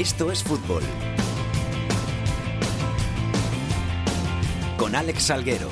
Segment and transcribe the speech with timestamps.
[0.00, 0.82] Esto es fútbol.
[4.78, 5.68] Con Alex Salguero.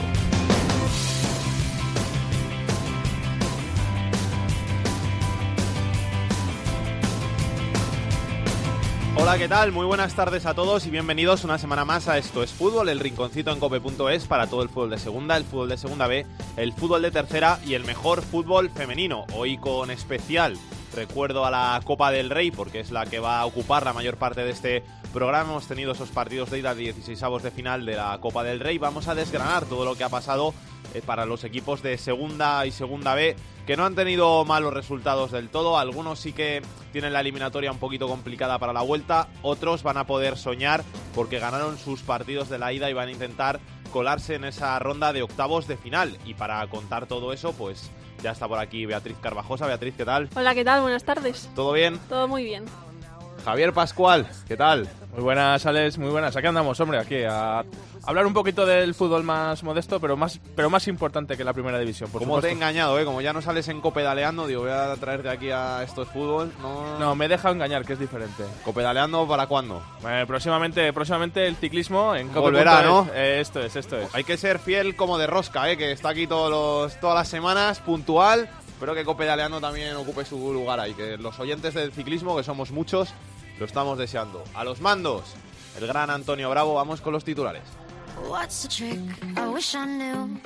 [9.16, 9.72] Hola, ¿qué tal?
[9.72, 13.00] Muy buenas tardes a todos y bienvenidos una semana más a Esto es Fútbol, el
[13.00, 16.26] rinconcito en cope.es para todo el fútbol de segunda, el fútbol de segunda B,
[16.58, 19.24] el fútbol de tercera y el mejor fútbol femenino.
[19.32, 20.58] Hoy con especial
[20.94, 24.16] recuerdo a la Copa del Rey porque es la que va a ocupar la mayor
[24.16, 25.50] parte de este programa.
[25.50, 28.78] Hemos tenido esos partidos de ida 16 avos de final de la Copa del Rey.
[28.78, 30.54] Vamos a desgranar todo lo que ha pasado
[30.94, 35.30] eh, para los equipos de segunda y segunda B que no han tenido malos resultados
[35.30, 35.78] del todo.
[35.78, 39.28] Algunos sí que tienen la eliminatoria un poquito complicada para la vuelta.
[39.42, 40.82] Otros van a poder soñar
[41.14, 43.60] porque ganaron sus partidos de la ida y van a intentar
[43.92, 46.16] colarse en esa ronda de octavos de final.
[46.24, 47.90] Y para contar todo eso, pues
[48.22, 49.66] ya está por aquí Beatriz Carvajosa.
[49.66, 50.28] Beatriz, ¿qué tal?
[50.34, 50.82] Hola, ¿qué tal?
[50.82, 51.48] Buenas tardes.
[51.54, 51.98] ¿Todo bien?
[52.08, 52.64] Todo muy bien.
[53.48, 54.86] Javier Pascual, ¿qué tal?
[55.14, 56.36] Muy buenas, Alex, muy buenas.
[56.36, 57.64] Aquí andamos, hombre, aquí a
[58.04, 61.78] hablar un poquito del fútbol más modesto, pero más, pero más importante que la primera
[61.78, 62.10] división.
[62.10, 62.56] Por Como te he supuesto.
[62.56, 63.06] engañado, ¿eh?
[63.06, 66.52] Como ya no sales en copedaleando, digo, voy a traerte aquí a estos fútbol.
[66.60, 68.44] No, No, me he dejado engañar, que es diferente.
[68.66, 69.82] ¿Copedaleando para cuándo?
[70.06, 73.08] Eh, próximamente, próximamente el ciclismo en Volverá, ¿no?
[73.14, 74.14] Eh, esto es, esto es.
[74.14, 75.78] Hay que ser fiel como de rosca, ¿eh?
[75.78, 78.46] Que está aquí todos los, todas las semanas, puntual.
[78.68, 80.92] Espero que Copedaleando también ocupe su lugar ahí.
[80.92, 83.08] Que los oyentes del ciclismo, que somos muchos,
[83.58, 84.42] lo estamos deseando.
[84.54, 85.34] A los mandos,
[85.78, 86.74] el gran Antonio Bravo.
[86.74, 87.62] Vamos con los titulares.
[88.26, 88.98] What's the trick?
[89.36, 90.40] I wish I knew.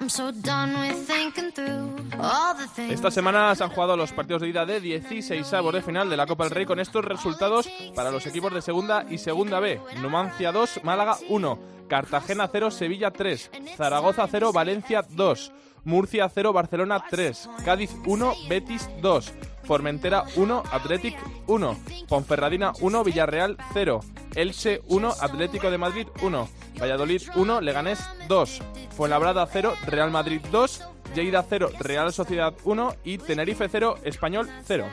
[0.00, 2.92] I'm so done with thinking through all the things.
[2.92, 6.16] Esta semana se han jugado los partidos de ida de 16 avos de final de
[6.16, 9.80] la Copa del Rey con estos resultados para los equipos de segunda y segunda B.
[10.00, 11.58] Numancia 2, Málaga 1,
[11.88, 15.52] Cartagena 0, Sevilla 3, Zaragoza 0, Valencia 2,
[15.84, 19.32] Murcia 0, Barcelona 3, Cádiz 1, Betis 2,
[19.66, 21.16] Formentera 1, Athletic
[21.46, 21.76] 1,
[22.08, 24.00] Ponferradina 1, Villarreal 0,
[24.34, 26.48] Elche 1, Atlético de Madrid 1,
[26.80, 28.62] Valladolid 1, Leganés 2,
[28.96, 30.82] Fuenlabrada 0, Real Madrid 2,
[31.14, 34.86] Lleida 0, Real Sociedad 1 y Tenerife 0, Español 0.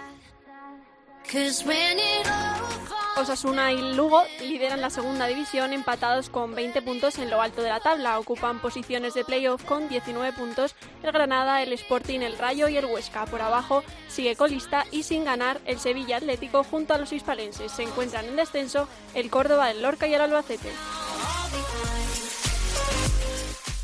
[3.15, 7.69] Osasuna y Lugo lideran la segunda división empatados con 20 puntos en lo alto de
[7.69, 8.17] la tabla.
[8.17, 12.85] Ocupan posiciones de playoff con 19 puntos el Granada, el Sporting, el Rayo y el
[12.85, 13.25] Huesca.
[13.25, 17.71] Por abajo sigue colista y sin ganar el Sevilla Atlético junto a los hispalenses.
[17.71, 20.71] Se encuentran en descenso el Córdoba, el Lorca y el Albacete.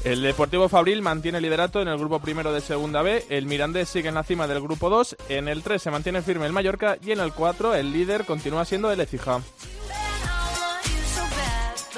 [0.04, 4.08] El Deportivo Fabril mantiene liderato en el grupo primero de Segunda B, el Mirandés sigue
[4.08, 7.12] en la cima del grupo 2, en el 3 se mantiene firme el Mallorca y
[7.12, 9.42] en el 4 el líder continúa siendo el Ecija.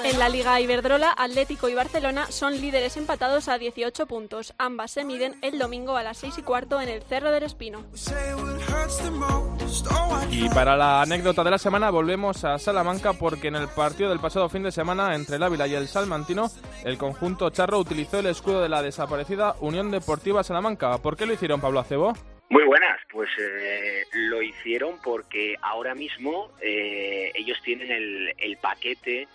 [0.04, 4.52] En la Liga Iberdrola, Atlético y Barcelona son líderes empatados a 18 puntos.
[4.58, 7.84] Ambas se miden el domingo a las 6 y cuarto en el Cerro del Espino.
[10.30, 14.18] Y para la anécdota de la semana volvemos a Salamanca porque en el partido del
[14.18, 16.48] pasado fin de semana entre el Ávila y el Salmantino,
[16.84, 20.98] el conjunto charro utilizó el escudo de la desaparecida Unión Deportiva Salamanca.
[20.98, 22.12] ¿Por qué lo hicieron, Pablo Acebo?
[22.50, 29.28] Muy buenas, pues eh, lo hicieron porque ahora mismo eh, ellos tienen el, el paquete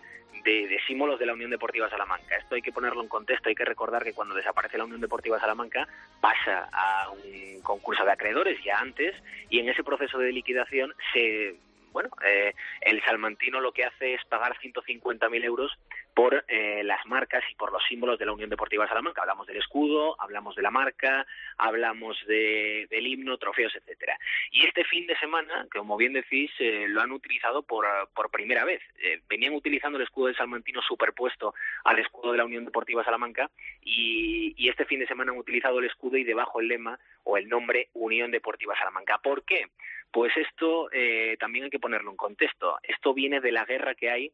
[0.47, 2.37] de, símbolos de la Unión Deportiva Salamanca.
[2.37, 5.39] Esto hay que ponerlo en contexto, hay que recordar que cuando desaparece la Unión Deportiva
[5.39, 5.87] Salamanca
[6.21, 9.13] pasa a un concurso de acreedores ya antes
[9.49, 11.55] y en ese proceso de liquidación se...
[11.91, 15.71] Bueno, eh, el salmantino lo que hace es pagar 150.000 euros
[16.17, 19.21] por eh, las marcas y por los símbolos de la Unión Deportiva Salamanca.
[19.21, 21.27] Hablamos del escudo, hablamos de la marca,
[21.59, 24.17] hablamos de- del himno, trofeos, etcétera.
[24.49, 27.85] Y este fin de semana, como bien decís, eh, lo han utilizado por,
[28.31, 28.81] primera vez.
[28.97, 33.51] Eh, venían utilizando el escudo del Salmantino superpuesto al escudo de la Unión Deportiva Salamanca
[33.83, 37.37] y, y este fin de semana han utilizado el escudo y debajo el lema o
[37.37, 39.19] el nombre Unión Deportiva Salamanca.
[39.19, 39.67] ¿Por qué?
[40.11, 42.79] Pues esto eh, también hay que ponerlo en contexto.
[42.81, 44.31] Esto viene de la guerra que hay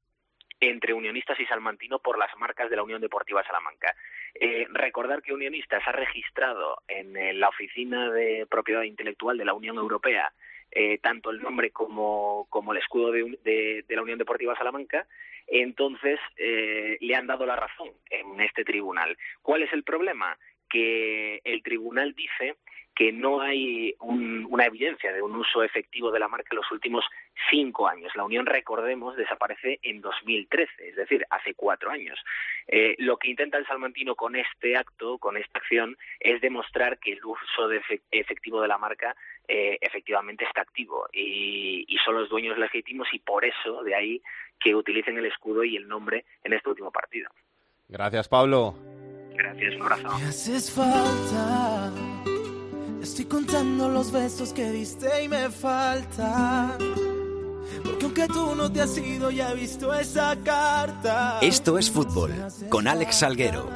[0.59, 3.93] entre Unionistas y Salmantino por las marcas de la Unión Deportiva Salamanca.
[4.35, 9.53] Eh, recordar que Unionistas ha registrado en eh, la Oficina de Propiedad Intelectual de la
[9.53, 10.31] Unión Europea
[10.75, 15.05] eh, tanto el nombre como, como el escudo de, de- de la Unión Deportiva Salamanca,
[15.45, 19.15] entonces eh, le han dado la razón en este tribunal.
[19.43, 20.35] ¿Cuál es el problema?
[20.67, 22.55] Que el tribunal dice
[22.95, 26.71] que no hay un- una evidencia de un uso efectivo de la marca en los
[26.71, 27.03] últimos
[27.49, 28.11] cinco años.
[28.15, 32.19] La Unión, recordemos, desaparece en 2013, es decir, hace cuatro años.
[32.67, 37.13] Eh, lo que intenta el salmantino con este acto, con esta acción, es demostrar que
[37.13, 37.81] el uso de
[38.11, 39.15] efectivo de la marca
[39.47, 44.21] eh, efectivamente está activo y, y son los dueños legítimos y por eso de ahí
[44.59, 47.29] que utilicen el escudo y el nombre en este último partido.
[47.89, 48.75] Gracias, Pablo.
[49.35, 50.17] Gracias, un abrazo.
[50.19, 51.91] Me haces falta.
[53.03, 56.77] Estoy contando los besos que diste y me falta.
[57.83, 61.39] Porque aunque tú no te has ido, ya he visto esa carta.
[61.41, 62.31] Esto es fútbol
[62.69, 63.69] con Alex Salguero.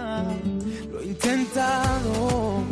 [0.89, 2.63] Lo he intentado.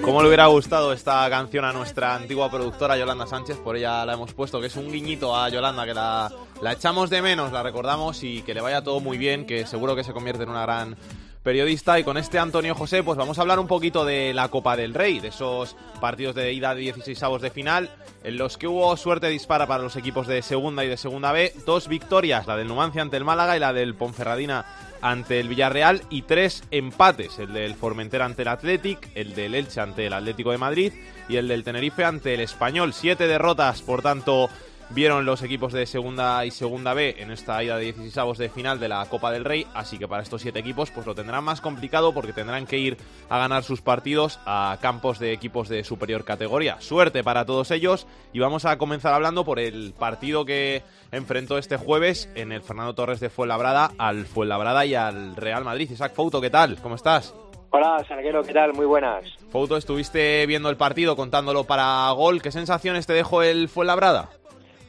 [0.00, 3.58] ¿Cómo le hubiera gustado esta canción a nuestra antigua productora Yolanda Sánchez?
[3.58, 6.32] Por ella la hemos puesto, que es un guiñito a Yolanda, que la,
[6.62, 9.94] la echamos de menos, la recordamos y que le vaya todo muy bien, que seguro
[9.94, 10.96] que se convierte en una gran
[11.42, 11.98] periodista.
[11.98, 14.94] Y con este Antonio José, pues vamos a hablar un poquito de la Copa del
[14.94, 17.90] Rey, de esos partidos de ida de 16 avos de final,
[18.24, 21.52] en los que hubo suerte dispara para los equipos de segunda y de segunda B.
[21.66, 24.64] Dos victorias, la del Numancia ante el Málaga y la del Ponferradina
[25.02, 29.80] ante el Villarreal y tres empates, el del Formentera ante el Athletic, el del Elche
[29.80, 30.92] ante el Atlético de Madrid
[31.28, 32.92] y el del Tenerife ante el Español.
[32.92, 34.50] Siete derrotas, por tanto,
[34.90, 38.48] vieron los equipos de segunda y segunda B en esta ida de 16 avos de
[38.48, 41.44] final de la Copa del Rey, así que para estos siete equipos pues lo tendrán
[41.44, 42.96] más complicado porque tendrán que ir
[43.28, 46.80] a ganar sus partidos a campos de equipos de superior categoría.
[46.80, 50.82] Suerte para todos ellos y vamos a comenzar hablando por el partido que
[51.12, 55.90] enfrentó este jueves en el Fernando Torres de Fuenlabrada al Fuenlabrada y al Real Madrid.
[55.90, 56.78] Isaac Fouto, ¿qué tal?
[56.82, 57.34] ¿Cómo estás?
[57.72, 58.72] Hola, Salguero, ¿qué tal?
[58.72, 59.24] Muy buenas.
[59.50, 62.42] Fouto, estuviste viendo el partido contándolo para gol.
[62.42, 64.39] ¿Qué sensaciones te dejó el Fuenlabrada?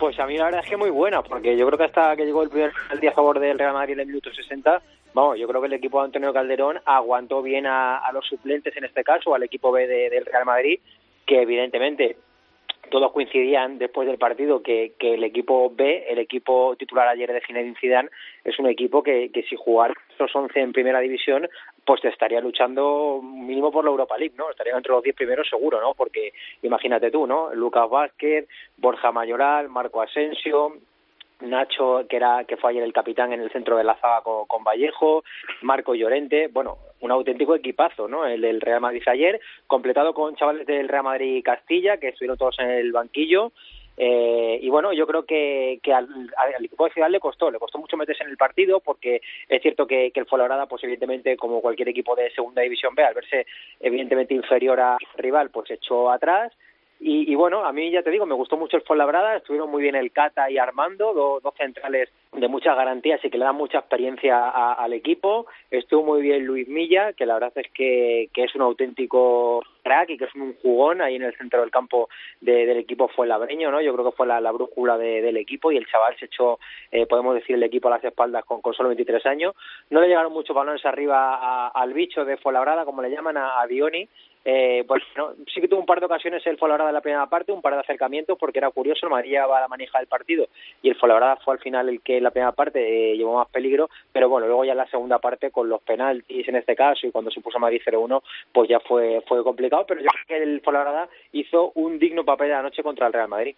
[0.01, 2.25] Pues a mí la verdad es que muy buena, porque yo creo que hasta que
[2.25, 4.81] llegó el primer penalti a favor del Real Madrid en el minuto 60,
[5.13, 8.83] vamos, yo creo que el equipo de Antonio Calderón aguantó bien a, los suplentes en
[8.83, 10.80] este caso, al equipo B de- del Real Madrid,
[11.27, 12.18] que evidentemente
[12.89, 17.75] todos coincidían después del partido que, el equipo B, el equipo titular ayer de Zinedine
[17.80, 18.09] Zidane,
[18.44, 21.47] es un equipo que, que si jugar los 11 en primera división,
[21.86, 24.50] pues te estaría luchando mínimo por la Europa League, ¿no?
[24.50, 25.94] Estaría entre los 10 primeros seguro, ¿no?
[25.94, 27.54] Porque imagínate tú, ¿no?
[27.54, 28.48] Lucas Vázquez,
[28.78, 30.78] Borja Mayoral, Marco Asensio,
[31.42, 34.45] Nacho, que era que fue ayer el capitán en el centro de la zaga con,
[34.45, 35.24] con Vallejo,
[35.62, 38.25] Marco Llorente, bueno, un auténtico equipazo, ¿no?
[38.25, 42.38] El del Real Madrid ayer, completado con chavales del Real Madrid y Castilla, que estuvieron
[42.38, 43.51] todos en el banquillo.
[43.97, 46.07] Eh, y bueno, yo creo que, que al,
[46.38, 49.61] al equipo de Ciudad le costó, le costó mucho meterse en el partido porque es
[49.61, 53.13] cierto que, que el Fuenlabrada, pues evidentemente, como cualquier equipo de segunda división B, al
[53.13, 53.45] verse
[53.79, 56.51] evidentemente inferior a su rival, pues echó atrás.
[57.03, 59.95] Y, bueno, a mí ya te digo, me gustó mucho el Fuenlabrada, estuvieron muy bien
[59.95, 63.80] el Cata y Armando, do- dos centrales de muchas garantías y que le dan mucha
[63.80, 65.48] experiencia a- al equipo.
[65.71, 70.12] Estuvo muy bien Luis Milla, que la verdad es que, que es un auténtico crack
[70.12, 72.07] y que es un jugón ahí en el centro del campo
[72.39, 73.81] de- del equipo Fuenlabreño, ¿no?
[73.81, 76.59] Yo creo que fue la, la brújula de- del equipo y el chaval se echó,
[76.92, 79.56] eh, podemos decir, el equipo a las espaldas con, con solo 23 años.
[79.89, 83.59] No le llegaron muchos balones arriba a- al bicho de Fuenlabrada, como le llaman a,
[83.59, 84.07] a Dioni,
[84.43, 87.27] eh, pues no, sí que tuvo un par de ocasiones el Fuenlabrada en la primera
[87.27, 90.47] parte, un par de acercamientos, porque era curioso, el Madrid llevaba la manija del partido
[90.81, 93.49] y el Fuenlabrada fue al final el que en la primera parte eh, llevó más
[93.49, 97.05] peligro, pero bueno, luego ya en la segunda parte con los penaltis en este caso
[97.05, 98.21] y cuando se puso Madrid 0-1,
[98.51, 102.47] pues ya fue, fue complicado, pero yo creo que el Fuenlabrada hizo un digno papel
[102.47, 103.55] de la noche contra el Real Madrid.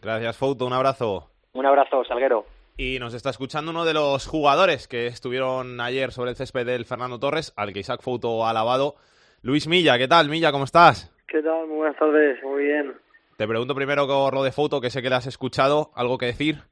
[0.00, 0.66] Gracias, Fouto.
[0.66, 1.28] Un abrazo.
[1.52, 2.44] Un abrazo, Salguero.
[2.76, 6.86] Y nos está escuchando uno de los jugadores que estuvieron ayer sobre el césped del
[6.86, 8.96] Fernando Torres, al que Isaac Fouto ha alabado.
[9.42, 10.52] Luis Milla, ¿qué tal, Milla?
[10.52, 11.12] ¿Cómo estás?
[11.26, 11.66] ¿Qué tal?
[11.66, 12.92] Muy buenas tardes, muy bien.
[13.36, 15.90] Te pregunto primero por lo de Fouto, que sé que le has escuchado.
[15.94, 16.58] ¿Algo que decir?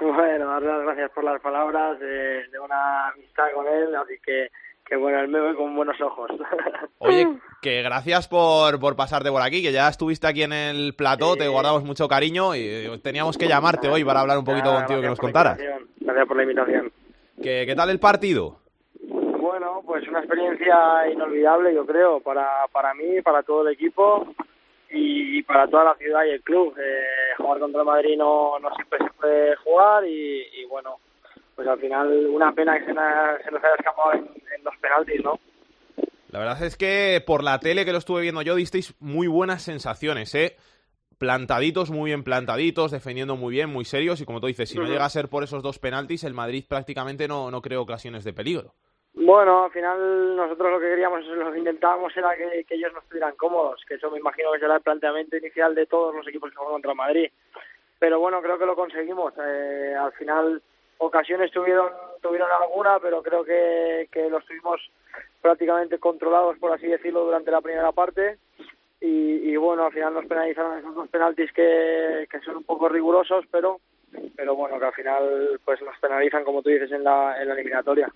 [0.00, 4.48] Bueno, dar las gracias por las palabras de, de una amistad con él, así que,
[4.86, 6.30] que bueno, él me ve con buenos ojos.
[6.98, 7.28] Oye,
[7.60, 11.48] que gracias por, por pasarte por aquí, que ya estuviste aquí en el plató, te
[11.48, 15.02] guardamos mucho cariño y eh, teníamos que llamarte hoy para hablar un poquito Nada, contigo
[15.02, 15.58] que nos la contaras.
[15.98, 16.92] Gracias por la invitación.
[17.42, 18.59] ¿Qué, ¿Qué tal el partido?
[19.82, 24.26] Bueno, pues una experiencia inolvidable, yo creo, para, para mí, para todo el equipo
[24.90, 26.74] y para toda la ciudad y el club.
[26.78, 30.96] Eh, jugar contra el Madrid no, no siempre se puede jugar y, y bueno,
[31.54, 34.18] pues al final una pena que se, na- se nos haya escapado en,
[34.56, 35.38] en los penaltis, ¿no?
[36.30, 39.62] La verdad es que por la tele que lo estuve viendo yo disteis muy buenas
[39.62, 40.56] sensaciones, ¿eh?
[41.18, 44.20] Plantaditos, muy bien plantaditos, defendiendo muy bien, muy serios.
[44.20, 46.64] Y como tú dices, si no llega a ser por esos dos penaltis, el Madrid
[46.66, 48.72] prácticamente no, no creó ocasiones de peligro.
[49.14, 53.34] Bueno, al final nosotros lo que queríamos, lo que intentábamos era que, ellos no estuvieran
[53.36, 56.56] cómodos, que eso me imagino que será el planteamiento inicial de todos los equipos que
[56.56, 57.30] juegan contra Madrid.
[57.98, 59.34] Pero bueno, creo que lo conseguimos.
[59.38, 60.62] Eh, al final
[60.98, 61.90] ocasiones tuvieron
[62.22, 64.80] tuvieron alguna, pero creo que, que los tuvimos
[65.40, 68.38] prácticamente controlados, por así decirlo, durante la primera parte.
[69.00, 72.88] Y, y bueno, al final nos penalizaron esos dos penaltis que, que son un poco
[72.88, 73.80] rigurosos, pero
[74.36, 77.54] pero bueno, que al final pues nos penalizan, como tú dices, en la, en la
[77.54, 78.12] eliminatoria.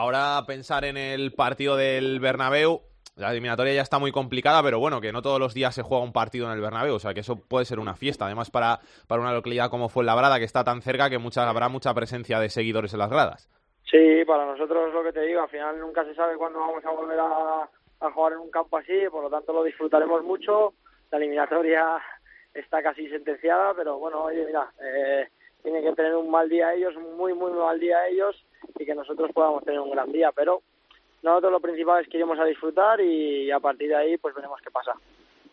[0.00, 2.82] Ahora pensar en el partido del Bernabéu,
[3.16, 6.04] la eliminatoria ya está muy complicada, pero bueno, que no todos los días se juega
[6.04, 8.26] un partido en el Bernabéu, o sea que eso puede ser una fiesta.
[8.26, 8.78] Además para,
[9.08, 12.48] para una localidad como Fuenlabrada, que está tan cerca que mucha, habrá mucha presencia de
[12.48, 13.50] seguidores en las gradas.
[13.90, 16.90] Sí, para nosotros lo que te digo, al final nunca se sabe cuándo vamos a
[16.92, 17.68] volver a,
[18.12, 20.74] jugar en un campo así, por lo tanto lo disfrutaremos mucho.
[21.10, 22.00] La eliminatoria
[22.54, 25.26] está casi sentenciada, pero bueno, oye, mira, eh,
[25.64, 28.44] tienen que tener un mal día ellos, muy, muy mal día ellos,
[28.78, 30.62] y que nosotros podamos tener un gran día, pero
[31.22, 34.60] nosotros lo principal es que iremos a disfrutar y a partir de ahí pues veremos
[34.62, 34.92] qué pasa.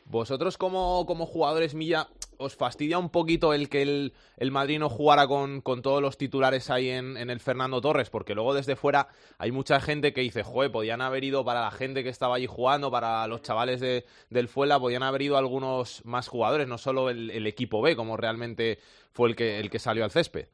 [0.07, 2.07] Vosotros como, como jugadores, Milla,
[2.37, 6.15] ¿os fastidia un poquito el que el, el Madrid no jugara con, con todos los
[6.15, 8.11] titulares ahí en, en, el Fernando Torres?
[8.11, 9.07] Porque luego desde fuera
[9.39, 12.45] hay mucha gente que dice, joder, podían haber ido para la gente que estaba allí
[12.45, 17.09] jugando, para los chavales de, del Fuela, podían haber ido algunos más jugadores, no solo
[17.09, 18.77] el, el equipo B, como realmente
[19.11, 20.49] fue el que, el que salió al césped.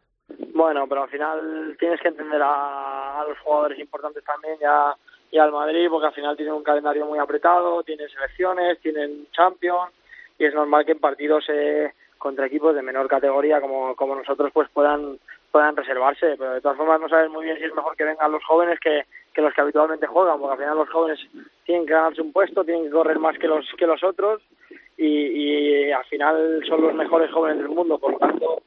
[0.62, 4.96] Bueno, pero al final tienes que entender a, los jugadores importantes también, ya
[5.32, 9.92] y al Madrid porque al final tienen un calendario muy apretado, tienen selecciones, tienen Champions
[10.38, 14.52] y es normal que en partidos eh, contra equipos de menor categoría como, como nosotros
[14.54, 15.18] pues puedan
[15.50, 18.32] puedan reservarse, pero de todas formas no sabes muy bien si es mejor que vengan
[18.32, 21.20] los jóvenes que, que los que habitualmente juegan, porque al final los jóvenes
[21.66, 24.44] tienen que ganarse un puesto, tienen que correr más que los que los otros
[24.96, 28.62] y al final son los mejores jóvenes del mundo, por lo tanto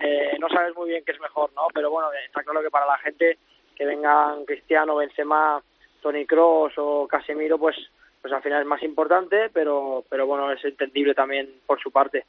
[0.00, 1.62] eh, no sabes muy bien qué es mejor, ¿no?
[1.72, 3.38] Pero bueno, está claro que para la gente
[3.76, 5.62] que vengan Cristiano, Benzema,
[6.00, 7.76] Tony Cross o Casemiro, pues,
[8.22, 12.24] pues al final es más importante, pero, pero bueno, es entendible también por su parte.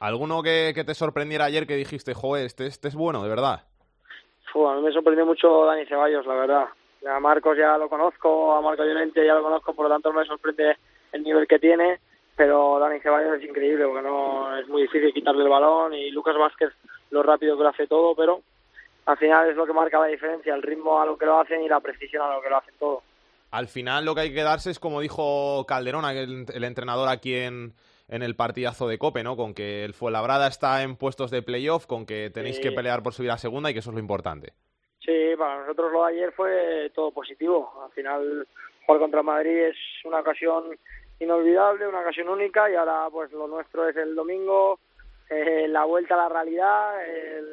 [0.00, 3.64] ¿Alguno que, que te sorprendiera ayer que dijiste, joder, este, este es bueno, de verdad?
[4.56, 6.64] Uf, a mí me sorprendió mucho Dani Ceballos, la verdad.
[7.06, 10.24] A Marcos ya lo conozco, a Marco Llorente ya lo conozco, por lo tanto me
[10.24, 10.78] sorprende
[11.12, 12.00] el nivel que tiene,
[12.34, 16.36] pero Dani Ceballos es increíble porque no es muy difícil quitarle el balón y Lucas
[16.38, 16.72] Vázquez
[17.10, 18.42] lo rápido que lo hace todo, pero
[19.06, 21.62] al final es lo que marca la diferencia, el ritmo a lo que lo hacen
[21.62, 23.02] y la precisión a lo que lo hacen todo
[23.50, 27.34] al final lo que hay que darse es como dijo Calderón, el, el entrenador aquí
[27.34, 27.72] en,
[28.08, 29.36] en, el partidazo de Cope, ¿no?
[29.36, 32.62] Con que el Fuenlabrada está en puestos de playoff, con que tenéis sí.
[32.62, 34.52] que pelear por subir a segunda y que eso es lo importante.
[35.00, 37.72] Sí, para nosotros lo de ayer fue todo positivo.
[37.84, 38.46] Al final
[38.84, 40.76] jugar contra Madrid es una ocasión
[41.20, 44.78] inolvidable, una ocasión única y ahora pues lo nuestro es el domingo,
[45.30, 47.46] eh, la vuelta a la realidad, el,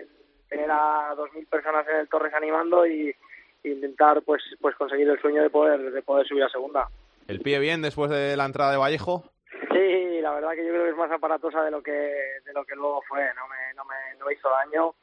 [0.00, 0.08] el
[0.48, 3.14] tener a 2.000 personas en el Torres animando y
[3.64, 6.88] intentar pues pues conseguir el sueño de poder de poder subir a segunda.
[7.26, 9.24] ¿El pie bien después de la entrada de Vallejo?
[9.72, 12.64] Sí, la verdad que yo creo que es más aparatosa de lo que de lo
[12.64, 14.94] que luego fue, no me no me, no me hizo daño,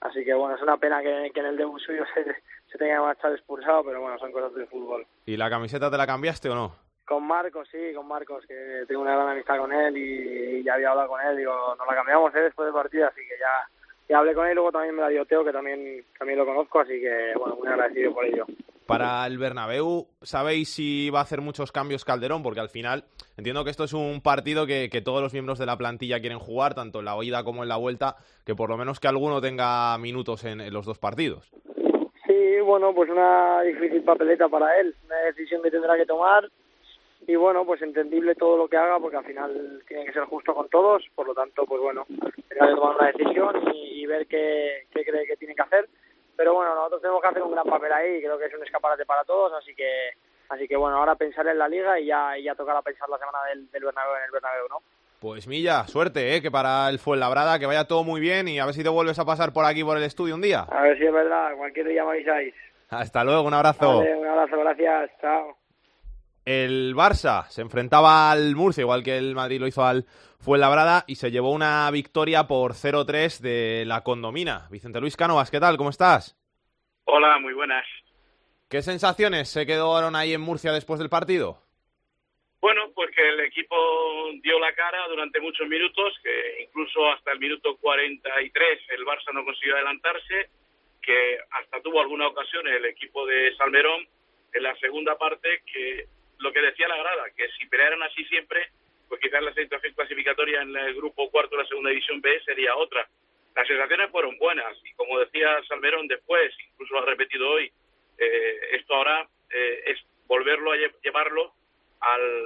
[0.00, 2.24] así que bueno, es una pena que, que en el debut suyo se,
[2.70, 5.06] se tenga que marchar expulsado, pero bueno, son cosas del fútbol.
[5.24, 6.89] ¿Y la camiseta te la cambiaste o no?
[7.10, 10.74] Con Marcos, sí, con Marcos, que tengo una gran amistad con él y, y ya
[10.74, 12.42] había hablado con él, digo, nos la cambiamos ¿eh?
[12.42, 15.44] después del partido, así que ya hablé con él luego también me la dio Teo,
[15.44, 18.46] que también, también lo conozco, así que bueno, muy agradecido por ello.
[18.86, 22.44] Para el Bernabéu, ¿sabéis si va a hacer muchos cambios Calderón?
[22.44, 23.02] Porque al final
[23.36, 26.38] entiendo que esto es un partido que, que todos los miembros de la plantilla quieren
[26.38, 28.14] jugar, tanto en la oída como en la vuelta,
[28.46, 31.50] que por lo menos que alguno tenga minutos en, en los dos partidos.
[32.24, 36.48] Sí, bueno, pues una difícil papeleta para él, una decisión que tendrá que tomar
[37.30, 40.52] y bueno, pues entendible todo lo que haga porque al final tiene que ser justo
[40.52, 42.04] con todos, por lo tanto, pues bueno,
[42.48, 45.88] tendrá que tomar una decisión y, y ver qué, qué, cree que tiene que hacer.
[46.36, 49.06] Pero bueno, nosotros tenemos que hacer un gran papel ahí, creo que es un escaparate
[49.06, 50.10] para todos, así que
[50.48, 53.18] así que bueno, ahora pensar en la liga y ya, y ya tocará pensar la
[53.18, 54.82] semana del, del Bernabéu en el Bernabéu, ¿no?
[55.20, 56.42] Pues Milla, suerte, ¿eh?
[56.42, 59.20] que para el Fuenlabrada, que vaya todo muy bien y a ver si te vuelves
[59.20, 60.62] a pasar por aquí por el estudio un día.
[60.62, 62.54] A ver si es verdad, cualquier día me avisáis.
[62.88, 63.98] Hasta luego, un abrazo.
[63.98, 65.59] Vale, un abrazo, gracias, chao.
[66.44, 70.04] El Barça se enfrentaba al Murcia, igual que el Madrid lo hizo al
[70.38, 74.66] Fuenlabrada, y se llevó una victoria por 0-3 de la Condomina.
[74.70, 75.76] Vicente Luis Cánovas, ¿qué tal?
[75.76, 76.36] ¿Cómo estás?
[77.04, 77.84] Hola, muy buenas.
[78.68, 81.58] ¿Qué sensaciones se quedaron ahí en Murcia después del partido?
[82.60, 83.76] Bueno, pues que el equipo
[84.42, 89.44] dio la cara durante muchos minutos, que incluso hasta el minuto 43 el Barça no
[89.44, 90.50] consiguió adelantarse,
[91.02, 94.06] que hasta tuvo alguna ocasión el equipo de Salmerón
[94.52, 96.06] en la segunda parte que
[96.40, 98.68] lo que decía la grada, que si pelearan así siempre,
[99.08, 102.76] pues quizás la situación clasificatoria en el grupo cuarto de la segunda división B sería
[102.76, 103.08] otra.
[103.54, 107.70] Las sensaciones fueron buenas y como decía Salmerón después, incluso lo ha repetido hoy,
[108.18, 111.52] eh, esto ahora eh, es volverlo a llevarlo
[112.00, 112.44] al,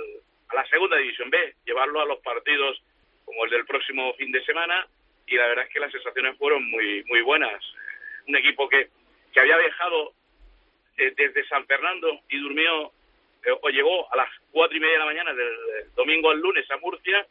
[0.49, 2.83] a la segunda división B, llevarlo a los partidos
[3.25, 4.87] como el del próximo fin de semana
[5.27, 7.63] y la verdad es que las sensaciones fueron muy muy buenas.
[8.27, 8.89] Un equipo que,
[9.33, 10.15] que había viajado
[10.97, 12.93] eh, desde San Fernando y durmió
[13.61, 16.77] o llegó a las cuatro y media de la mañana del domingo al lunes a
[16.79, 17.27] Murcia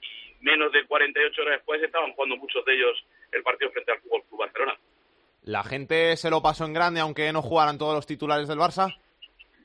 [0.00, 4.00] y menos de 48 horas después estaban jugando muchos de ellos el partido frente al
[4.00, 4.76] Fútbol Club Barcelona.
[5.44, 8.94] ¿La gente se lo pasó en grande aunque no jugaran todos los titulares del Barça?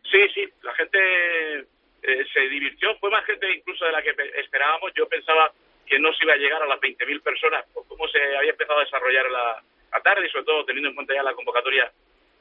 [0.09, 1.59] Sí, sí, la gente
[2.03, 4.91] eh, se divirtió, fue más gente incluso de la que esperábamos.
[4.95, 5.51] Yo pensaba
[5.85, 8.79] que no se iba a llegar a las 20.000 personas por cómo se había empezado
[8.79, 11.91] a desarrollar la, la tarde y sobre todo teniendo en cuenta ya la convocatoria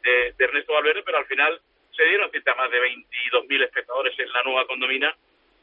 [0.03, 1.61] de, de Ernesto Valverde, pero al final
[1.97, 5.15] se dieron cita más de 22.000 espectadores en la nueva condomina,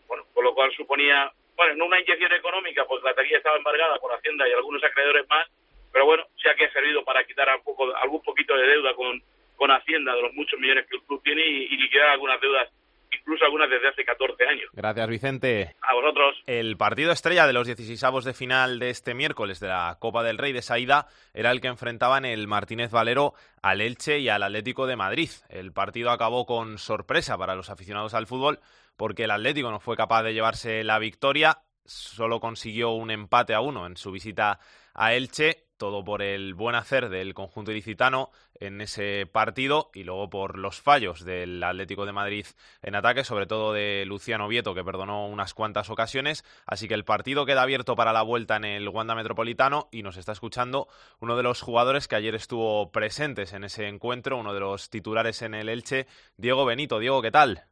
[0.08, 3.98] bueno, con lo cual suponía bueno, en una inyección económica, pues la teoría estaba embargada
[3.98, 5.46] por Hacienda y algunos acreedores más,
[5.92, 9.22] pero bueno, sí que ha servido para quitar algún poquito de deuda con,
[9.58, 12.70] con Hacienda de los muchos millones que el club tiene y, y liquidar algunas deudas
[13.18, 14.70] incluso algunas desde hace 14 años.
[14.74, 15.76] Gracias, Vicente.
[15.82, 16.36] A vosotros.
[16.46, 20.38] El partido estrella de los 16avos de final de este miércoles de la Copa del
[20.38, 24.88] Rey de Saída era el que enfrentaban el Martínez Valero al Elche y al Atlético
[24.88, 25.30] de Madrid.
[25.50, 28.60] El partido acabó con sorpresa para los aficionados al fútbol
[28.98, 33.62] porque el Atlético no fue capaz de llevarse la victoria, solo consiguió un empate a
[33.62, 34.60] uno en su visita
[34.94, 40.30] a Elche todo por el buen hacer del conjunto ilicitano en ese partido y luego
[40.30, 42.46] por los fallos del Atlético de Madrid
[42.82, 46.44] en ataque, sobre todo de Luciano Vieto, que perdonó unas cuantas ocasiones.
[46.66, 50.18] Así que el partido queda abierto para la vuelta en el Wanda Metropolitano y nos
[50.18, 50.88] está escuchando
[51.20, 55.42] uno de los jugadores que ayer estuvo presentes en ese encuentro, uno de los titulares
[55.42, 57.00] en el Elche, Diego Benito.
[57.00, 57.64] Diego, ¿qué tal?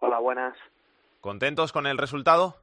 [0.00, 0.56] Hola, buenas.
[1.20, 2.56] ¿Contentos con el resultado?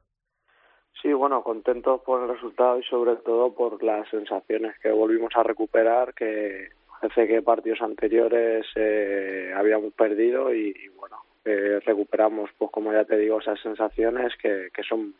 [1.02, 5.42] Sí, bueno, contentos por el resultado y sobre todo por las sensaciones que volvimos a
[5.42, 6.70] recuperar, que
[7.08, 13.04] parece que partidos anteriores eh, habíamos perdido y, y bueno, eh, recuperamos, pues como ya
[13.04, 15.14] te digo, esas sensaciones que, que son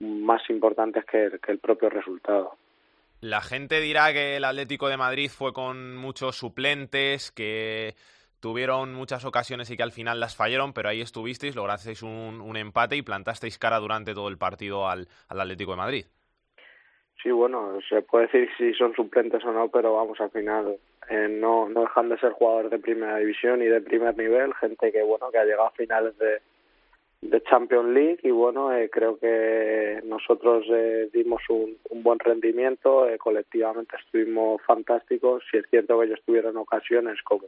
[0.00, 2.56] más importantes que, que el propio resultado.
[3.20, 7.94] La gente dirá que el Atlético de Madrid fue con muchos suplentes, que
[8.40, 12.56] tuvieron muchas ocasiones y que al final las fallaron, pero ahí estuvisteis, lograsteis un, un
[12.56, 16.04] empate y plantasteis cara durante todo el partido al, al, Atlético de Madrid.
[17.22, 21.28] Sí, bueno, se puede decir si son suplentes o no, pero vamos, al final eh,
[21.28, 25.02] no, no dejan de ser jugadores de primera división y de primer nivel, gente que,
[25.02, 26.40] bueno, que ha llegado a finales de,
[27.22, 33.18] de Champions League y bueno, eh, creo que nosotros eh, dimos un, buen rendimiento, eh,
[33.18, 37.46] colectivamente estuvimos fantásticos, si es cierto que ellos tuvieron ocasiones como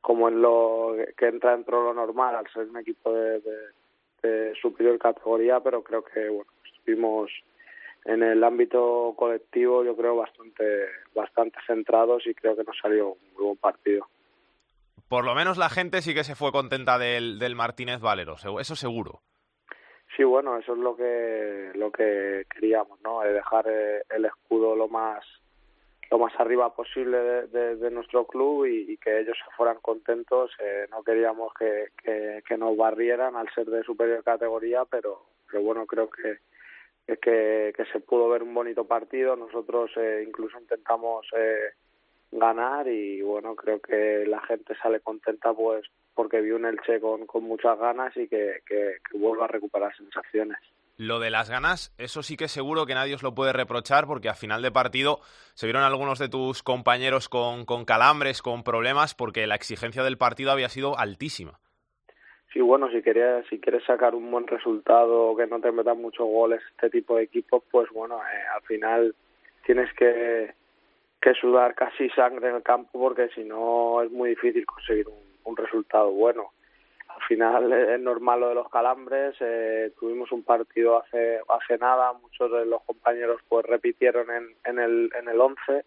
[0.00, 3.56] como en lo que entra dentro de lo normal al ser un equipo de, de,
[4.22, 7.30] de superior categoría, pero creo que bueno estuvimos
[8.04, 10.64] en el ámbito colectivo yo creo bastante
[11.14, 14.06] bastante centrados y creo que nos salió un buen partido.
[15.08, 18.76] Por lo menos la gente sí que se fue contenta del, del Martínez Valero, eso
[18.76, 19.20] seguro.
[20.16, 23.20] Sí, bueno, eso es lo que lo que queríamos, ¿no?
[23.20, 25.24] dejar eh, el escudo lo más
[26.10, 29.78] lo más arriba posible de, de, de nuestro club y, y, que ellos se fueran
[29.80, 30.50] contentos.
[30.58, 35.62] Eh, no queríamos que, que, que, nos barrieran al ser de superior categoría, pero, pero
[35.62, 36.38] bueno, creo que,
[37.06, 39.36] que, que se pudo ver un bonito partido.
[39.36, 41.74] Nosotros eh, incluso intentamos eh,
[42.32, 45.84] ganar y bueno, creo que la gente sale contenta pues
[46.14, 50.58] porque vio un Elche con, con muchas ganas y que, que, vuelva a recuperar sensaciones.
[50.96, 54.28] Lo de las ganas, eso sí que seguro que nadie os lo puede reprochar porque
[54.28, 55.20] a final de partido
[55.54, 60.18] se vieron algunos de tus compañeros con, con calambres, con problemas, porque la exigencia del
[60.18, 61.58] partido había sido altísima.
[62.52, 66.26] Sí, bueno, si querías, si quieres sacar un buen resultado, que no te metan muchos
[66.26, 69.14] goles este tipo de equipos, pues bueno, eh, al final
[69.64, 70.52] tienes que,
[71.20, 75.56] que sudar casi sangre en el campo porque si no es muy difícil conseguir un,
[75.56, 76.52] resultado bueno
[77.08, 79.34] al final es normal lo de los calambres.
[79.40, 84.78] Eh, tuvimos un partido hace hace nada, muchos de los compañeros pues repitieron en, en
[84.78, 85.84] el en el 11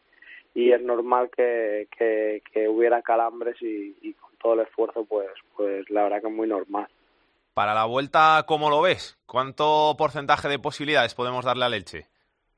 [0.53, 6.03] y es normal que, que, hubiera calambres y, y, todo el esfuerzo pues pues la
[6.03, 6.87] verdad que es muy normal.
[7.53, 9.17] Para la vuelta, ¿cómo lo ves?
[9.25, 12.07] ¿Cuánto porcentaje de posibilidades podemos darle a Leche?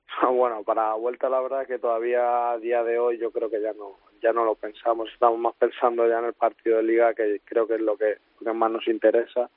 [0.32, 3.62] Bueno, para la vuelta la verdad que todavía a día de hoy yo creo que
[3.62, 7.14] ya no ya no lo pensamos, estamos más pensando ya en el partido de liga
[7.14, 9.50] que creo que es lo que, lo que más nos interesa.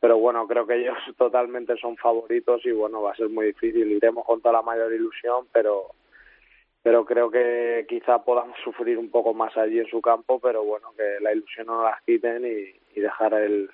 [0.00, 3.90] Pero bueno, creo que ellos totalmente son favoritos y bueno, va a ser muy difícil.
[3.90, 5.88] Iremos con toda la mayor ilusión, pero
[6.82, 10.92] pero creo que quizá podamos sufrir un poco más allí en su campo, pero bueno,
[10.96, 13.70] que la ilusión no las quiten y, y dejar el,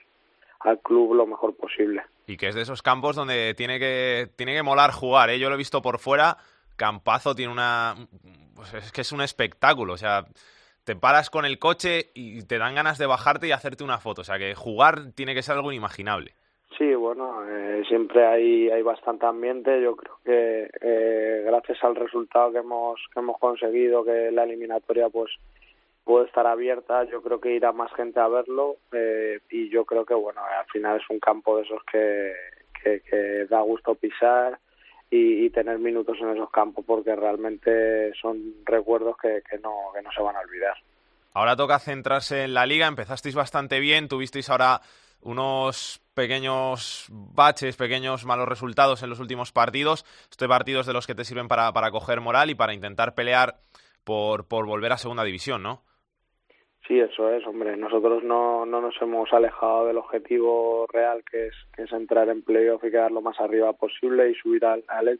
[0.60, 2.02] al club lo mejor posible.
[2.26, 5.38] Y que es de esos campos donde tiene que, tiene que molar jugar, ¿eh?
[5.38, 6.38] Yo lo he visto por fuera,
[6.76, 7.94] Campazo tiene una...
[8.54, 10.26] Pues es que es un espectáculo, o sea,
[10.84, 14.22] te paras con el coche y te dan ganas de bajarte y hacerte una foto,
[14.22, 16.34] o sea, que jugar tiene que ser algo inimaginable.
[16.76, 19.80] Sí, bueno, eh, siempre hay, hay bastante ambiente.
[19.80, 25.08] Yo creo que eh, gracias al resultado que hemos, que hemos conseguido, que la eliminatoria
[25.08, 25.30] pues
[26.02, 30.04] puede estar abierta, yo creo que irá más gente a verlo eh, y yo creo
[30.04, 32.32] que bueno, al final es un campo de esos que,
[32.82, 34.58] que, da gusto pisar
[35.10, 40.02] y, y, tener minutos en esos campos porque realmente son recuerdos que, que, no, que
[40.02, 40.76] no se van a olvidar.
[41.32, 44.82] Ahora toca centrarse en la liga, empezasteis bastante bien, tuvisteis ahora
[45.24, 50.04] unos pequeños baches, pequeños malos resultados en los últimos partidos.
[50.30, 53.56] Estos partidos de los que te sirven para, para coger moral y para intentar pelear
[54.04, 55.82] por, por volver a segunda división, ¿no?
[56.86, 57.76] Sí, eso es, hombre.
[57.76, 62.42] Nosotros no, no nos hemos alejado del objetivo real que es, que es entrar en
[62.42, 65.18] playoff y quedar lo más arriba posible y subir al, al.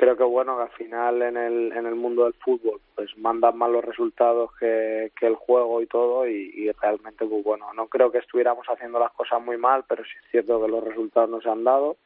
[0.00, 3.70] Creo que bueno al final en el, en el mundo del fútbol pues mandan más
[3.70, 8.16] los resultados que, que el juego y todo y, realmente pues bueno, no creo que
[8.16, 11.50] estuviéramos haciendo las cosas muy mal, pero sí es cierto que los resultados no se
[11.50, 11.98] han dado.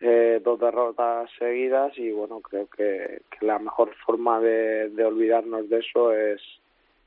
[0.00, 6.14] Eh, dos derrotas seguidas y bueno, creo que, la mejor forma de, olvidarnos de eso
[6.14, 6.40] es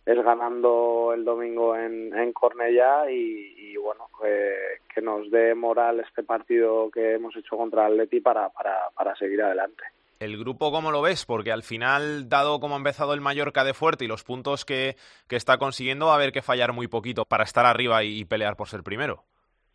[0.06, 6.22] es ganando el domingo en, en Cornellá y, bueno, eh, que nos dé moral este
[6.22, 9.84] partido que hemos hecho contra Atleti para, para, para seguir adelante.
[10.24, 11.26] ¿El grupo cómo lo ves?
[11.26, 14.96] Porque al final, dado cómo ha empezado el Mallorca de fuerte y los puntos que,
[15.28, 18.26] que está consiguiendo, va a haber que fallar muy poquito para estar arriba y, y
[18.26, 19.24] pelear por ser primero.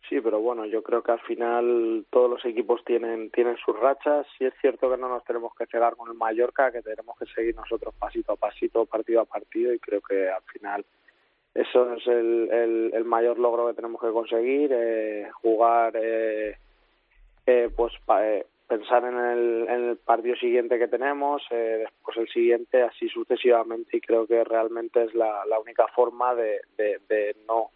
[0.09, 4.25] Sí, pero bueno, yo creo que al final todos los equipos tienen tienen sus rachas.
[4.39, 7.27] Sí es cierto que no nos tenemos que cegar con el Mallorca, que tenemos que
[7.27, 10.83] seguir nosotros pasito a pasito, partido a partido, y creo que al final
[11.53, 16.57] eso es el, el, el mayor logro que tenemos que conseguir, eh, jugar, eh,
[17.45, 22.29] eh, pues eh, pensar en el, en el partido siguiente que tenemos, eh, después el
[22.29, 26.61] siguiente, así sucesivamente, y creo que realmente es la, la única forma de,
[27.47, 27.71] no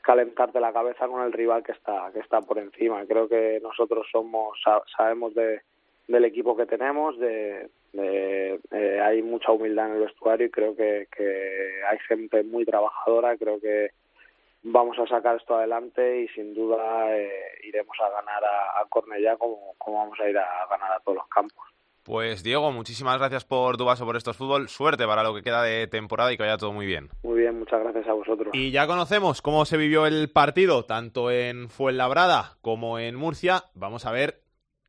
[0.00, 3.04] calentarte la cabeza con el rival que está que está por encima.
[3.06, 4.58] Creo que nosotros somos
[4.96, 5.60] sabemos de,
[6.06, 10.74] del equipo que tenemos, de, de, de, hay mucha humildad en el vestuario y creo
[10.74, 13.36] que, que hay gente muy trabajadora.
[13.36, 13.90] Creo que
[14.62, 17.30] vamos a sacar esto adelante y sin duda eh,
[17.64, 21.18] iremos a ganar a, a Cornellá como, como vamos a ir a ganar a todos
[21.18, 21.64] los campos.
[22.08, 24.68] Pues Diego, muchísimas gracias por tu vaso por estos fútbol.
[24.68, 27.10] Suerte para lo que queda de temporada y que vaya todo muy bien.
[27.22, 28.48] Muy bien, muchas gracias a vosotros.
[28.54, 33.64] Y ya conocemos cómo se vivió el partido, tanto en Fuenlabrada como en Murcia.
[33.74, 34.40] Vamos a ver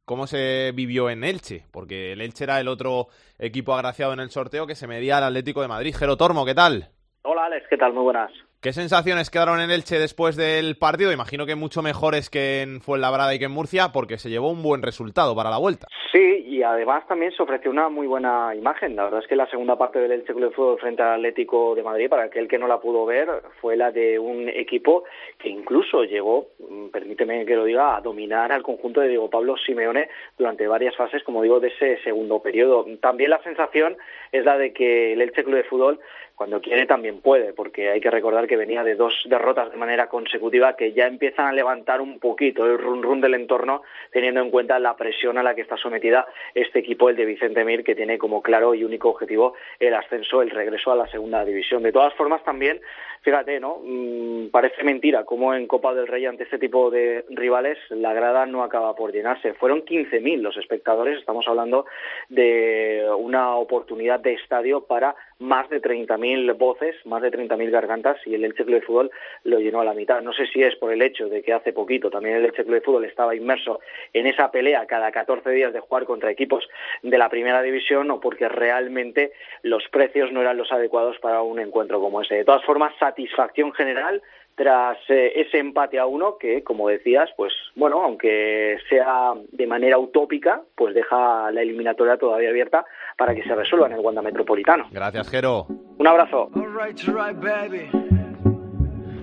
[0.06, 4.30] cómo se vivió en Elche, porque el Elche era el otro equipo agraciado en el
[4.30, 5.94] sorteo que se medía al Atlético de Madrid.
[5.94, 6.88] Jero Tormo, ¿qué tal?
[7.24, 7.92] Hola Alex, ¿qué tal?
[7.92, 8.32] Muy buenas.
[8.62, 11.14] ¿Qué sensaciones quedaron en Elche después del partido?
[11.14, 14.62] Imagino que mucho mejores que en Fuenlabrada y que en Murcia, porque se llevó un
[14.62, 15.88] buen resultado para la vuelta.
[16.12, 18.98] Sí, y además también se ofreció una muy buena imagen.
[18.98, 21.74] La verdad es que la segunda parte del Elche Club de Fútbol frente al Atlético
[21.74, 23.30] de Madrid, para aquel que no la pudo ver,
[23.62, 25.06] fue la de un equipo
[25.38, 26.50] que incluso llegó,
[26.92, 31.24] permíteme que lo diga, a dominar al conjunto de Diego Pablo Simeone durante varias fases,
[31.24, 32.86] como digo, de ese segundo periodo.
[33.00, 33.96] También la sensación
[34.34, 36.02] es la de que el Elche Club de Fútbol
[36.40, 40.08] cuando quiere también puede, porque hay que recordar que venía de dos derrotas de manera
[40.08, 43.82] consecutiva que ya empiezan a levantar un poquito el run run del entorno,
[44.14, 46.26] teniendo en cuenta la presión a la que está sometida
[46.56, 50.42] este equipo, el de Vicente Mir, que tiene como claro y único objetivo el ascenso,
[50.42, 51.84] el regreso a la segunda división.
[51.84, 52.80] De todas formas, también,
[53.22, 53.80] fíjate, ¿no?
[53.84, 58.46] Mm, parece mentira cómo en Copa del Rey ante este tipo de rivales la grada
[58.46, 59.54] no acaba por llenarse.
[59.54, 61.86] Fueron 15.000 los espectadores, estamos hablando
[62.30, 68.36] de una oportunidad de estadio para más de 30.000 voces, más de 30.000 gargantas y
[68.36, 69.12] el Elche Club de Fútbol
[69.44, 70.22] lo llenó a la mitad.
[70.22, 72.76] No sé si es por el hecho de que hace poquito también el Elche Club
[72.76, 73.80] de Fútbol estaba inmerso
[74.14, 76.68] en esa pelea cada 14 días de jugar contra equipos
[77.04, 79.32] de la primera división o porque realmente
[79.64, 82.36] los precios no eran los adecuados para un encuentro como ese.
[82.36, 84.22] De todas formas, satisfacción general
[84.56, 89.98] tras eh, ese empate a uno que, como decías, pues bueno, aunque sea de manera
[89.98, 92.86] utópica, pues deja la eliminatoria todavía abierta
[93.18, 94.88] para que se resuelva en el Wanda Metropolitano.
[94.92, 95.66] Gracias, Jero.
[95.98, 96.50] Un abrazo.
[96.56, 97.90] All right, right, baby.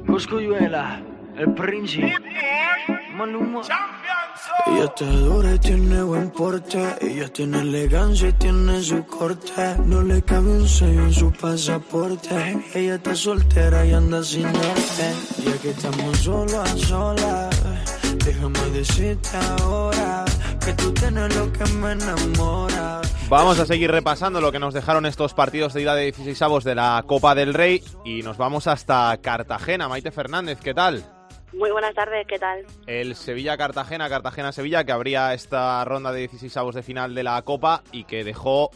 [0.07, 1.03] Coscuyuela,
[1.37, 2.15] el príncipe.
[3.17, 3.63] Maluma.
[4.67, 6.97] Ella está dura y tiene buen porte.
[7.01, 9.77] Ella tiene elegancia y tiene su corte.
[9.87, 12.63] No le cabe un sello en su pasaporte.
[12.75, 15.15] Ella está soltera y anda sin norte.
[15.45, 17.63] Ya que estamos solo a solas,
[18.25, 20.25] déjame decirte ahora
[20.63, 23.01] que tú tienes lo que me enamora.
[23.31, 26.65] Vamos a seguir repasando lo que nos dejaron estos partidos de ida de 16 avos
[26.65, 29.89] de la Copa del Rey y nos vamos hasta Cartagena.
[29.89, 31.16] Maite Fernández, ¿qué tal?
[31.57, 32.67] Muy buenas tardes, ¿qué tal?
[32.87, 37.83] El Sevilla-Cartagena, Cartagena-Sevilla, que abría esta ronda de 16 avos de final de la Copa
[37.93, 38.71] y que dejó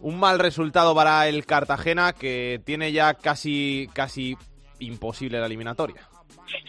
[0.00, 4.36] un mal resultado para el Cartagena, que tiene ya casi, casi
[4.78, 6.08] imposible la eliminatoria.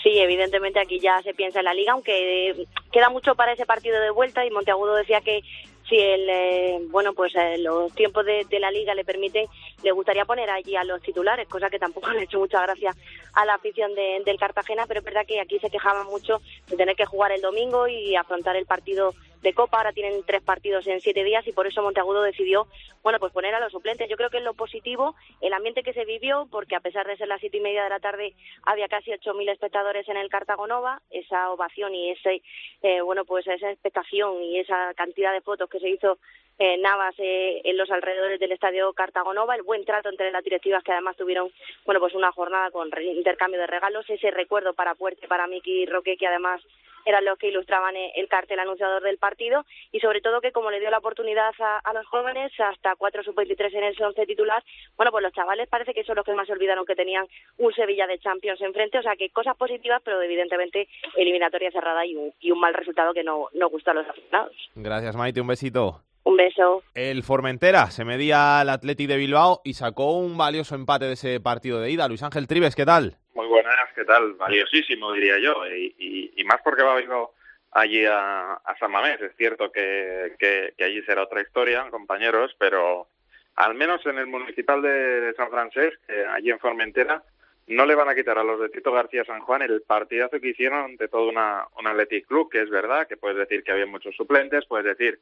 [0.04, 4.00] Sí, evidentemente aquí ya se piensa en la liga, aunque queda mucho para ese partido
[4.02, 5.40] de vuelta y Monteagudo decía que
[5.88, 9.46] si el eh, bueno pues eh, los tiempos de, de, la liga le permiten
[9.84, 12.96] le gustaría poner allí a los titulares cosa que tampoco le ha hecho mucha gracia
[13.34, 16.78] a la afición de, del Cartagena pero es verdad que aquí se quejaban mucho de
[16.78, 19.14] tener que jugar el domingo y afrontar el partido
[19.46, 22.68] de Copa, ahora tienen tres partidos en siete días y por eso Monteagudo decidió,
[23.04, 24.10] bueno, pues poner a los suplentes.
[24.10, 27.16] Yo creo que es lo positivo, el ambiente que se vivió, porque a pesar de
[27.16, 30.30] ser las siete y media de la tarde, había casi ocho mil espectadores en el
[30.30, 32.42] Cartagonova, esa ovación y ese,
[32.82, 36.18] eh, bueno, pues esa expectación y esa cantidad de fotos que se hizo
[36.58, 40.84] eh, Navas eh, en los alrededores del estadio Cartagonova, el buen trato entre las directivas
[40.84, 41.52] que además tuvieron
[41.86, 46.18] bueno pues una jornada con intercambio de regalos, ese recuerdo para Puerte, para Miki Roque
[46.18, 46.62] que además
[47.06, 50.72] eran los que ilustraban eh, el cartel anunciador del partido y sobre todo que como
[50.72, 54.64] le dio la oportunidad a, los jóvenes hasta cuatro sub-23 en el 11 titular,
[54.98, 58.08] bueno pues los chavales parece que son los que más olvidaron que tenían un Sevilla
[58.08, 62.52] de Champions enfrente, o sea que cosas positivas pero evidentemente eliminatoria cerrada y un, y
[62.52, 64.56] un mal resultado que no, no gusta a los aficionados.
[64.76, 66.02] Gracias Maite, un besito.
[66.26, 66.84] Un beso.
[66.96, 71.40] El Formentera se medía al Atleti de Bilbao y sacó un valioso empate de ese
[71.40, 72.08] partido de ida.
[72.08, 73.18] Luis Ángel Tribes, ¿qué tal?
[73.36, 74.34] Muy buenas, ¿qué tal?
[74.34, 75.54] Valiosísimo, diría yo.
[75.68, 79.22] Y, más porque va a allí a, San Mamés.
[79.22, 83.08] Es cierto que, que, allí será otra historia, compañeros, pero
[83.56, 85.94] al menos en el municipal de, San Francés,
[86.32, 87.22] allí en Formentera,
[87.68, 90.50] no le van a quitar a los de Tito García San Juan el partidazo que
[90.50, 93.86] hicieron de todo una, un Athletic Club, que es verdad, que puedes decir que había
[93.86, 95.20] muchos suplentes, puedes decir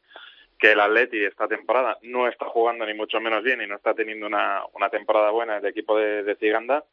[0.60, 3.94] que el Atleti esta temporada no está jugando ni mucho menos bien y no está
[3.94, 6.84] teniendo una, una temporada buena el equipo de, de Ciganda,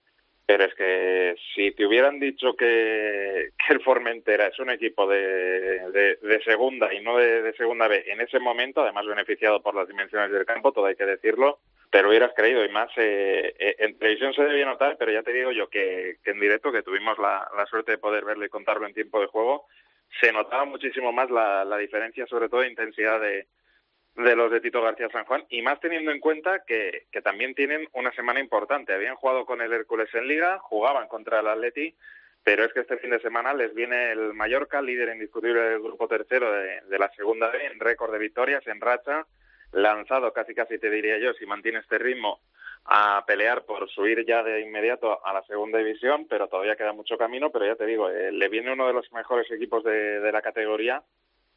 [0.50, 6.18] pero es que si te hubieran dicho que, que el Formentera es un equipo de,
[6.20, 10.32] de, segunda y no de, segunda B en ese momento, además beneficiado por las dimensiones
[10.32, 12.64] del campo, todo hay que decirlo, te lo hubieras creído.
[12.64, 16.16] Y más eh, eh, en televisión se debía notar, pero ya te digo yo que,
[16.24, 19.20] que en directo, que tuvimos la, la suerte de poder verlo y contarlo en tiempo
[19.20, 19.66] de juego,
[20.20, 23.46] se notaba muchísimo más la, la diferencia, sobre todo de intensidad de,
[24.16, 27.54] de los de Tito García San Juan y más teniendo en cuenta que, que también
[27.54, 28.92] tienen una semana importante.
[28.92, 31.94] Habían jugado con el Hércules en Liga, jugaban contra el Atleti,
[32.42, 36.08] pero es que este fin de semana les viene el Mallorca, líder indiscutible del grupo
[36.08, 39.26] tercero de, de la segunda B, en récord de victorias, en racha,
[39.72, 42.40] lanzado casi casi te diría yo, si mantiene este ritmo,
[42.92, 47.16] a pelear por subir ya de inmediato a la segunda división, pero todavía queda mucho
[47.16, 50.32] camino, pero ya te digo, eh, le viene uno de los mejores equipos de, de
[50.32, 51.00] la categoría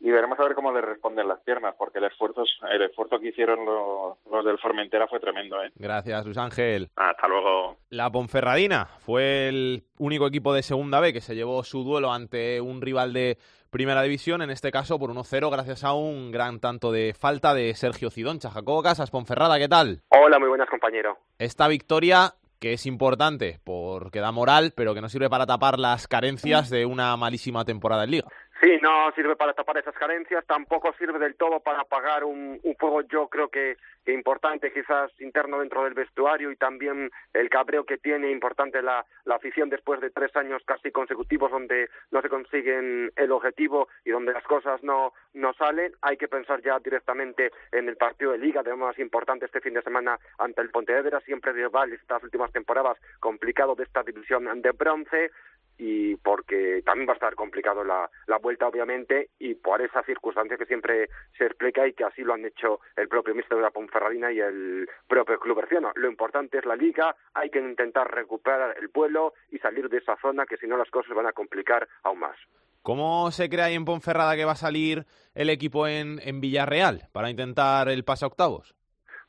[0.03, 3.29] y veremos a ver cómo le responden las piernas, porque el esfuerzo, el esfuerzo que
[3.29, 5.63] hicieron los, del Formentera fue tremendo.
[5.63, 5.71] ¿eh?
[5.75, 6.89] Gracias, Luis Ángel.
[6.97, 7.77] Hasta luego.
[7.89, 12.59] La Ponferradina fue el único equipo de Segunda B que se llevó su duelo ante
[12.59, 13.37] un rival de
[13.69, 17.73] Primera División, en este caso por 1-0, gracias a un gran tanto de falta de
[17.73, 18.49] Sergio Cidoncha.
[18.49, 20.01] Jacobo Casas, Ponferrada, ¿qué tal?
[20.09, 21.17] Hola, muy buenas, compañero.
[21.39, 26.07] Esta victoria que es importante porque da moral, pero que no sirve para tapar las
[26.07, 28.27] carencias de una malísima temporada en Liga.
[28.63, 32.75] Sí, no sirve para tapar esas carencias, tampoco sirve del todo para apagar un, un
[32.77, 37.97] fuego, yo creo que, importante quizás interno dentro del vestuario y también el cabreo que
[37.97, 43.11] tiene importante la, la afición después de tres años casi consecutivos donde no se consiguen
[43.15, 45.93] el objetivo y donde las cosas no, no salen.
[46.01, 49.73] Hay que pensar ya directamente en el partido de liga, de más importante este fin
[49.73, 54.71] de semana ante el Pontevedra, siempre rival estas últimas temporadas complicado de esta división de
[54.71, 55.31] bronce
[55.77, 60.57] y porque también va a estar complicado la, la vuelta obviamente y por esa circunstancia
[60.57, 63.71] que siempre se explica y que así lo han hecho el propio mister de la
[63.71, 65.91] Ponferradina y el propio club berciano.
[65.95, 70.15] Lo importante es la liga, hay que intentar recuperar el vuelo y salir de esa
[70.21, 72.37] zona que si no las cosas van a complicar aún más.
[72.81, 75.05] ¿Cómo se cree ahí en Ponferrada que va a salir
[75.35, 78.75] el equipo en, en Villarreal para intentar el pase a octavos?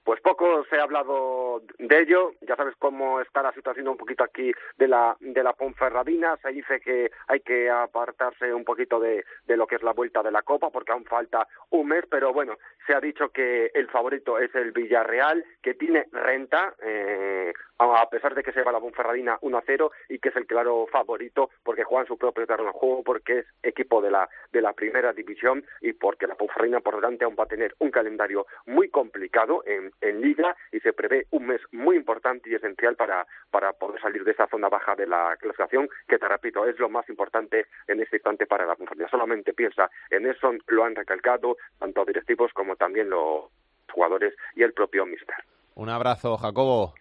[0.04, 2.32] Pues poco se ha hablado de ello.
[2.42, 6.36] Ya sabes cómo está la situación un poquito aquí de la de la Ponferradina.
[6.42, 10.22] Se dice que hay que apartarse un poquito de, de lo que es la vuelta
[10.22, 12.04] de la Copa porque aún falta un mes.
[12.10, 17.54] Pero bueno, se ha dicho que el favorito es el Villarreal, que tiene renta, eh,
[17.78, 20.46] a pesar de que se va la Ponferradina 1 a 0 y que es el
[20.46, 24.28] claro favorito porque juega en su propio terreno de juego, porque es equipo de la
[24.52, 27.90] de la primera división y porque la Ponferradina por delante aún va a tener un
[27.90, 32.96] calendario muy complicado en en Liga y se prevé un mes muy importante y esencial
[32.96, 36.78] para, para poder salir de esa zona baja de la clasificación, que te repito, es
[36.78, 39.08] lo más importante en este instante para la compañía.
[39.08, 43.50] Solamente piensa en eso, lo han recalcado tanto directivos como también los
[43.90, 45.36] jugadores y el propio mister.
[45.74, 46.94] Un abrazo, Jacobo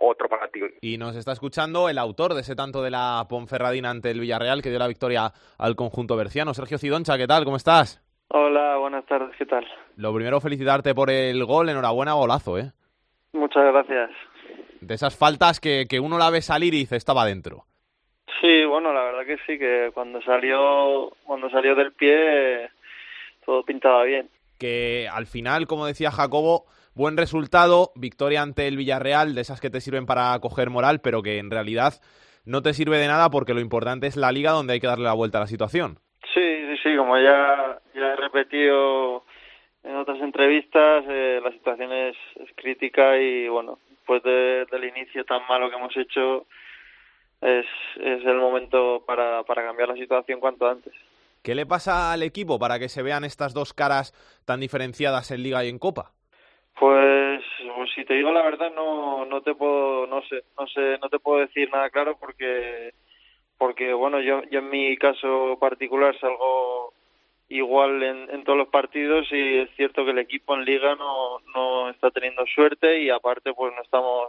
[0.00, 0.60] otro para ti.
[0.80, 4.62] Y nos está escuchando el autor de ese tanto de la Ponferradina ante el Villarreal
[4.62, 6.54] que dio la victoria al conjunto berciano.
[6.54, 7.44] Sergio Cidoncha, ¿qué tal?
[7.44, 8.02] ¿Cómo estás?
[8.28, 9.66] Hola, buenas tardes, ¿qué tal?
[9.96, 12.72] Lo primero, felicitarte por el gol, enhorabuena, golazo, ¿eh?
[13.32, 14.10] Muchas gracias.
[14.80, 17.64] De esas faltas que, que uno la ve salir y dice, estaba dentro.
[18.40, 22.70] Sí, bueno, la verdad que sí, que cuando salió, cuando salió del pie
[23.44, 24.28] todo pintaba bien.
[24.58, 26.66] Que al final, como decía Jacobo,
[27.00, 31.22] buen resultado, victoria ante el Villarreal, de esas que te sirven para coger moral, pero
[31.22, 31.94] que en realidad
[32.44, 35.04] no te sirve de nada porque lo importante es la liga donde hay que darle
[35.04, 35.98] la vuelta a la situación.
[36.34, 39.24] Sí, sí, sí, como ya, ya he repetido
[39.82, 45.24] en otras entrevistas, eh, la situación es, es crítica y bueno, después de, del inicio
[45.24, 46.44] tan malo que hemos hecho,
[47.40, 47.64] es,
[47.96, 50.92] es el momento para, para cambiar la situación cuanto antes.
[51.42, 54.12] ¿Qué le pasa al equipo para que se vean estas dos caras
[54.44, 56.12] tan diferenciadas en Liga y en Copa?
[56.78, 57.42] Pues,
[57.76, 61.08] pues si te digo la verdad no no te puedo no sé no sé no
[61.08, 62.94] te puedo decir nada claro porque
[63.58, 66.94] porque bueno yo yo en mi caso particular salgo
[67.50, 71.90] igual en, todos los partidos y es cierto que el equipo en liga no no
[71.90, 74.28] está teniendo suerte y aparte pues no estamos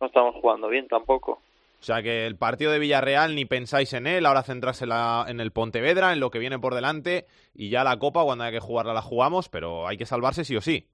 [0.00, 1.40] no estamos jugando bien tampoco
[1.80, 5.50] O sea que el partido de Villarreal ni pensáis en él, ahora centrarse en el
[5.50, 8.92] Pontevedra, en lo que viene por delante y ya la Copa cuando hay que jugarla
[8.94, 10.86] la jugamos, pero hay que salvarse sí o sí.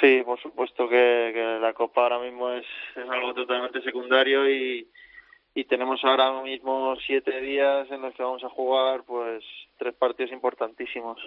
[0.00, 2.66] Sí, por supuesto que, que la Copa ahora mismo es,
[2.96, 4.88] es algo totalmente secundario y,
[5.54, 9.44] y tenemos ahora mismo siete días en los que vamos a jugar pues
[9.78, 11.18] tres partidos importantísimos.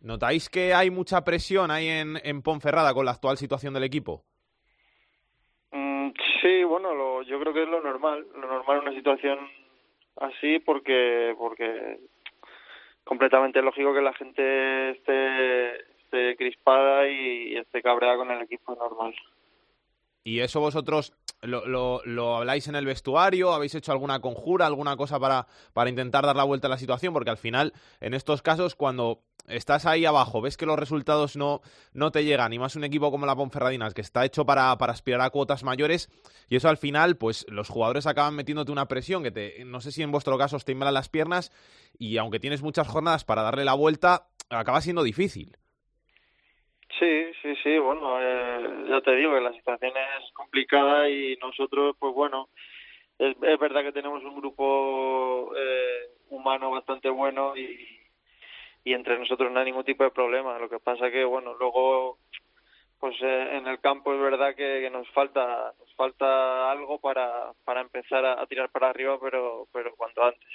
[0.00, 4.24] ¿Notáis que hay mucha presión ahí en, en Ponferrada con la actual situación del equipo?
[5.72, 9.38] Mm, sí, bueno, lo, yo creo que es lo normal, lo normal en una situación
[10.16, 11.98] así porque porque
[13.04, 15.74] completamente lógico que la gente esté,
[16.10, 19.14] esté crispada y, y esté cabreada con el equipo normal.
[20.22, 23.52] ¿Y eso vosotros lo, lo, lo habláis en el vestuario?
[23.52, 27.14] ¿Habéis hecho alguna conjura, alguna cosa para, para intentar dar la vuelta a la situación?
[27.14, 31.62] Porque al final, en estos casos, cuando estás ahí abajo, ves que los resultados no,
[31.94, 34.92] no te llegan, y más un equipo como la Ponferradinas, que está hecho para, para
[34.92, 36.10] aspirar a cuotas mayores,
[36.48, 39.90] y eso al final, pues los jugadores acaban metiéndote una presión que te, no sé
[39.90, 41.50] si en vuestro caso os tiemblan las piernas,
[41.98, 45.56] y aunque tienes muchas jornadas para darle la vuelta, acaba siendo difícil.
[46.98, 51.94] Sí, sí, sí, bueno, eh, ya te digo que la situación es complicada y nosotros,
[51.98, 52.48] pues bueno,
[53.18, 57.86] es, verdad que tenemos un grupo eh, humano bastante bueno y,
[58.84, 60.58] entre nosotros no hay ningún tipo de problema.
[60.58, 62.18] Lo que pasa que, bueno, luego,
[62.98, 67.52] pues eh, en el campo es verdad que, que nos falta nos falta algo para,
[67.64, 70.48] para empezar a, a tirar para arriba, pero, pero cuanto antes.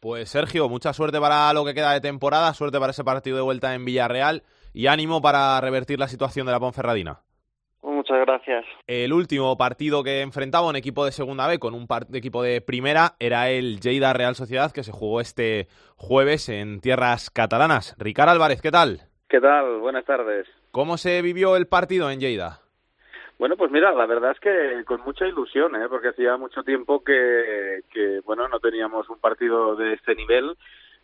[0.00, 3.42] Pues Sergio, mucha suerte para lo que queda de temporada, suerte para ese partido de
[3.42, 4.42] vuelta en Villarreal
[4.78, 7.18] y ánimo para revertir la situación de la Ponferradina.
[7.82, 8.64] Muchas gracias.
[8.86, 13.16] El último partido que enfrentaba un equipo de segunda B con un equipo de primera
[13.18, 17.96] era el Lleida Real Sociedad que se jugó este jueves en tierras catalanas.
[17.98, 19.00] Ricard Álvarez, ¿qué tal?
[19.28, 19.80] ¿Qué tal?
[19.80, 20.46] Buenas tardes.
[20.70, 22.60] ¿Cómo se vivió el partido en Lleida?
[23.36, 25.88] Bueno, pues mira, la verdad es que con mucha ilusión, ¿eh?
[25.88, 30.56] porque hacía mucho tiempo que, que, bueno, no teníamos un partido de este nivel.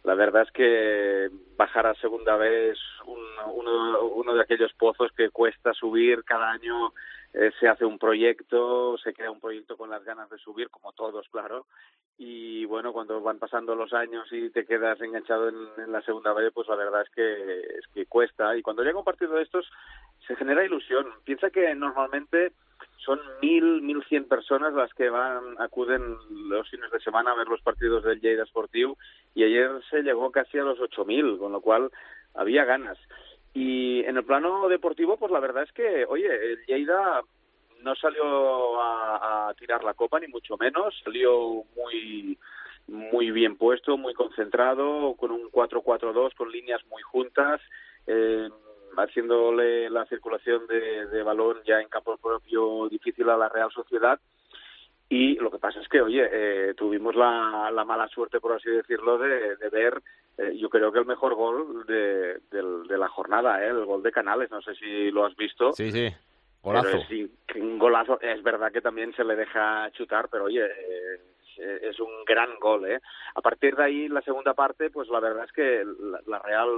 [0.04, 3.18] La verdad es que bajar a segunda vez un,
[3.54, 6.92] uno, uno de aquellos pozos que cuesta subir cada año.
[7.34, 10.92] Eh, se hace un proyecto, se crea un proyecto con las ganas de subir, como
[10.92, 11.66] todos, claro.
[12.16, 16.52] Y bueno, cuando van pasando los años y te quedas enganchado en, la segunda vez,
[16.54, 18.56] pues la verdad es que, es que cuesta.
[18.56, 19.68] Y cuando llega un partido de estos,
[20.28, 21.06] se genera ilusión.
[21.24, 22.52] Piensa que normalmente
[22.98, 26.16] son mil, mil cien personas las que van, acuden
[26.48, 28.96] los fines de semana a ver los partidos del Lleida Sportiu
[29.34, 31.90] y ayer se llegó casi a los ocho mil, con lo cual
[32.34, 32.96] había ganas.
[33.54, 37.22] Y en el plano deportivo, pues la verdad es que, oye, el Lleida
[37.82, 42.38] no salió a, tirar la copa, ni mucho menos, salió muy
[42.86, 47.62] muy bien puesto, muy concentrado, con un 4-4-2, con líneas muy juntas,
[48.06, 48.50] eh,
[48.98, 54.20] haciéndole la circulación de balón ya en campo propio difícil a la Real Sociedad.
[55.08, 58.70] Y lo que pasa es que, oye, eh, tuvimos la, la mala suerte, por así
[58.70, 60.00] decirlo, de, de ver,
[60.38, 63.68] eh, yo creo que el mejor gol de, del- de la jornada, ¿eh?
[63.68, 64.50] el gol de Canales.
[64.50, 65.72] No sé si lo has visto.
[65.74, 66.08] Sí, sí,
[66.62, 66.88] golazo.
[67.08, 68.18] Pero es, un golazo.
[68.20, 71.20] Es verdad que también se le deja chutar, pero oye, eh,
[71.58, 73.00] es, es un gran gol, ¿eh?
[73.34, 76.70] A partir de ahí, la segunda parte, pues la verdad es que la, la Real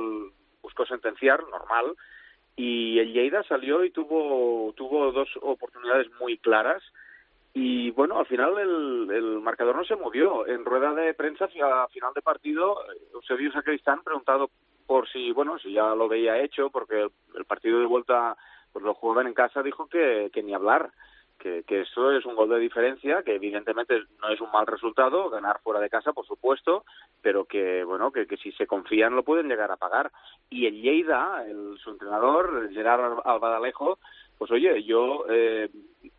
[0.60, 1.94] buscó sentenciar, normal,
[2.56, 6.82] y el Lleida salió y tuvo, tuvo dos oportunidades muy claras.
[7.58, 10.46] Y bueno, al final el, el marcador no se movió.
[10.46, 12.76] En rueda de prensa, a final de partido,
[13.14, 14.50] Eusebio Sacristán preguntado
[14.86, 18.36] por si, bueno, si ya lo veía hecho, porque el, partido de vuelta
[18.74, 20.90] pues lo jugaban en casa, dijo que, que ni hablar,
[21.38, 25.30] que, que eso es un gol de diferencia, que evidentemente no es un mal resultado,
[25.30, 26.84] ganar fuera de casa, por supuesto,
[27.22, 30.12] pero que, bueno, que, que si se confían lo pueden llegar a pagar.
[30.50, 33.98] Y el Lleida, el, su entrenador, Gerard Albadalejo,
[34.38, 35.68] pues oye, yo, eh,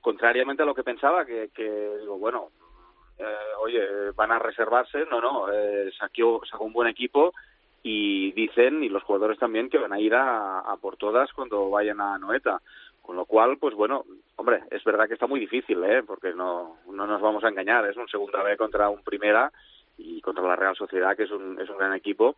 [0.01, 2.49] contrariamente a lo que pensaba, que, que digo, bueno,
[3.18, 3.24] eh,
[3.61, 7.34] oye, van a reservarse, no, no, eh, sacó, sacó un buen equipo
[7.84, 11.70] y dicen, y los jugadores también, que van a ir a, a por todas cuando
[11.70, 12.61] vayan a Noeta.
[13.01, 14.03] Con lo cual, pues bueno,
[14.36, 16.03] hombre, es verdad que está muy difícil, ¿eh?
[16.03, 19.49] porque no, no nos vamos a engañar, es un segunda B contra un primera
[19.97, 22.36] y contra la Real Sociedad, que es un, es un gran equipo.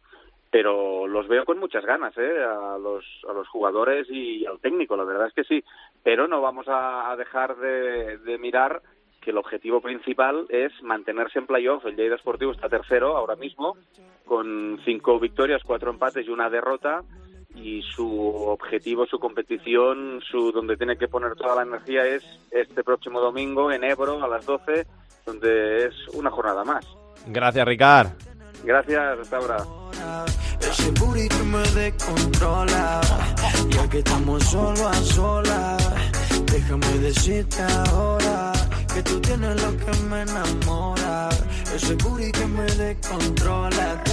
[0.51, 2.43] Pero los veo con muchas ganas, ¿eh?
[2.43, 3.05] A los,
[3.49, 5.63] jugadores y al técnico, la verdad es que sí.
[6.03, 8.81] Pero no vamos a, dejar de, de, mirar
[9.21, 11.85] que el objetivo principal es mantenerse en playoff.
[11.85, 13.77] El Lleida Esportivo está tercero ahora mismo,
[14.25, 17.03] con cinco victorias, cuatro empates y una derrota.
[17.55, 22.83] Y su objetivo, su competición, su donde tiene que poner toda la energía es este
[22.83, 24.85] próximo domingo en Ebro a las 12,
[25.25, 26.85] donde es una jornada más.
[27.27, 28.28] Gracias, Ricard.
[28.63, 29.65] Gracias, hasta ahora.
[30.61, 33.01] Ese booty que me descontrola.
[33.69, 35.89] Ya que estamos solo a solas,
[36.51, 38.51] déjame decirte ahora
[38.93, 41.29] que tú tienes lo que me enamora.
[41.73, 44.03] Ese booty que me descontrola.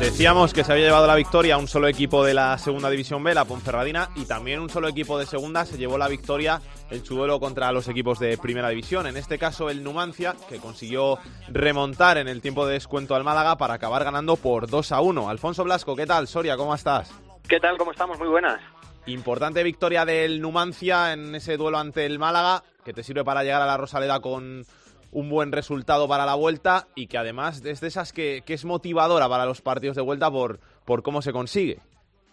[0.00, 3.34] Decíamos que se había llevado la victoria un solo equipo de la segunda división B,
[3.34, 6.60] la Ponferradina, y también un solo equipo de segunda se llevó la victoria
[6.94, 9.06] en su duelo contra los equipos de primera división.
[9.06, 11.18] En este caso el Numancia, que consiguió
[11.48, 15.28] remontar en el tiempo de descuento al Málaga para acabar ganando por 2 a 1.
[15.28, 16.28] Alfonso Blasco, ¿qué tal?
[16.28, 17.12] Soria, ¿cómo estás?
[17.48, 17.76] ¿Qué tal?
[17.76, 18.18] ¿Cómo estamos?
[18.18, 18.60] Muy buenas.
[19.06, 23.60] Importante victoria del Numancia en ese duelo ante el Málaga, que te sirve para llegar
[23.60, 24.64] a la Rosaleda con
[25.12, 29.28] un buen resultado para la vuelta y que además es de esas que, es motivadora
[29.28, 31.80] para los partidos de vuelta por, por cómo se consigue.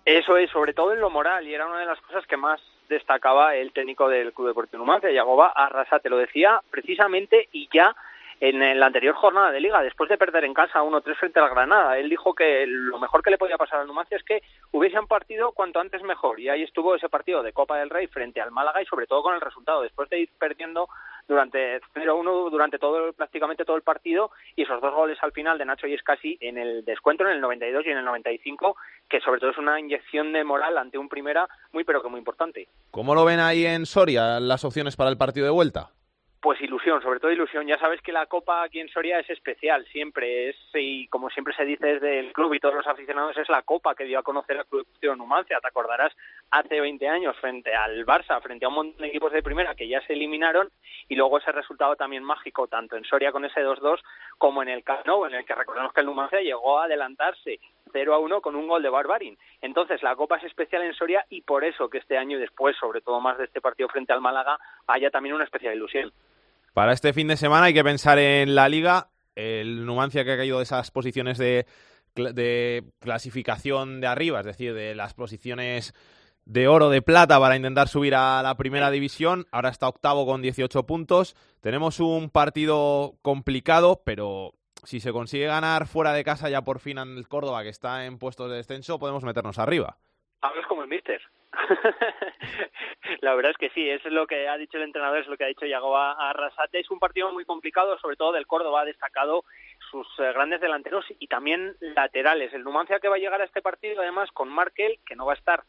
[0.05, 2.59] Eso es, sobre todo en lo moral, y era una de las cosas que más
[2.92, 7.96] destacaba el técnico del Club Deportivo Numancia, Yagoba Arrasa, te lo decía precisamente y ya
[8.42, 12.00] en la anterior jornada de liga, después de perder en casa 1-3 frente al Granada.
[12.00, 15.06] Él dijo que lo mejor que le podía pasar al Numancia es que hubiese un
[15.06, 16.39] partido cuanto antes mejor.
[16.39, 19.22] Y ahí estuvo ese partido de Copa del Rey frente al Málaga y sobre todo
[19.22, 19.84] con el resultado.
[19.84, 20.89] Después de ir perdiendo
[21.28, 25.65] durante 0-1 durante todo prácticamente todo el partido y esos dos goles al final de
[25.65, 28.76] Nacho y Escasi en el descuento en el 92 y en el 95
[29.09, 32.19] que sobre todo es una inyección de moral ante un primera muy pero que muy
[32.19, 32.67] importante.
[32.91, 35.91] ¿Cómo lo ven ahí en Soria las opciones para el partido de vuelta?
[36.41, 37.67] Pues ilusión, sobre todo ilusión.
[37.67, 41.53] Ya sabes que la Copa aquí en Soria es especial, siempre es, y como siempre
[41.53, 44.24] se dice desde el club y todos los aficionados, es la Copa que dio a
[44.24, 45.59] conocer al Club de Numancia.
[45.61, 46.11] Te acordarás,
[46.52, 49.88] hace 20 años, frente al Barça, frente a un montón de equipos de primera que
[49.88, 50.70] ya se eliminaron,
[51.08, 53.99] y luego ese resultado también mágico, tanto en Soria con ese 2-2,
[54.38, 57.60] como en el Cano, en el que recordemos que el Numancia llegó a adelantarse
[57.93, 59.38] 0 a 1 con un gol de Barbarin.
[59.62, 62.76] Entonces, la Copa es especial en Soria y por eso que este año y después,
[62.78, 66.12] sobre todo más de este partido frente al Málaga, haya también una especial ilusión.
[66.74, 70.38] Para este fin de semana hay que pensar en la liga, el Numancia que ha
[70.38, 71.66] caído de esas posiciones de,
[72.16, 75.93] de clasificación de arriba, es decir, de las posiciones
[76.46, 79.46] de oro, de plata para intentar subir a la primera división.
[79.52, 81.36] Ahora está octavo con 18 puntos.
[81.62, 86.98] Tenemos un partido complicado, pero si se consigue ganar fuera de casa ya por fin
[86.98, 89.98] en el Córdoba, que está en puestos de descenso, podemos meternos arriba.
[90.42, 91.22] Hablas como el mister.
[93.22, 95.44] la verdad es que sí, es lo que ha dicho el entrenador, es lo que
[95.44, 96.80] ha dicho Yagoba Arrasate.
[96.80, 99.44] Es un partido muy complicado, sobre todo del Córdoba ha destacado
[99.92, 102.54] sus eh, grandes delanteros y también laterales.
[102.54, 105.34] El Numancia que va a llegar a este partido, además, con Markel, que no va
[105.34, 105.64] a estar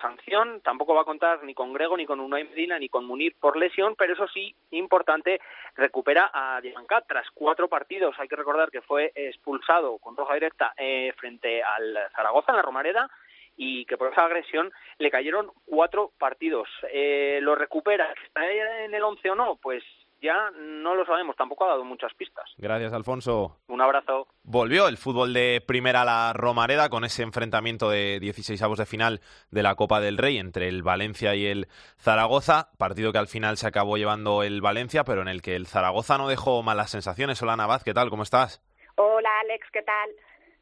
[0.00, 3.34] sanción, tampoco va a contar ni con Grego, ni con Unai Medina, ni con Munir
[3.40, 5.40] por lesión, pero eso sí, importante,
[5.74, 8.14] recupera a Diancat tras cuatro partidos.
[8.18, 12.62] Hay que recordar que fue expulsado con roja directa eh, frente al Zaragoza en la
[12.62, 13.10] Romareda
[13.56, 16.68] y que por esa agresión le cayeron cuatro partidos.
[16.92, 18.12] Eh, ¿Lo recupera?
[18.24, 19.56] ¿Está en el once o no?
[19.56, 19.82] Pues
[20.24, 22.50] ya no lo sabemos, tampoco ha dado muchas pistas.
[22.56, 23.58] Gracias, Alfonso.
[23.68, 24.26] Un abrazo.
[24.42, 28.86] Volvió el fútbol de primera a la Romareda con ese enfrentamiento de 16 avos de
[28.86, 29.20] final
[29.50, 31.68] de la Copa del Rey entre el Valencia y el
[31.98, 35.66] Zaragoza, partido que al final se acabó llevando el Valencia, pero en el que el
[35.66, 37.42] Zaragoza no dejó malas sensaciones.
[37.42, 38.08] Hola, Navaz, ¿qué tal?
[38.08, 38.62] ¿Cómo estás?
[38.96, 40.10] Hola, Alex, ¿qué tal?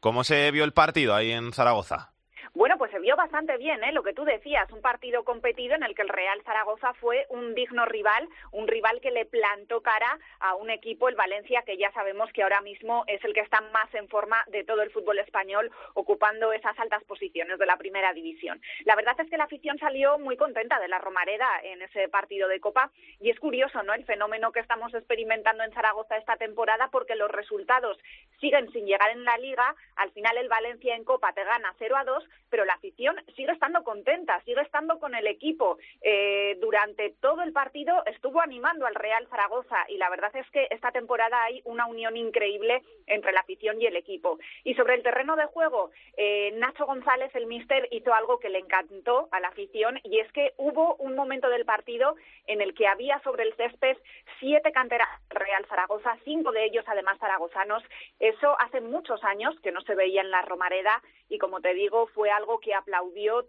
[0.01, 2.12] ¿Cómo se vio el partido ahí en Zaragoza?
[2.55, 3.91] Bueno, pues se vio bastante bien, ¿eh?
[3.91, 7.55] lo que tú decías, un partido competido en el que el Real Zaragoza fue un
[7.55, 11.91] digno rival, un rival que le plantó cara a un equipo, el Valencia, que ya
[11.93, 15.17] sabemos que ahora mismo es el que está más en forma de todo el fútbol
[15.17, 18.61] español, ocupando esas altas posiciones de la primera división.
[18.85, 22.47] La verdad es que la afición salió muy contenta de la Romareda en ese partido
[22.47, 23.95] de Copa y es curioso, ¿no?
[23.95, 27.97] El fenómeno que estamos experimentando en Zaragoza esta temporada porque los resultados
[28.39, 31.97] siguen sin llegar en la liga, al final el Valencia en Copa te gana 0
[31.97, 35.79] a 2, pero la afición sigue estando contenta, sigue estando con el equipo.
[36.03, 40.67] Eh, durante todo el partido estuvo animando al Real Zaragoza y la verdad es que
[40.69, 44.37] esta temporada hay una unión increíble entre la afición y el equipo.
[44.63, 48.59] Y sobre el terreno de juego, eh, Nacho González, el míster, hizo algo que le
[48.59, 52.85] encantó a la afición y es que hubo un momento del partido en el que
[52.85, 53.97] había sobre el césped
[54.39, 57.81] siete canteras Real Zaragoza, cinco de ellos además zaragozanos.
[58.19, 62.05] Eso hace muchos años que no se veía en la Romareda y como te digo
[62.13, 63.47] fue algo que aplaudió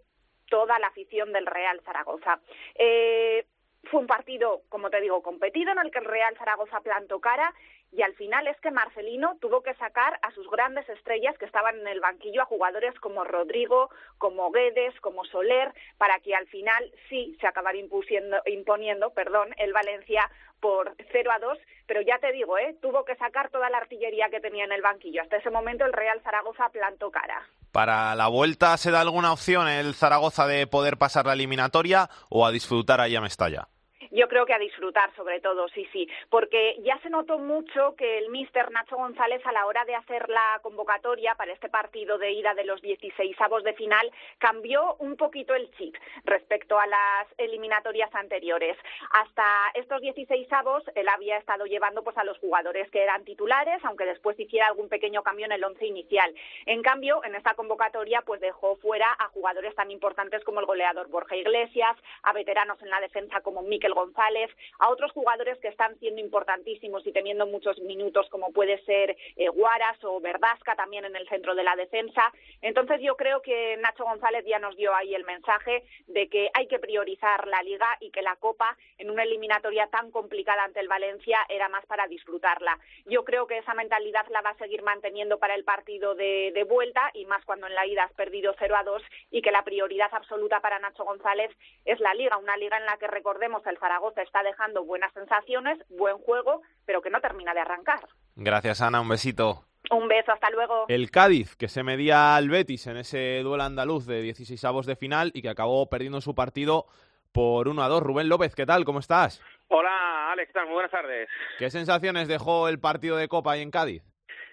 [0.49, 2.39] toda la afición del Real Zaragoza.
[2.75, 3.45] Eh,
[3.85, 7.53] fue un partido, como te digo, competido en el que el Real Zaragoza plantó cara
[7.95, 11.79] y al final es que Marcelino tuvo que sacar a sus grandes estrellas que estaban
[11.79, 16.91] en el banquillo, a jugadores como Rodrigo, como Guedes, como Soler, para que al final
[17.09, 20.29] sí se acabara imponiendo perdón, el Valencia
[20.59, 22.75] por 0 a 2, pero ya te digo, ¿eh?
[22.81, 25.21] tuvo que sacar toda la artillería que tenía en el banquillo.
[25.21, 27.47] Hasta ese momento el Real Zaragoza plantó cara.
[27.71, 32.45] ¿Para la vuelta se da alguna opción el Zaragoza de poder pasar la eliminatoria o
[32.45, 33.67] a disfrutar allá Mestalla?
[34.15, 38.17] Yo creo que a disfrutar, sobre todo, sí, sí, porque ya se notó mucho que
[38.17, 42.31] el míster Nacho González, a la hora de hacer la convocatoria para este partido de
[42.31, 47.27] ida de los 16 avos de final, cambió un poquito el chip respecto a las
[47.37, 48.77] eliminatorias anteriores.
[49.11, 49.43] Hasta
[49.73, 54.05] estos 16 avos, él había estado llevando pues a los jugadores que eran titulares, aunque
[54.05, 56.33] después hiciera algún pequeño cambio en el once inicial.
[56.65, 61.09] En cambio, en esta convocatoria, pues dejó fuera a jugadores tan importantes como el goleador
[61.09, 65.67] Borja Iglesias, a veteranos en la defensa como Miquel González, González, a otros jugadores que
[65.67, 71.05] están siendo importantísimos y teniendo muchos minutos, como puede ser eh, Guaras o Verdasca también
[71.05, 72.31] en el centro de la defensa.
[72.61, 76.67] Entonces yo creo que Nacho González ya nos dio ahí el mensaje de que hay
[76.67, 80.87] que priorizar la liga y que la Copa en una eliminatoria tan complicada ante el
[80.87, 82.77] Valencia era más para disfrutarla.
[83.05, 86.63] Yo creo que esa mentalidad la va a seguir manteniendo para el partido de, de
[86.63, 89.01] vuelta y más cuando en la ida has perdido 0 a 2
[89.31, 91.51] y que la prioridad absoluta para Nacho González
[91.85, 95.79] es la liga, una liga en la que recordemos el Zaragoza está dejando buenas sensaciones,
[95.89, 97.99] buen juego, pero que no termina de arrancar.
[98.35, 99.01] Gracias, Ana.
[99.01, 99.65] Un besito.
[99.91, 100.85] Un beso, hasta luego.
[100.87, 104.95] El Cádiz, que se medía al Betis en ese duelo andaluz de 16 avos de
[104.95, 106.85] final y que acabó perdiendo su partido
[107.31, 108.01] por 1 a 2.
[108.01, 108.83] Rubén López, ¿qué tal?
[108.83, 109.43] ¿Cómo estás?
[109.67, 111.29] Hola, Alex, ¿qué Muy buenas tardes.
[111.59, 114.03] ¿Qué sensaciones dejó el partido de Copa ahí en Cádiz?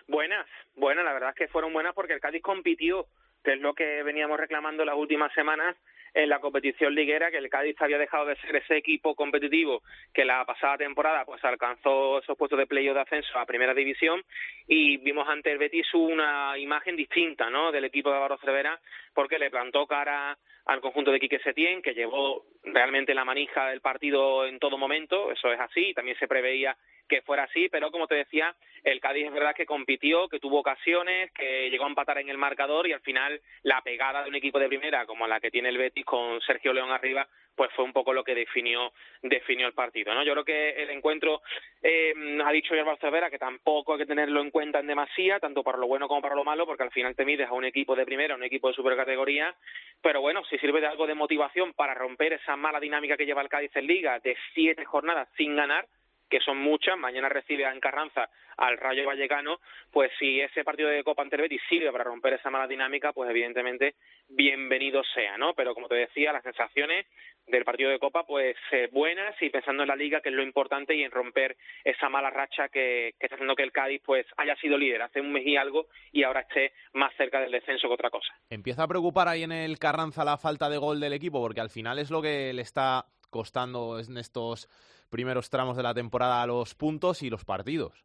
[0.07, 3.07] Buenas, buenas, la verdad es que fueron buenas porque el Cádiz compitió,
[3.43, 5.77] que es lo que veníamos reclamando las últimas semanas
[6.15, 9.83] en la competición liguera, que el Cádiz había dejado de ser ese equipo competitivo
[10.13, 14.23] que la pasada temporada pues alcanzó esos puestos de playoff de ascenso a primera división
[14.67, 17.73] y vimos ante el Betis una imagen distinta ¿no?
[17.73, 18.79] del equipo de Álvaro Cervera
[19.15, 20.37] porque le plantó cara
[20.67, 25.33] al conjunto de Quique Setién, que llevó realmente la manija del partido en todo momento,
[25.33, 26.77] eso es así, también se preveía
[27.13, 28.55] que fuera así, pero como te decía,
[28.85, 32.39] el Cádiz es verdad que compitió, que tuvo ocasiones, que llegó a empatar en el
[32.39, 35.69] marcador y al final la pegada de un equipo de primera como la que tiene
[35.69, 39.75] el Betis con Sergio León arriba, pues fue un poco lo que definió definió el
[39.75, 40.25] partido, ¿no?
[40.25, 41.43] Yo creo que el encuentro
[41.83, 45.63] eh, ha dicho ya Cervera que tampoco hay que tenerlo en cuenta en demasía, tanto
[45.63, 47.95] para lo bueno como para lo malo, porque al final te mides a un equipo
[47.95, 49.55] de primera, un equipo de supercategoría,
[50.01, 53.43] pero bueno, si sirve de algo de motivación para romper esa mala dinámica que lleva
[53.43, 55.87] el Cádiz en Liga de siete jornadas sin ganar,
[56.33, 59.61] que son muchas, mañana recibe en Carranza al Rayo Vallecano,
[59.91, 63.29] pues si ese partido de Copa ante Betis sirve para romper esa mala dinámica, pues
[63.29, 63.97] evidentemente
[64.31, 65.53] bienvenido sea, ¿no?
[65.53, 67.05] Pero como te decía, las sensaciones
[67.47, 70.43] del partido de Copa, pues eh, buenas y pensando en la Liga, que es lo
[70.43, 71.55] importante, y en romper
[71.85, 75.21] esa mala racha que, que está haciendo que el Cádiz pues haya sido líder hace
[75.21, 78.33] un mes y algo y ahora esté más cerca del descenso que otra cosa.
[78.49, 81.43] ¿Empieza a preocupar ahí en el Carranza la falta de gol del equipo?
[81.43, 84.69] Porque al final es lo que le está costando en estos
[85.11, 88.05] primeros tramos de la temporada los puntos y los partidos.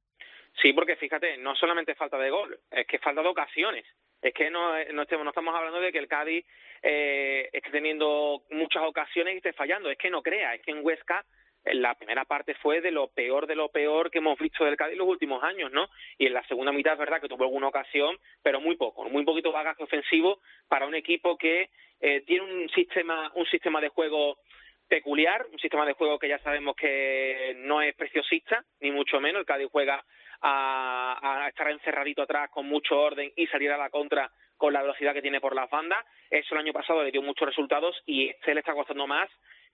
[0.61, 3.85] Sí, porque fíjate, no solamente falta de gol, es que falta de ocasiones.
[4.19, 6.43] Es que no, no, estemos, no estamos hablando de que el Cádiz
[6.81, 9.91] eh, esté teniendo muchas ocasiones y esté fallando.
[9.91, 11.23] Es que no crea, es que en Huesca
[11.73, 14.97] la primera parte fue de lo peor de lo peor que hemos visto del Cádiz
[14.97, 15.89] los últimos años, ¿no?
[16.17, 19.23] Y en la segunda mitad es verdad que tuvo alguna ocasión, pero muy poco, muy
[19.23, 21.69] poquito bagaje ofensivo para un equipo que
[21.99, 24.37] eh, tiene un sistema, un sistema de juego
[24.87, 29.41] peculiar, un sistema de juego que ya sabemos que no es preciosista, ni mucho menos.
[29.41, 30.03] El Cádiz juega
[30.41, 34.81] a, a, estar encerradito atrás con mucho orden y salir a la contra con la
[34.81, 36.03] velocidad que tiene por las bandas.
[36.29, 39.29] Eso el año pasado le dio muchos resultados y este le está costando más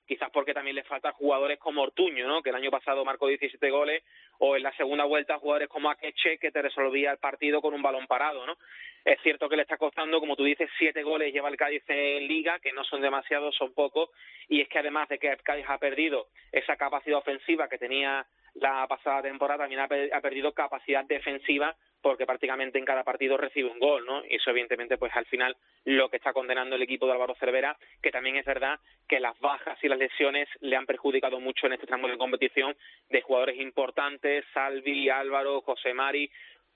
[0.07, 2.41] quizás porque también le faltan jugadores como Ortuño, ¿no?
[2.41, 4.03] que el año pasado marcó 17 goles,
[4.39, 7.81] o en la segunda vuelta jugadores como Akeche, que te resolvía el partido con un
[7.81, 8.45] balón parado.
[8.45, 8.57] ¿no?
[9.05, 12.27] Es cierto que le está costando, como tú dices, siete goles lleva el Cádiz en
[12.27, 14.09] Liga, que no son demasiados, son pocos,
[14.47, 18.25] y es que además de que el Cádiz ha perdido esa capacidad ofensiva que tenía
[18.55, 23.79] la pasada temporada, también ha, perdido capacidad defensiva porque prácticamente en cada partido recibe un
[23.79, 24.23] gol, ¿no?
[24.25, 27.77] Y eso evidentemente pues al final lo que está condenando el equipo de Álvaro Cervera,
[28.01, 31.73] que también es verdad que las bajas y las lesiones le han perjudicado mucho en
[31.73, 32.75] este tramo de competición
[33.09, 36.29] de jugadores importantes, Salvi, Álvaro, José Mari,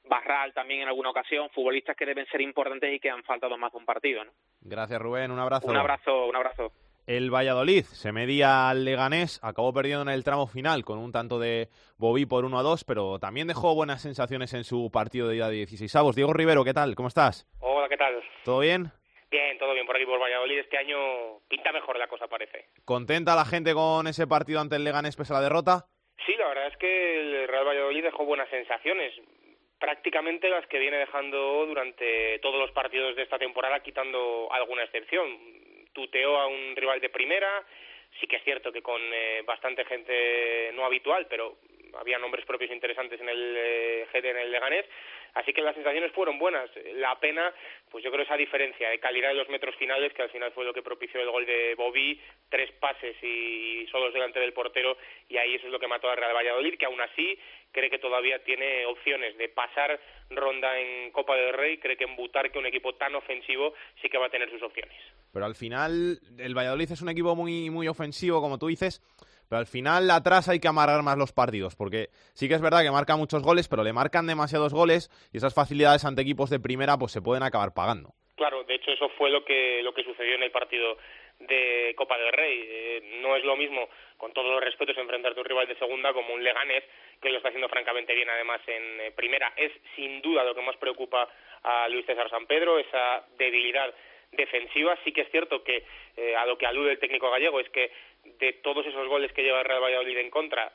[0.05, 3.73] Barral también en alguna ocasión, futbolistas que deben ser importantes y que han faltado más
[3.73, 4.31] de un partido, ¿no?
[4.61, 5.67] Gracias Rubén, un abrazo.
[5.67, 6.71] Un abrazo, un abrazo.
[7.07, 11.39] El Valladolid se medía al Leganés, acabó perdiendo en el tramo final con un tanto
[11.39, 15.37] de Bobí por 1 a 2, pero también dejó buenas sensaciones en su partido de
[15.37, 16.17] ida de 16 avos.
[16.17, 16.95] Diego Rivero, ¿qué tal?
[16.95, 17.47] ¿Cómo estás?
[17.61, 18.21] Hola, ¿qué tal?
[18.43, 18.91] ¿Todo bien?
[19.31, 20.59] Bien, todo bien por aquí por Valladolid.
[20.59, 20.97] Este año
[21.47, 22.65] pinta mejor la cosa, parece.
[22.83, 25.85] ¿Contenta la gente con ese partido ante el Leganés pese a la derrota?
[26.25, 29.13] Sí, la verdad es que el Real Valladolid dejó buenas sensaciones,
[29.79, 35.76] prácticamente las que viene dejando durante todos los partidos de esta temporada, quitando alguna excepción.
[35.97, 37.65] Tuteó a un rival de primera,
[38.19, 41.57] sí que es cierto que con eh, bastante gente no habitual, pero
[41.99, 44.85] había nombres propios interesantes en el eh, en el Leganés,
[45.33, 46.69] así que las sensaciones fueron buenas.
[46.97, 47.51] La pena,
[47.89, 50.65] pues yo creo esa diferencia de calidad de los metros finales, que al final fue
[50.65, 55.37] lo que propició el gol de Bobby, tres pases y solos delante del portero, y
[55.37, 57.39] ahí eso es lo que mató al Real Valladolid, que aún así
[57.77, 59.99] cree que todavía tiene opciones de pasar
[60.31, 64.17] ronda en Copa del Rey, cree que en Butarque, un equipo tan ofensivo, sí que
[64.17, 64.97] va a tener sus opciones.
[65.31, 68.99] Pero al final, el Valladolid es un equipo muy, muy ofensivo, como tú dices,
[69.47, 72.81] pero al final atrás hay que amarrar más los partidos, porque sí que es verdad
[72.81, 76.59] que marca muchos goles, pero le marcan demasiados goles y esas facilidades ante equipos de
[76.59, 78.09] primera pues se pueden acabar pagando.
[78.37, 80.97] Claro, de hecho eso fue lo que lo que sucedió en el partido
[81.39, 82.65] de Copa del Rey.
[82.67, 86.13] Eh, no es lo mismo, con todos los respetos, enfrentarte a un rival de segunda
[86.13, 86.83] como un Leganés,
[87.21, 89.53] que lo está haciendo francamente bien además en eh, primera.
[89.55, 91.29] Es sin duda lo que más preocupa
[91.63, 93.93] a Luis César San Pedro, esa debilidad
[94.31, 94.97] defensiva.
[95.03, 95.83] Sí que es cierto que
[96.17, 97.91] eh, a lo que alude el técnico gallego es que
[98.39, 100.73] de todos esos goles que lleva el Real Valladolid en contra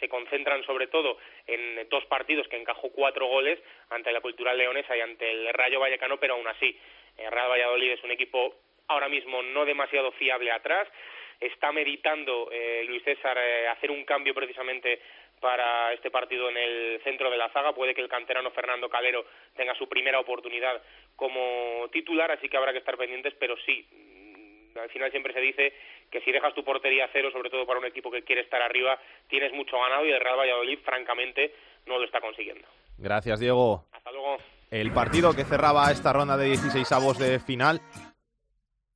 [0.00, 3.58] se concentran sobre todo en dos partidos que encajó cuatro goles
[3.90, 6.76] ante la Cultural Leonesa y ante el Rayo Vallecano, pero aún así
[7.16, 8.54] el Real Valladolid es un equipo
[8.88, 10.88] ahora mismo no demasiado fiable atrás.
[11.40, 15.00] Está meditando eh, Luis César eh, hacer un cambio precisamente
[15.40, 17.74] para este partido en el centro de la zaga.
[17.74, 19.24] Puede que el canterano Fernando Calero
[19.56, 20.82] tenga su primera oportunidad
[21.14, 25.40] como titular, así que habrá que estar pendientes, pero sí, mm, al final siempre se
[25.40, 25.72] dice
[26.10, 28.60] que si dejas tu portería a cero, sobre todo para un equipo que quiere estar
[28.60, 31.54] arriba, tienes mucho ganado y el Real Valladolid, francamente,
[31.86, 32.66] no lo está consiguiendo.
[32.98, 33.84] Gracias, Diego.
[33.92, 34.38] Hasta luego.
[34.70, 37.80] El partido que cerraba esta ronda de 16 avos de final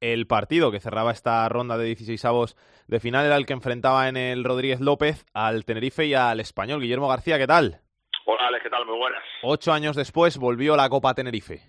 [0.03, 2.57] el partido que cerraba esta ronda de 16 avos
[2.89, 6.81] de final era el que enfrentaba en el Rodríguez López al Tenerife y al Español.
[6.81, 7.79] Guillermo García, ¿qué tal?
[8.27, 8.85] Hola, Alex, ¿qué tal?
[8.85, 9.23] Muy buenas.
[9.43, 11.61] Ocho años después volvió la Copa Tenerife.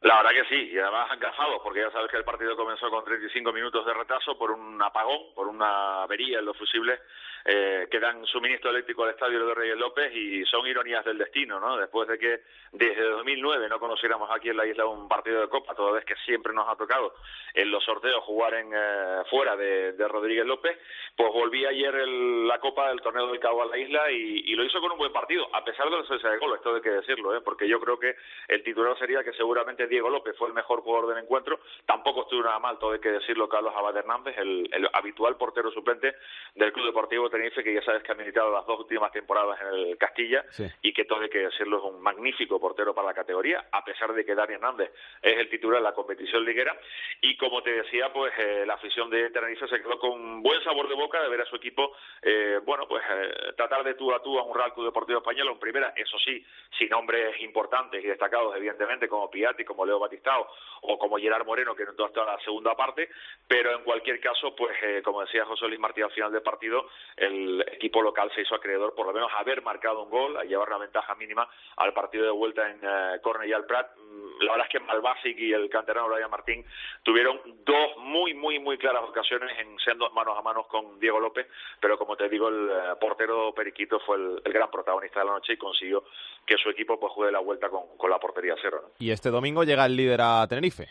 [0.00, 2.88] La verdad que sí, y además han cazado, porque ya sabes que el partido comenzó
[2.90, 6.98] con 35 minutos de retraso por un apagón, por una avería en los fusibles
[7.44, 11.58] eh, que dan suministro eléctrico al estadio de Reyes López y son ironías del destino,
[11.58, 11.76] ¿no?
[11.76, 15.74] Después de que desde 2009 no conociéramos aquí en la isla un partido de Copa,
[15.74, 17.14] toda vez que siempre nos ha tocado
[17.54, 20.78] en los sorteos jugar en eh, fuera de, Rodríguez López,
[21.16, 24.80] pues volví ayer la Copa del Torneo del Cabo a la isla y, lo hizo
[24.80, 27.34] con un buen partido, a pesar de la ausencia de gol, esto hay que decirlo,
[27.34, 27.40] ¿eh?
[27.40, 28.14] porque yo creo que
[28.48, 32.42] el titular sería que seguramente Diego López fue el mejor jugador del encuentro, tampoco estuvo
[32.42, 36.14] nada mal, todo hay que decirlo, Carlos Abad Hernández, el, el habitual portero suplente
[36.54, 39.68] del Club Deportivo Tenerife, que ya sabes que ha militado las dos últimas temporadas en
[39.68, 40.44] el Castilla
[40.82, 44.12] y que todo hay que decirlo es un magnífico portero para la categoría, a pesar
[44.12, 46.78] de que Dani Hernández es el titular de la competición liguera.
[47.20, 50.88] Y como te decía, pues eh, la afición de Tenerife se quedó con buen sabor
[50.88, 54.22] de boca de ver a su equipo, eh, bueno, pues eh, tratar de tú a
[54.22, 56.44] tú a un Real Club Deportivo Español en primera, eso sí,
[56.78, 60.48] sin nombres importantes y destacados, evidentemente, como Piatti, como Leo Batistao
[60.82, 63.08] o como Gerard Moreno, que no entró hasta la segunda parte,
[63.46, 66.88] pero en cualquier caso, pues como decía José Luis Martí al final del partido,
[67.22, 70.68] el equipo local se hizo acreedor por lo menos haber marcado un gol, a llevar
[70.68, 73.96] una ventaja mínima al partido de vuelta en eh, Cornellà Prat.
[73.96, 76.64] Mm, la verdad es que Malbasic y el canterano Brian Martín
[77.02, 81.46] tuvieron dos muy, muy, muy claras ocasiones en siendo manos a manos con Diego López,
[81.80, 85.54] pero como te digo, el eh, portero Periquito fue el, gran protagonista de la noche
[85.54, 86.04] y consiguió
[86.46, 88.92] que su equipo pues juegue la vuelta con, la portería cero.
[88.98, 90.88] Y este domingo llega el líder a Tenerife.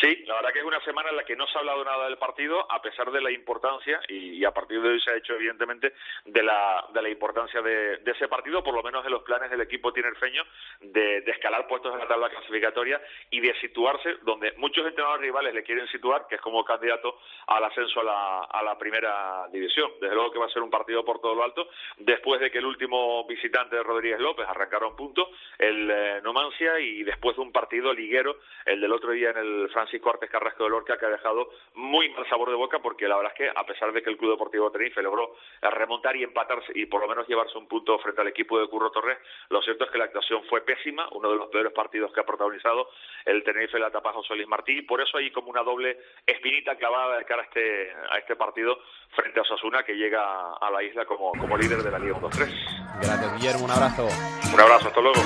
[0.00, 2.06] Sí, la verdad que es una semana en la que no se ha hablado nada
[2.06, 5.34] del partido, a pesar de la importancia, y, a partir de hoy se ha hecho
[5.34, 5.92] evidentemente
[6.24, 9.60] de la, de la importancia de, ese partido, por lo menos de los planes del
[9.60, 10.42] equipo tinerfeño,
[10.80, 15.54] de, de, escalar puestos en la tabla clasificatoria y de situarse donde muchos entrenadores rivales
[15.54, 19.92] le quieren situar, que es como candidato al ascenso a la, a la primera división.
[20.00, 21.68] Desde luego que va a ser un partido por todo lo alto,
[21.98, 26.80] después de que el último visitante de Rodríguez López arrancara un punto, el eh, Numancia,
[26.80, 30.64] y después de un partido liguero, el del otro día en el Francisco Artes Carrasco
[30.64, 33.48] de Lorca, que ha dejado muy mal sabor de boca, porque la verdad es que
[33.54, 37.08] a pesar de que el Club Deportivo Tenerife logró remontar y empatarse y por lo
[37.08, 39.18] menos llevarse un punto frente al equipo de Curro Torres,
[39.50, 42.24] lo cierto es que la actuación fue pésima, uno de los peores partidos que ha
[42.24, 42.88] protagonizado
[43.26, 46.76] el Tenerife la etapa José Luis Martí, y por eso hay como una doble espinita
[46.76, 48.78] clavada de cara a este, a este partido
[49.14, 53.00] frente a Osasuna, que llega a la isla como, como líder de la Liga 1-3.
[53.02, 54.08] Gracias, Guillermo, un abrazo.
[54.52, 55.20] Un abrazo, hasta luego.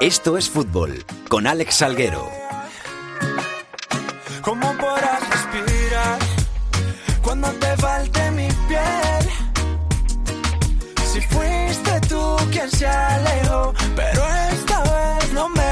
[0.00, 2.45] Esto es fútbol, con Alex Salguero.
[4.46, 6.18] ¿Cómo podrás respirar
[7.20, 9.32] cuando te falte mi piel?
[11.04, 14.22] Si fuiste tú quien se alejó, pero
[14.52, 15.62] esta vez no me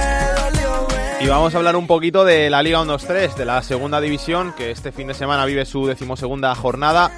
[0.40, 0.88] dolió.
[1.20, 4.72] Y vamos a hablar un poquito de la Liga 1-2-3, de la segunda división, que
[4.72, 7.12] este fin de semana vive su decimosegunda jornada,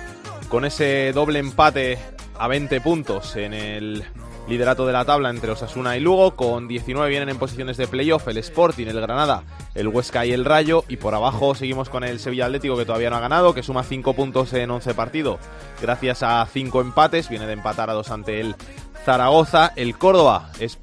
[0.51, 1.99] con ese doble empate
[2.39, 4.05] a 20 puntos en el
[4.49, 6.37] liderato de la tabla entre Osasuna y Lugo.
[6.37, 9.45] Con 19 vienen en posiciones de playoff el Sporting, el Granada,
[9.75, 10.85] el Huesca y el Rayo.
[10.89, 13.83] Y por abajo seguimos con el Sevilla Atlético que todavía no ha ganado, que suma
[13.83, 15.39] 5 puntos en 11 partidos
[15.81, 17.29] gracias a 5 empates.
[17.29, 18.57] Viene de empatar a dos ante el
[19.05, 19.73] Zaragoza.
[19.77, 20.77] El Córdoba es,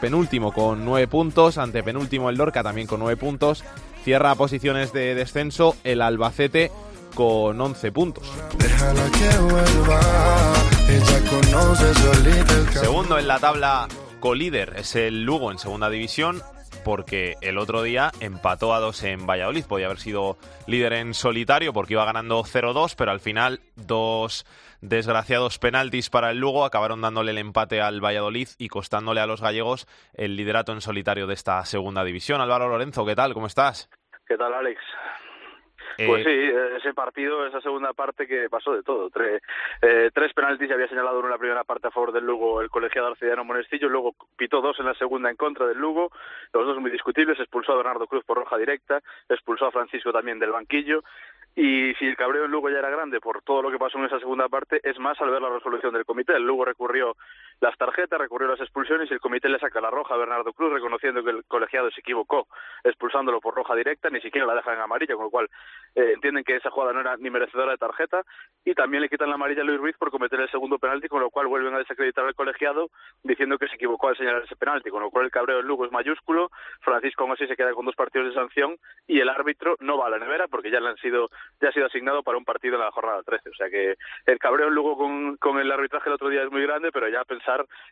[0.00, 3.64] penúltimo con 9 puntos, ante penúltimo el Lorca también con 9 puntos.
[4.04, 6.72] Cierra posiciones de descenso el Albacete
[7.14, 8.24] con 11 puntos.
[12.72, 13.86] Segundo en la tabla
[14.18, 16.42] colíder es el Lugo en segunda división
[16.84, 19.64] porque el otro día empató a dos en Valladolid.
[19.66, 20.36] Podía haber sido
[20.66, 24.44] líder en solitario porque iba ganando 0-2, pero al final dos
[24.80, 29.40] desgraciados penaltis para el Lugo acabaron dándole el empate al Valladolid y costándole a los
[29.40, 32.40] gallegos el liderato en solitario de esta segunda división.
[32.40, 33.34] Álvaro Lorenzo, ¿qué tal?
[33.34, 33.88] ¿Cómo estás?
[34.26, 34.80] ¿Qué tal, Alex?
[36.06, 39.10] Pues sí, ese partido, esa segunda parte que pasó de todo.
[39.10, 39.42] Tres,
[39.82, 42.70] eh, tres penaltis había señalado uno en la primera parte a favor del Lugo el
[42.70, 46.10] colegiado Arcidiano Monestillo, luego pitó dos en la segunda en contra del Lugo,
[46.52, 50.38] los dos muy discutibles, expulsó a Bernardo Cruz por roja directa, expulsó a Francisco también
[50.38, 51.02] del banquillo
[51.56, 54.04] y si el cabreo en Lugo ya era grande por todo lo que pasó en
[54.04, 56.34] esa segunda parte, es más al ver la resolución del comité.
[56.34, 57.16] El Lugo recurrió
[57.60, 60.72] las tarjetas, recurrió las expulsiones y el comité le saca la roja a Bernardo Cruz,
[60.72, 62.48] reconociendo que el colegiado se equivocó,
[62.84, 65.48] expulsándolo por roja directa, ni siquiera la dejan en amarilla, con lo cual
[65.94, 68.24] eh, entienden que esa jugada no era ni merecedora de tarjeta.
[68.64, 71.20] Y también le quitan la amarilla a Luis Ruiz por cometer el segundo penalti, con
[71.20, 72.90] lo cual vuelven a desacreditar al colegiado,
[73.22, 75.84] diciendo que se equivocó al señalar ese penalti, con lo cual el cabreo en Lugo
[75.84, 76.50] es mayúsculo.
[76.80, 80.10] Francisco aún se queda con dos partidos de sanción y el árbitro no va a
[80.10, 81.28] la nevera porque ya le han sido
[81.60, 83.50] ya ha sido asignado para un partido en la jornada 13.
[83.50, 83.96] O sea que
[84.26, 87.24] el cabreo luego con, con el arbitraje el otro día es muy grande, pero ya
[87.24, 87.49] pensar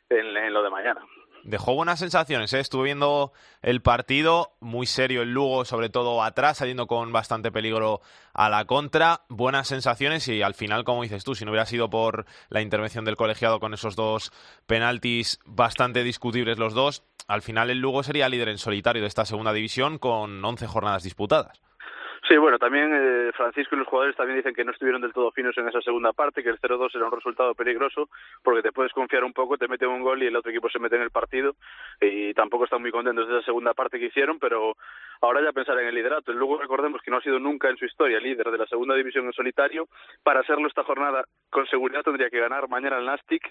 [0.08, 1.00] en, lo de mañana.
[1.44, 2.60] Dejó buenas sensaciones, ¿eh?
[2.60, 3.32] estuve viendo
[3.62, 8.00] el partido, muy serio el Lugo, sobre todo atrás, saliendo con bastante peligro
[8.34, 11.88] a la contra, buenas sensaciones y al final, como dices tú, si no hubiera sido
[11.88, 14.32] por la intervención del colegiado con esos dos
[14.66, 19.24] penaltis bastante discutibles los dos, al final el Lugo sería líder en solitario de esta
[19.24, 21.62] segunda división con 11 jornadas disputadas.
[22.28, 25.32] Sí, bueno, también eh, Francisco y los jugadores también dicen que no estuvieron del todo
[25.32, 28.10] finos en esa segunda parte, que el 0-2 era un resultado peligroso
[28.42, 30.78] porque te puedes confiar un poco, te meten un gol y el otro equipo se
[30.78, 31.56] mete en el partido
[32.02, 34.76] y tampoco están muy contentos de esa segunda parte que hicieron, pero
[35.20, 36.32] ahora ya pensar en el liderato.
[36.32, 39.26] Luego recordemos que no ha sido nunca en su historia líder de la segunda división
[39.26, 39.88] en solitario.
[40.22, 43.42] Para hacerlo esta jornada con seguridad tendría que ganar mañana el Nastic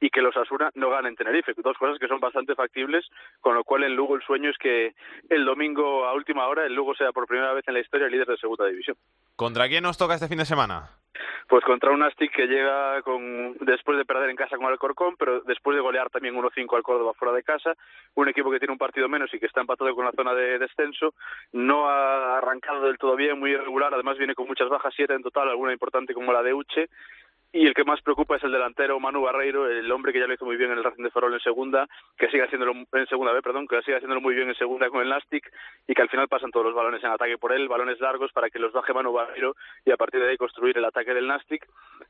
[0.00, 1.54] y que los Asuna no ganen en Tenerife.
[1.56, 3.06] Dos cosas que son bastante factibles,
[3.40, 4.94] con lo cual en Lugo el sueño es que
[5.28, 8.26] el domingo a última hora el Lugo sea por primera vez en la historia líder
[8.26, 8.96] de segunda división.
[9.36, 10.90] ¿Contra quién nos toca este fin de semana?
[11.48, 15.40] Pues contra un Nastic que llega con, después de perder en casa con Alcorcón, pero
[15.42, 17.74] después de golear también 1-5 al Córdoba fuera de casa,
[18.14, 20.58] un equipo que tiene un partido menos y que está empatado con la zona de
[20.58, 21.14] descenso,
[21.52, 25.22] no ha arrancado del todo bien, muy irregular, además viene con muchas bajas, siete en
[25.22, 26.88] total, alguna importante como la de Uche,
[27.52, 30.34] y el que más preocupa es el delantero Manu Barreiro, el hombre que ya lo
[30.34, 31.88] hizo muy bien en el Racing de Ferrol en segunda,
[32.18, 35.00] que sigue haciéndolo en segunda vez, perdón, que sigue haciéndolo muy bien en segunda con
[35.00, 35.50] el Nastic
[35.86, 38.50] y que al final pasan todos los balones en ataque por él, balones largos para
[38.50, 41.66] que los baje Manu Barreiro y a partir de ahí construir el ataque del Nastic.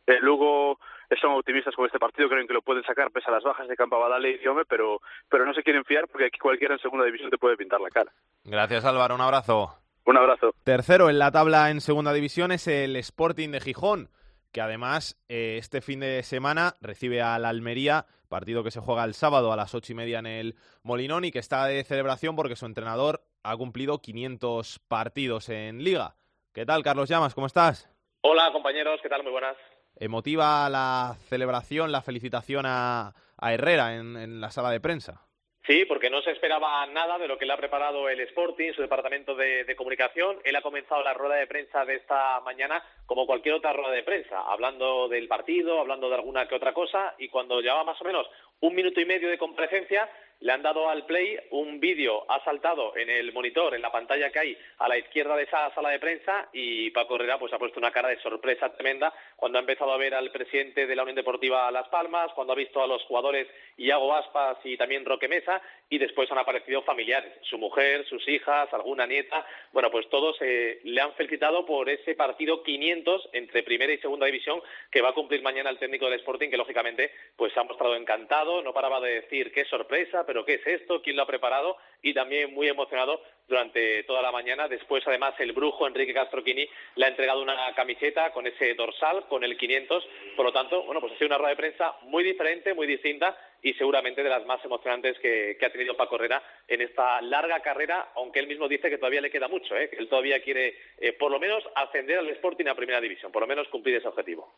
[0.07, 0.79] Eh, luego
[1.21, 3.77] son optimistas con este partido, creen que lo pueden sacar pese a las bajas de
[3.77, 7.05] Campa Badale y Diome, pero, pero no se quieren fiar porque aquí cualquiera en segunda
[7.05, 8.11] división te puede pintar la cara.
[8.45, 9.71] Gracias Álvaro, un abrazo.
[10.07, 10.55] Un abrazo.
[10.65, 14.09] Tercero en la tabla en segunda división es el Sporting de Gijón
[14.57, 19.13] que además eh, este fin de semana recibe al Almería, partido que se juega el
[19.13, 22.57] sábado a las ocho y media en el Molinón y que está de celebración porque
[22.57, 26.17] su entrenador ha cumplido 500 partidos en Liga.
[26.55, 27.35] ¿Qué tal, Carlos Llamas?
[27.35, 27.87] ¿Cómo estás?
[28.23, 28.99] Hola, compañeros.
[29.03, 29.23] ¿Qué tal?
[29.23, 29.59] Muy buenas.
[29.95, 35.26] ¿Emotiva la celebración, la felicitación a, Herrera en la sala de prensa?
[35.67, 38.83] Sí, porque no se esperaba nada de lo que le ha preparado el Sporting, su
[38.83, 40.39] departamento de, comunicación.
[40.45, 44.05] Él ha comenzado la rueda de prensa de esta mañana como cualquier otra rueda de
[44.05, 48.05] prensa, hablando del partido, hablando de alguna que otra cosa, y cuando llevaba más o
[48.05, 48.29] menos
[48.61, 50.09] un minuto y medio de comparecencia,
[50.41, 54.31] le han dado al play un vídeo, ha saltado en el monitor, en la pantalla
[54.31, 57.59] que hay a la izquierda de esa sala de prensa y Paco Herrera pues ha
[57.59, 61.03] puesto una cara de sorpresa tremenda cuando ha empezado a ver al presidente de la
[61.03, 65.29] Unión Deportiva Las Palmas, cuando ha visto a los jugadores Iago Aspas y también Roque
[65.29, 70.37] Mesa y después han aparecido familiares, su mujer, sus hijas, alguna nieta, bueno pues todos
[70.41, 74.61] eh, le han felicitado por ese partido 500 entre primera y segunda división
[74.91, 77.97] que va a cumplir mañana el técnico del Sporting que lógicamente pues se ha mostrado
[77.97, 81.77] encantado, no paraba de decir qué sorpresa, pero qué es esto, quién lo ha preparado
[82.03, 84.69] y también muy emocionado durante toda la mañana.
[84.69, 89.45] Después, además, el brujo Enrique Castroquini le ha entregado una camiseta con ese dorsal, con
[89.45, 90.09] el 500.
[90.37, 93.37] Por lo tanto, bueno, pues ha sido una rueda de prensa muy diferente, muy distinta
[93.63, 98.13] y seguramente de las más emocionantes que, ha tenido Paco Herrera en esta larga carrera,
[98.15, 99.89] aunque él mismo dice que todavía le queda mucho, ¿eh?
[99.89, 103.43] que él todavía quiere, eh, por lo menos, ascender al Sporting a Primera División, por
[103.43, 104.55] lo menos cumplir ese objetivo.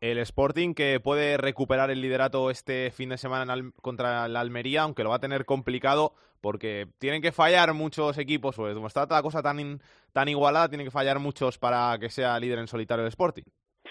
[0.00, 5.02] El Sporting que puede recuperar el liderato este fin de semana contra la Almería, aunque
[5.02, 9.22] lo va a tener complicado porque tienen que fallar muchos equipos, pues como está la
[9.22, 9.80] cosa tan,
[10.12, 13.42] tan igualada, tienen que fallar muchos para que sea líder en solitario el Sporting.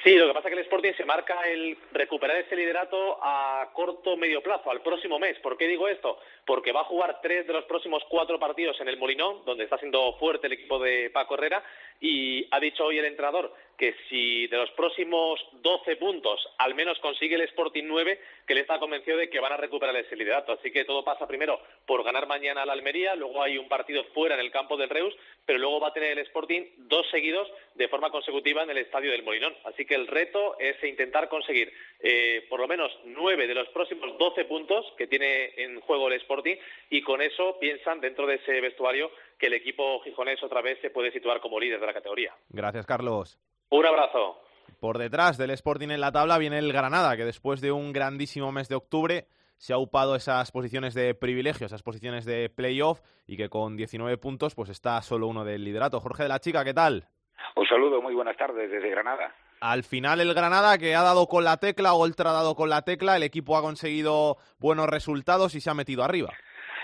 [0.04, 3.70] Sí, lo que pasa es que el Sporting se marca el recuperar ese liderato a
[3.74, 5.38] corto medio plazo, al próximo mes.
[5.40, 6.20] ¿Por qué digo esto?
[6.46, 9.78] Porque va a jugar tres de los próximos cuatro partidos en el Molinón, donde está
[9.78, 11.64] siendo fuerte el equipo de Paco Herrera,
[12.00, 16.98] y ha dicho hoy el entrenador que si de los próximos 12 puntos al menos
[17.00, 20.54] consigue el Sporting 9, que le está convencido de que van a recuperar ese liderato.
[20.54, 24.04] Así que todo pasa primero por ganar mañana a la Almería, luego hay un partido
[24.14, 25.14] fuera en el campo del Reus,
[25.46, 29.12] pero luego va a tener el Sporting dos seguidos de forma consecutiva en el estadio
[29.12, 29.56] del Molinón.
[29.64, 34.18] Así que el reto es intentar conseguir eh, por lo menos nueve de los próximos
[34.18, 36.56] 12 puntos que tiene en juego el Sporting
[36.90, 40.90] y con eso piensan dentro de ese vestuario que el equipo gijonés otra vez se
[40.90, 42.34] puede situar como líder de la categoría.
[42.50, 43.40] Gracias, Carlos.
[43.70, 44.38] Un abrazo.
[44.80, 48.52] Por detrás del Sporting en la tabla viene el Granada, que después de un grandísimo
[48.52, 49.26] mes de octubre
[49.58, 54.18] se ha upado esas posiciones de privilegio, esas posiciones de playoff y que con 19
[54.18, 56.00] puntos pues está solo uno del liderato.
[56.00, 57.08] Jorge de la Chica, ¿qué tal?
[57.56, 59.34] Un saludo, muy buenas tardes desde Granada.
[59.60, 62.70] Al final el Granada que ha dado con la tecla, o el ha dado con
[62.70, 66.30] la tecla, el equipo ha conseguido buenos resultados y se ha metido arriba.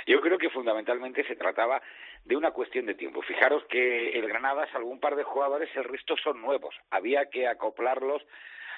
[0.08, 1.82] Yo creo que fundamentalmente se trataba
[2.26, 3.22] de una cuestión de tiempo.
[3.22, 6.76] Fijaros que el Granada, salvo un par de jugadores, el resto son nuevos.
[6.90, 8.22] Había que acoplarlos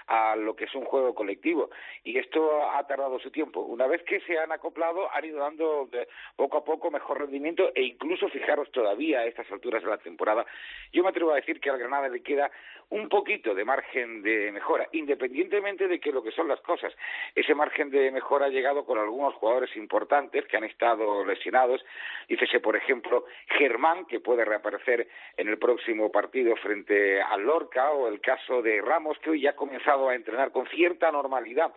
[0.07, 1.69] a lo que es un juego colectivo.
[2.03, 3.61] Y esto ha tardado su tiempo.
[3.61, 5.89] Una vez que se han acoplado, han ido dando
[6.35, 10.45] poco a poco mejor rendimiento e incluso, fijaros todavía a estas alturas de la temporada,
[10.91, 12.51] yo me atrevo a decir que al Granada le queda
[12.89, 16.93] un poquito de margen de mejora, independientemente de que lo que son las cosas.
[17.33, 21.83] Ese margen de mejora ha llegado con algunos jugadores importantes que han estado lesionados.
[22.27, 23.25] Dícese, por ejemplo,
[23.57, 28.81] Germán, que puede reaparecer en el próximo partido frente al Lorca, o el caso de
[28.81, 31.73] Ramos, que hoy ya ha comenzado a entrenar con cierta normalidad.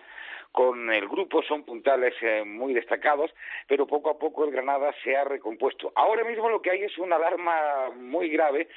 [0.53, 3.31] Con el grupo, son puntales eh, muy destacados,
[3.67, 5.93] pero poco a poco el Granada se ha recompuesto.
[5.95, 8.69] Ahora mismo lo que hay es una alarma muy grave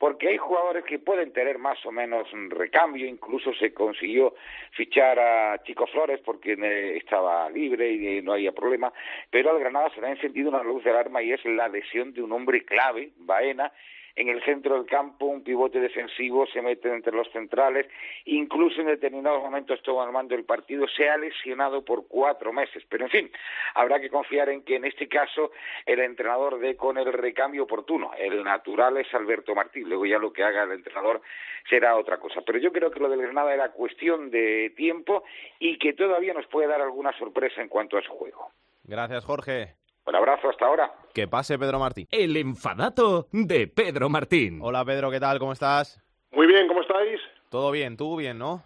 [0.00, 4.34] porque hay jugadores que pueden tener más o menos recambio, incluso se consiguió
[4.72, 8.90] fichar a Chico Flores porque eh, estaba libre y no había problema,
[9.30, 12.14] pero al Granada se le ha encendido una luz de alarma y es la lesión
[12.14, 13.70] de un hombre clave, Baena,
[14.16, 17.86] en el centro del campo, un pivote defensivo se mete entre los centrales,
[18.24, 22.84] incluso en determinados momentos armando el partido, se ha lesionado por cuatro meses.
[22.88, 23.30] Pero en fin,
[23.74, 25.50] habrá que confiar en que en este caso
[25.86, 28.12] el entrenador dé con el recambio oportuno.
[28.16, 31.20] El natural es Alberto Martín, luego ya lo que haga el entrenador
[31.68, 32.42] será otra cosa.
[32.44, 35.24] Pero yo creo que lo del Granada era cuestión de tiempo
[35.58, 38.50] y que todavía nos puede dar alguna sorpresa en cuanto a su juego.
[38.84, 39.79] Gracias, Jorge.
[40.10, 40.92] Un abrazo, hasta ahora.
[41.14, 42.08] Que pase Pedro Martín.
[42.10, 44.58] El enfadato de Pedro Martín.
[44.60, 45.38] Hola Pedro, ¿qué tal?
[45.38, 46.02] ¿Cómo estás?
[46.32, 47.20] Muy bien, ¿cómo estáis?
[47.48, 48.60] Todo bien, tú bien, ¿no?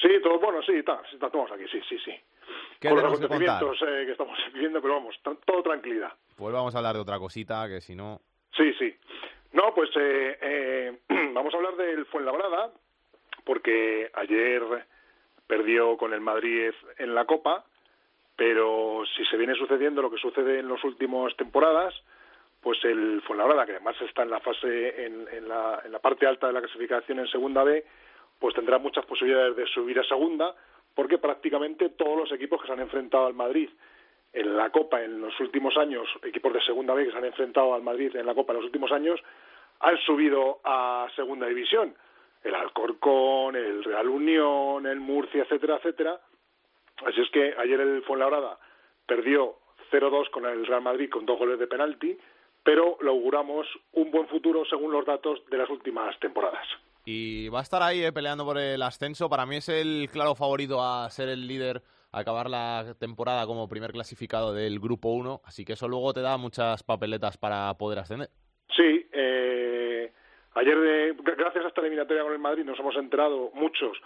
[0.00, 2.12] Sí, todo bueno, sí, está, estamos aquí, sí, sí, sí.
[2.80, 6.14] ¿Qué Con los acontecimientos eh, que estamos viviendo, pero vamos, todo tranquilidad.
[6.34, 8.22] Pues vamos a hablar de otra cosita, que si no...
[8.56, 8.96] Sí, sí.
[9.52, 10.98] No, pues eh, eh,
[11.34, 12.72] vamos a hablar del Fuenlabrada,
[13.44, 14.62] porque ayer
[15.46, 17.66] perdió con el Madrid en la Copa
[18.36, 21.94] pero si se viene sucediendo lo que sucede en las últimas temporadas,
[22.60, 26.46] pues el Fuenlabrada, que además está en la fase, en, la, en la parte alta
[26.46, 27.84] de la clasificación en Segunda B,
[28.38, 30.54] pues tendrá muchas posibilidades de subir a Segunda,
[30.94, 33.70] porque prácticamente todos los equipos que se han enfrentado al Madrid
[34.32, 37.74] en la Copa en los últimos años, equipos de Segunda B que se han enfrentado
[37.74, 39.20] al Madrid en la Copa en los últimos años,
[39.80, 41.94] han subido a Segunda División.
[42.42, 46.20] El Alcorcón, el Real Unión, el Murcia, etcétera, etcétera.
[47.04, 48.58] Así es que ayer el Fuenlabrada
[49.06, 49.56] perdió
[49.90, 52.16] 0-2 con el Real Madrid con dos goles de penalti,
[52.62, 56.66] pero lo auguramos un buen futuro según los datos de las últimas temporadas.
[57.04, 59.28] Y va a estar ahí eh, peleando por el ascenso.
[59.28, 63.68] Para mí es el claro favorito a ser el líder, a acabar la temporada como
[63.68, 65.42] primer clasificado del Grupo 1.
[65.44, 68.28] Así que eso luego te da muchas papeletas para poder ascender.
[68.74, 70.12] Sí, eh,
[70.54, 73.96] ayer, gracias a esta eliminatoria con el Madrid, nos hemos enterado muchos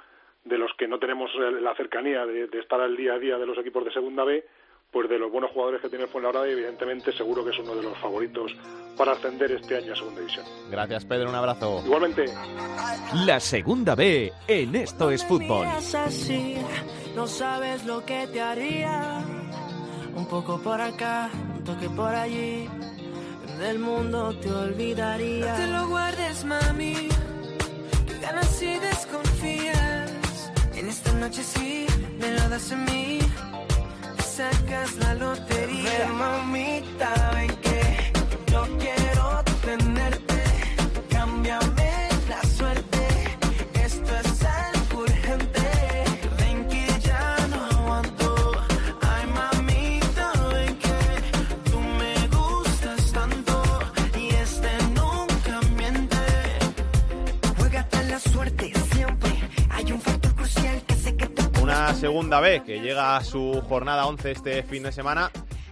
[0.45, 1.31] de los que no tenemos
[1.61, 4.45] la cercanía de, estar al día a día de los equipos de Segunda B,
[4.91, 7.75] pues de los buenos jugadores que tiene el Fuenlabrada y evidentemente seguro que es uno
[7.77, 8.53] de los favoritos
[8.97, 10.47] para ascender este año a Segunda División.
[10.71, 11.83] Gracias Pedro, un abrazo.
[11.85, 12.25] Igualmente.
[13.27, 15.67] La Segunda B en Esto es Fútbol.
[17.15, 19.23] no sabes lo que te haría.
[20.15, 22.69] Un poco por acá, un toque por allí.
[23.61, 25.53] Del mundo te olvidaría.
[25.53, 27.09] No te lo guardes, mami.
[28.07, 29.30] Que ganas y desconfías.
[30.81, 31.87] En esta noche sí,
[32.19, 33.19] me lo das a mí.
[34.17, 35.83] Te sacas la lotería.
[35.83, 38.13] Ver, mamita, ven que
[38.51, 39.20] yo quiero
[61.91, 65.29] la segunda B, que llega a su jornada 11 este fin de semana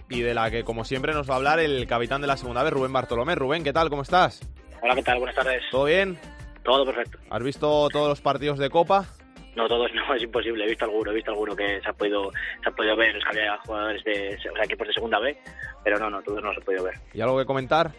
[0.09, 2.61] y de la que, como siempre, nos va a hablar el capitán de la segunda
[2.61, 3.35] B, Rubén Bartolomé.
[3.35, 3.89] Rubén, ¿qué tal?
[3.89, 4.41] ¿Cómo estás?
[4.81, 5.19] Hola, ¿qué tal?
[5.19, 5.63] Buenas tardes.
[5.71, 6.19] ¿Todo bien?
[6.61, 7.19] Todo perfecto.
[7.29, 9.05] ¿Has visto todos los partidos de Copa?
[9.55, 10.65] No, todos no, es imposible.
[10.65, 12.31] He visto alguno, he visto alguno que se ha podido,
[12.63, 13.15] se ha podido ver.
[13.15, 15.37] Es que había jugadores de, o sea, equipos de segunda B,
[15.85, 16.95] pero no, no, todos no se ha podido ver.
[17.13, 17.91] ¿Y algo que comentar?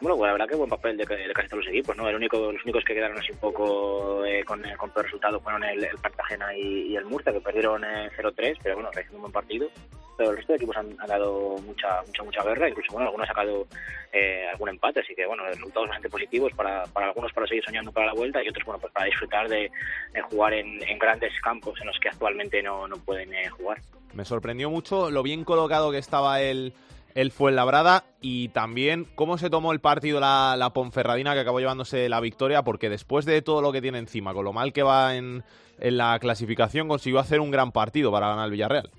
[0.00, 2.08] Bueno, pues la verdad que buen papel de, de casi todos los equipos, ¿no?
[2.08, 5.62] El único, los únicos que quedaron así un poco eh, con, con peor resultado fueron
[5.62, 9.22] el, el Cartagena y, y, el Murcia, que perdieron eh, 0-3, pero bueno, realizando un
[9.22, 9.68] buen partido.
[10.16, 13.28] Pero el resto de equipos han, han, dado mucha, mucha, mucha guerra, incluso bueno, algunos
[13.28, 13.66] han sacado
[14.12, 17.92] eh, algún empate, así que bueno, resultados bastante positivos para, para algunos para seguir soñando
[17.92, 19.70] para la vuelta y otros bueno, pues para disfrutar de,
[20.12, 23.78] de jugar en, en, grandes campos en los que actualmente no, no pueden eh, jugar.
[24.14, 26.72] Me sorprendió mucho lo bien colocado que estaba el
[27.14, 32.08] el Fuenlabrada y también cómo se tomó el partido la, la, Ponferradina que acabó llevándose
[32.08, 35.16] la victoria porque después de todo lo que tiene encima, con lo mal que va
[35.16, 35.42] en,
[35.78, 38.90] en la clasificación, consiguió hacer un gran partido para ganar el Villarreal.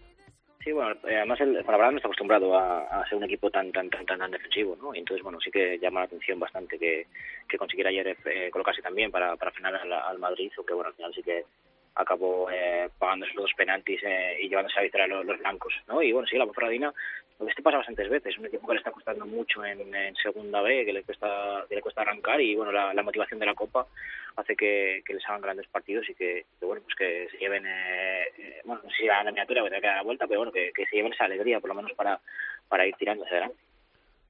[0.63, 3.71] Sí, bueno, eh, además el Fuenlabrada no está acostumbrado a, a, ser un equipo tan
[3.71, 4.93] tan tan tan, defensivo, ¿no?
[4.93, 7.07] Y entonces, bueno, sí que llama la atención bastante que,
[7.47, 10.95] que consiguiera ayer eh, colocarse también para, para frenar al, al Madrid, aunque bueno, al
[10.95, 11.45] final sí que
[11.95, 16.01] acabó eh, pagando esos dos penaltis eh, y llevándose a victoria los, los, blancos, ¿no?
[16.01, 16.93] Y bueno, sí, la Ponferradina,
[17.47, 20.85] este pasa bastantes veces, un equipo que le está costando mucho en, en, segunda B,
[20.85, 23.87] que le cuesta que le cuesta arrancar y bueno, la, motivación de la Copa
[24.35, 27.65] hace que, que, les hagan grandes partidos y que, que bueno, pues que se lleven,
[27.65, 30.51] eh, eh bueno, no sé si a la miniatura, que dar la vuelta, pero bueno,
[30.51, 32.19] que, que se lleven esa alegría, por lo menos para,
[32.69, 33.57] para ir tirando hacia adelante.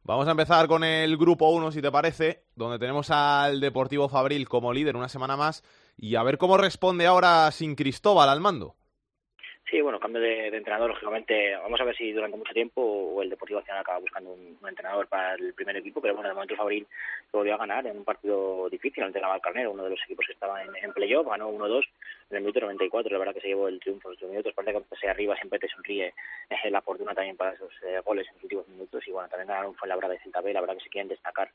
[0.04, 4.50] Vamos a empezar con el grupo 1, si te parece, donde tenemos al Deportivo Fabril
[4.50, 5.64] como líder una semana más
[6.02, 8.76] y a ver cómo responde ahora sin Cristóbal al mando.
[9.70, 11.56] Sí, bueno, cambio de, entrenador, lógicamente.
[11.56, 15.08] Vamos a ver si durante mucho tiempo o el Deportivo Nacional acaba buscando un, entrenador
[15.08, 16.86] para el primer equipo, pero bueno, de momento Fabril
[17.32, 20.62] volvió a ganar en un partido difícil ante Navalcarnero, uno de los equipos que estaba
[20.62, 21.88] en, playoff, ganó 1-2
[22.32, 24.72] en el minuto 94, la verdad que se llevó el triunfo en los minutos, parece
[24.74, 26.08] que empecé arriba siempre te sonríe
[26.50, 29.48] eh, la fortuna también para esos eh, goles en los últimos minutos y bueno, también
[29.48, 31.50] ganaron fue la verdad de Celta B, la verdad que se quieren destacar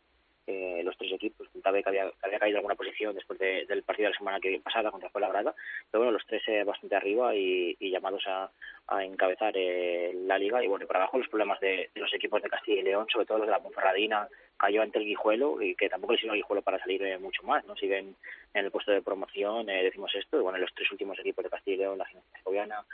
[0.47, 1.49] eh, los tres equipos.
[1.53, 4.18] Celta B que había, que había caído alguna posición después de, del partido de la
[4.18, 5.55] semana que pasada contra Fuenlabrada,
[5.90, 8.51] pero bueno, los tres eh, bastante arriba y, llamados a,
[8.88, 10.62] a encabezar eh, la liga.
[10.62, 13.26] Y bueno, y por abajo los problemas de, los equipos de Castilla y León, sobre
[13.26, 16.62] todo los de la Ponferradina, cayó ante el Guijuelo y que tampoco le sirve Guijuelo
[16.62, 17.76] para salir eh, mucho más, ¿no?
[17.76, 18.16] Siguen
[18.55, 21.51] en el puesto de promoción, eh, decimos esto, y bueno, los tres últimos equipos de
[21.51, 22.84] Castilla y León, la Gimnasia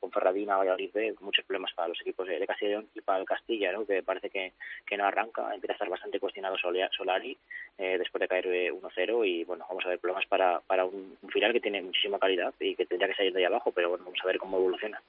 [0.00, 3.84] Ponferradina, Valladolid B, muchos problemas para los equipos de Castilla y para el Castilla, ¿no?
[3.84, 4.54] que parece que,
[4.86, 7.36] que no arranca, empieza a estar bastante cuestionado Solari
[7.78, 11.30] eh, después de caer 1-0 y bueno, vamos a ver problemas para, para un, un,
[11.30, 14.04] final que tiene muchísima calidad y que tendría que salir de ahí abajo, pero bueno,
[14.04, 15.00] vamos a ver cómo evoluciona.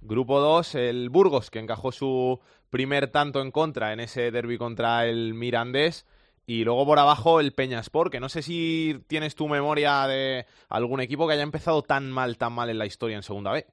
[0.00, 5.06] Grupo 2, el Burgos, que encajó su primer tanto en contra en ese derby contra
[5.06, 6.06] el Mirandés.
[6.46, 11.00] Y luego por abajo el Peñaspor, que no sé si tienes tu memoria de algún
[11.00, 13.64] equipo que haya empezado tan mal, tan mal en la historia en Segunda B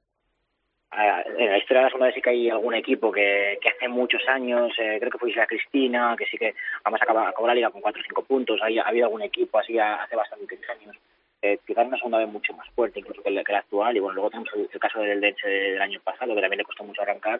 [0.94, 3.88] en la historia de la segunda vez sí que hay algún equipo que, que hace
[3.88, 7.56] muchos años, eh, creo que fue Isla Cristina, que sí que además acaba, acabó la
[7.56, 10.98] liga con 4 o 5 puntos, ha habido algún equipo así hace bastantes años,
[11.42, 14.00] eh, quizás una segunda vez mucho más fuerte incluso que el, que el actual, y
[14.00, 17.02] bueno, luego tenemos el, caso del Dense del año pasado, que también le costó mucho
[17.02, 17.40] arrancar,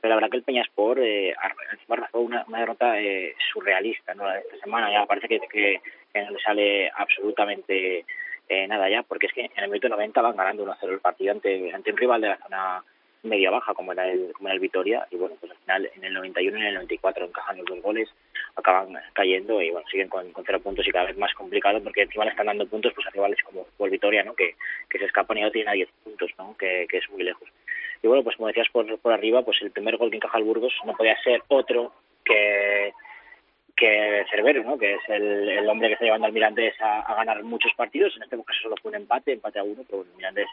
[0.00, 1.34] pero la verdad que el Peñaspor eh,
[2.12, 4.32] una, una derrota eh, surrealista ¿no?
[4.32, 5.80] esta semana, ya parece que, que,
[6.12, 8.04] que no le sale absolutamente
[8.48, 11.32] eh, nada ya, porque es que en el minuto 90 van ganando 1-0 el partido
[11.32, 12.84] ante, ante un rival de la zona
[13.22, 16.04] media baja como era el como era el Vitoria y bueno pues al final en
[16.04, 18.08] el 91 y en el 94 encajan los dos goles
[18.56, 22.02] acaban cayendo y bueno siguen con, con cero puntos y cada vez más complicado porque
[22.02, 24.56] encima le están dando puntos pues a rivales como el Vitoria no que,
[24.88, 27.48] que se escapan y no tienen a 10 puntos no que, que es muy lejos.
[28.02, 30.44] Y bueno pues como decías por, por arriba pues el primer gol que encaja el
[30.44, 31.92] Burgos no podía ser otro
[32.24, 32.92] que
[33.76, 34.78] que Cervero, ¿no?
[34.78, 38.14] que es el, el, hombre que está llevando al Mirandés a, a, ganar muchos partidos.
[38.16, 40.48] En este caso solo fue un empate, empate a uno, pero el Mirandés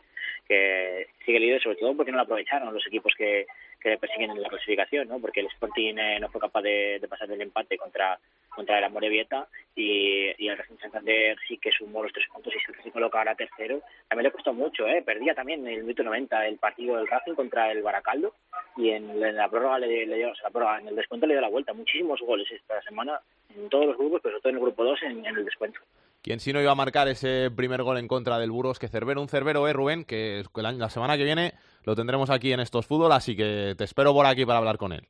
[0.48, 3.46] que sigue líder, sobre todo porque no lo aprovecharon los equipos que,
[3.80, 5.20] que persiguen en la clasificación, ¿no?
[5.20, 8.20] porque el Sporting eh, no fue capaz de, pasar el empate contra
[8.50, 12.84] contra el Amorebieta y, y el Racing Santander sí que sumó los tres puntos y
[12.84, 13.82] se coloca ahora tercero.
[14.08, 15.02] También le costó mucho, ¿eh?
[15.02, 18.34] perdía también en el minuto 90 el partido del Racing contra el Baracaldo
[18.76, 21.42] y en, la prórroga le, dio, o sea, la prórroga, en el descuento le dio
[21.42, 21.74] la vuelta.
[21.74, 23.20] Muchísimos goles esta semana
[23.56, 25.80] en todos los grupos, pero sobre todo en el grupo 2 en, en el descuento.
[26.22, 29.22] ¿Quién si no iba a marcar ese primer gol en contra del Burgos que Cervero?
[29.22, 30.04] Un Cervero, ¿eh, Rubén?
[30.04, 31.54] Que la semana que viene
[31.86, 34.92] lo tendremos aquí en estos fútbol, así que te espero por aquí para hablar con
[34.92, 35.08] él.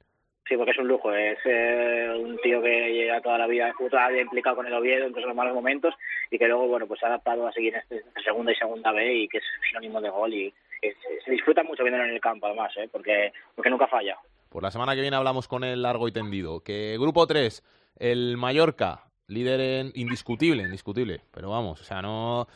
[0.48, 1.12] Sí, porque es un lujo.
[1.12, 5.14] Es eh, un tío que lleva toda la vida, vida implicado con el Oviedo en
[5.14, 5.96] todos los malos momentos
[6.30, 8.92] y que luego, bueno, pues se ha adaptado a seguir en este, segunda y segunda
[8.92, 10.96] B y que es sinónimo de gol y es,
[11.26, 12.88] se disfruta mucho viéndolo en el campo además, ¿eh?
[12.92, 14.16] porque, porque nunca falla.
[14.50, 16.64] Pues la semana que viene hablamos con el largo y tendido.
[16.64, 17.64] Que grupo 3,
[17.98, 22.48] el Mallorca, líder en, indiscutible, indiscutible, pero vamos, o sea, no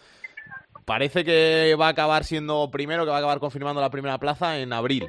[0.86, 4.60] parece que va a acabar siendo primero, que va a acabar confirmando la primera plaza
[4.60, 5.08] en abril.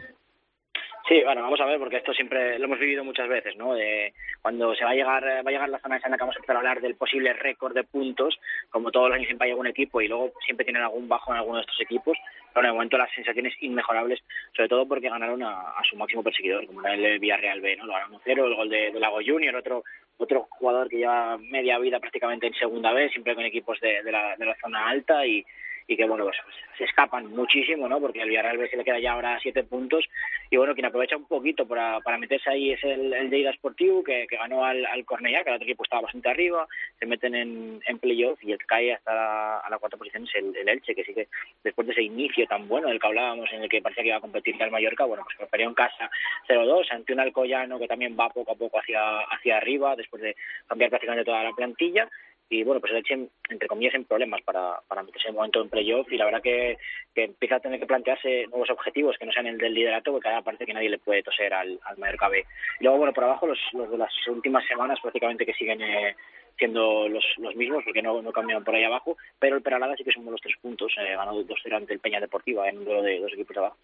[1.06, 3.74] Sí, bueno, vamos a ver, porque esto siempre lo hemos vivido muchas veces, ¿no?
[3.74, 6.22] De cuando se va a llegar va a llegar la zona esa en la que
[6.22, 8.40] vamos a empezar a hablar del posible récord de puntos,
[8.70, 11.38] como todos los años siempre hay algún equipo y luego siempre tienen algún bajo en
[11.38, 12.16] alguno de estos equipos,
[12.54, 14.20] pero en el momento las sensaciones inmejorables,
[14.56, 17.84] sobre todo porque ganaron a, su máximo perseguidor, como era el Villarreal B, ¿no?
[17.84, 19.84] Lo ganaron cero, el gol de, Lago Junior, otro
[20.16, 24.12] otro jugador que lleva media vida prácticamente en segunda B, siempre con equipos de, de,
[24.12, 25.44] la, de la zona alta y,
[25.86, 26.36] y que bueno pues,
[26.78, 30.04] se escapan muchísimo no porque al Villarreal se le queda ya ahora siete puntos
[30.50, 34.26] y bueno quien aprovecha un poquito para, para meterse ahí es el, el Sportivo que,
[34.28, 36.66] que ganó al, al Cornellà que el otro equipo estaba bastante arriba
[36.98, 40.24] se meten en, en playoff y el que cae hasta la, a la cuarta posición
[40.24, 41.28] es el, el, Elche que sí que
[41.62, 44.18] después de ese inicio tan bueno del que hablábamos en el que parecía que iba
[44.18, 46.10] a competir al Mallorca bueno pues perdió en casa
[46.48, 50.34] 0-2 ante un Alcoyano que también va poco a poco hacia hacia arriba después de
[50.66, 52.08] cambiar prácticamente toda la plantilla
[52.50, 55.70] y bueno, pues el Elche, entre comillas, en problemas para, para meterse en momento en
[55.70, 56.76] playoff y la verdad que,
[57.14, 60.28] que empieza a tener que plantearse nuevos objetivos que no sean el del liderato porque
[60.28, 62.44] ahora parece que nadie le puede toser al, al Mallorca B.
[62.80, 66.14] Y luego, bueno, por abajo los, los de las últimas semanas prácticamente que siguen eh,
[66.58, 70.04] siendo los, los mismos porque no, no cambian por ahí abajo, pero el Peralada sí
[70.04, 73.02] que sumó los tres puntos, eh, ganó 2-0 ante el Peña Deportiva en un duelo
[73.02, 73.76] de dos equipos de abajo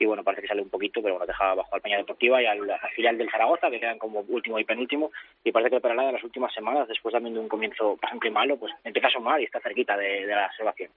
[0.00, 2.46] y bueno, parece que sale un poquito, pero bueno, deja bajo al Peña Deportiva y
[2.46, 2.58] al,
[2.96, 5.12] final del Zaragoza, que quedan como último y penúltimo,
[5.44, 8.30] y parece que el Peralada en las últimas semanas, después también de un comienzo bastante
[8.30, 10.90] malo, pues empieza a sumar y está cerquita de, de la salvación.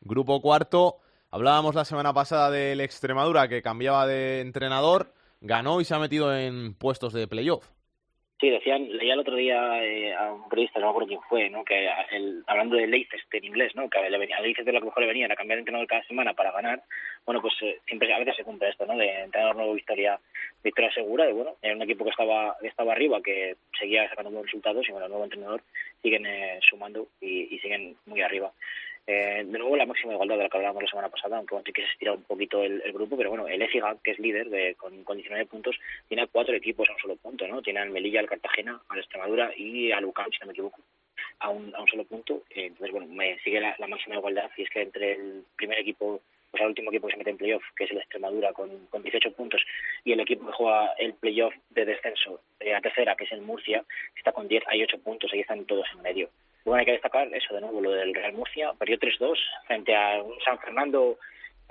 [0.00, 0.96] Grupo cuarto,
[1.30, 6.36] hablábamos la semana pasada del Extremadura que cambiaba de entrenador, ganó y se ha metido
[6.36, 7.64] en puestos de playoff.
[8.40, 11.50] Sí, decían, leía el otro día eh, a un periodista, no me acuerdo quién fue,
[11.50, 11.64] ¿no?
[11.64, 11.88] que
[12.46, 13.90] hablando de Leicester en inglés, ¿no?
[13.90, 16.04] que le venía, a Leicester lo que mejor le venía era cambiar de entrenador cada
[16.04, 16.84] semana para ganar,
[17.26, 18.96] bueno, pues eh, siempre a veces se cumple esto, ¿no?
[18.96, 20.20] de entrenador nuevo, victoria,
[20.62, 24.30] victoria segura, y bueno, era un equipo que estaba, que estaba arriba, que seguía sacando
[24.30, 25.62] buenos resultados, y bueno, el nuevo entrenador
[26.00, 28.52] siguen eh, sumando y, y siguen muy arriba.
[29.10, 31.80] Eh, de nuevo, la máxima igualdad de la que hablábamos la semana pasada, aunque que
[31.80, 35.02] se estira un poquito el, grupo, pero bueno, el Écija, que es líder de, con,
[35.02, 37.62] con 19 puntos, tiene cuatro equipos a un solo punto, ¿no?
[37.62, 40.82] Tiene al Melilla, al Cartagena, al Extremadura y al UCAM, si no me equivoco,
[41.38, 42.42] a un, a un solo punto.
[42.50, 46.20] Eh, entonces, bueno, me sigue la, máxima igualdad y es que entre el primer equipo
[46.50, 49.02] pues el último equipo que se mete en playoff, que es el Extremadura, con, con
[49.02, 49.62] 18 puntos,
[50.04, 53.42] y el equipo que juega el playoff de descenso de la tercera, que es el
[53.42, 53.84] Murcia,
[54.16, 56.30] está con 10, hay 8 puntos, ahí están todos en medio.
[56.64, 60.22] Bueno, hay que destacar eso de nuevo, lo del Real Murcia, perdió 3-2 frente a
[60.22, 61.18] un San Fernando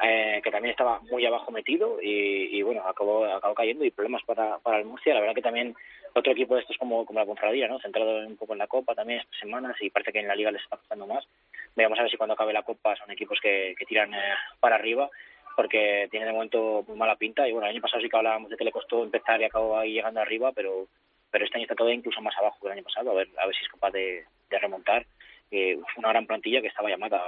[0.02, 4.60] eh, que también estaba muy abajo metido y, bueno, acabó, acabó cayendo y problemas para,
[4.60, 5.14] para el Murcia.
[5.14, 5.76] La verdad que también
[6.14, 7.80] otro equipo de estos como, como la Confradía, ¿no?
[7.80, 10.52] centrado un poco en la Copa también estas semanas y parece que en la Liga
[10.52, 11.28] les está costando más.
[11.76, 14.76] Veamos a ver si cuando acabe la Copa son equipos que, que tiran eh, para
[14.76, 15.10] arriba
[15.56, 18.52] porque tiene de momento muy mala pinta y bueno, el año pasado sí que hablábamos
[18.52, 20.88] de que le costó empezar y acabó ahí llegando arriba, pero
[21.32, 23.48] pero este año está todo incluso más abajo que el año pasado, a ver, a
[23.48, 25.06] ver si es capaz de, de remontar
[25.52, 27.20] eh, una gran plantilla que estaba llamada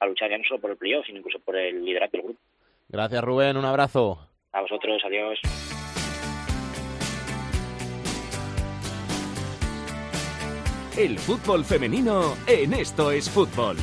[0.00, 2.40] a, luchar ya no solo por el playoff, sino incluso por el liderato del grupo.
[2.88, 4.18] Gracias Rubén, un abrazo.
[4.52, 5.40] A vosotros, adiós.
[10.96, 13.76] El fútbol femenino en esto es fútbol.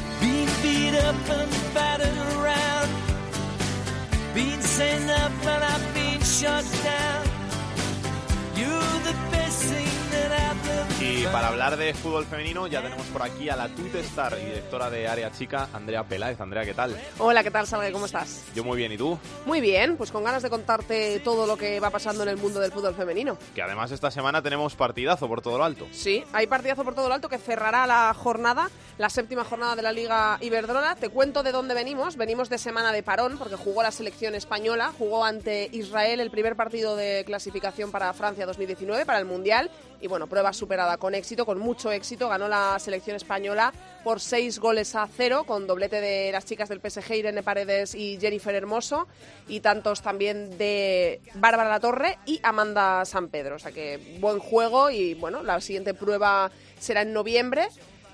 [10.97, 14.89] Y para hablar de fútbol femenino ya tenemos por aquí a la Tutestar y directora
[14.89, 16.39] de Área Chica, Andrea Peláez.
[16.39, 16.97] Andrea, ¿qué tal?
[17.19, 17.91] Hola, ¿qué tal, Salve?
[17.91, 18.45] ¿Cómo estás?
[18.55, 19.19] Yo muy bien, ¿y tú?
[19.45, 22.61] Muy bien, pues con ganas de contarte todo lo que va pasando en el mundo
[22.61, 23.37] del fútbol femenino.
[23.53, 25.85] Que además esta semana tenemos partidazo por todo lo alto.
[25.91, 29.81] Sí, hay partidazo por todo lo alto que cerrará la jornada, la séptima jornada de
[29.81, 30.95] la Liga Iberdrola.
[30.95, 32.15] Te cuento de dónde venimos.
[32.15, 36.55] Venimos de semana de parón porque jugó la selección española, jugó ante Israel el primer
[36.55, 39.69] partido de clasificación para Francia 2019, para el Mundial.
[40.01, 42.29] Y bueno, prueba superada con éxito, con mucho éxito.
[42.29, 46.79] Ganó la selección española por seis goles a cero, con doblete de las chicas del
[46.79, 49.07] PSG, Irene Paredes y Jennifer Hermoso,
[49.47, 53.55] y tantos también de Bárbara La Torre y Amanda San Pedro.
[53.55, 57.67] O sea que buen juego y bueno, la siguiente prueba será en noviembre.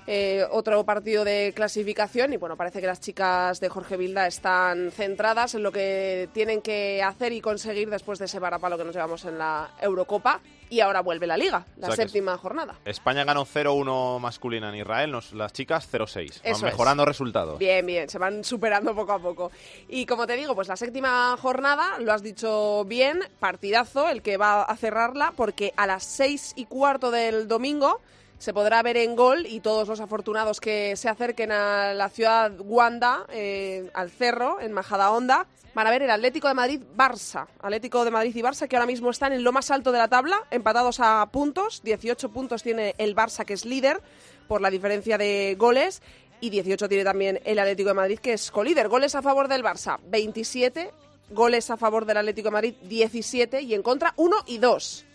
[0.08, 4.90] Eh, otro partido de clasificación y bueno, parece que las chicas de Jorge Vilda están
[4.90, 8.96] centradas en lo que tienen que hacer y conseguir después de ese varapalo que nos
[8.96, 10.40] llevamos en la Eurocopa
[10.72, 12.76] y ahora vuelve la liga, la séptima jornada.
[12.86, 16.40] España ganó 0-1 masculina en Israel, las chicas 0-6.
[16.50, 17.58] Van mejorando resultados.
[17.58, 19.52] Bien, bien, se van superando poco a poco.
[19.90, 24.38] Y como te digo, pues la séptima jornada, lo has dicho bien, partidazo el que
[24.38, 28.00] va a cerrarla, porque a las seis y cuarto del domingo
[28.42, 32.50] se podrá ver en gol y todos los afortunados que se acerquen a la ciudad
[32.58, 35.46] Wanda, eh, al cerro, en Majadahonda,
[35.76, 37.46] van a ver el Atlético de Madrid-Barça.
[37.60, 40.08] Atlético de Madrid y Barça que ahora mismo están en lo más alto de la
[40.08, 41.84] tabla, empatados a puntos.
[41.84, 44.02] 18 puntos tiene el Barça que es líder
[44.48, 46.02] por la diferencia de goles
[46.40, 48.88] y 18 tiene también el Atlético de Madrid, que es colíder.
[48.88, 50.90] Goles a favor del Barça, 27.
[51.30, 53.62] Goles a favor del Atlético de Madrid, 17.
[53.62, 55.06] Y en contra, 1 y 2.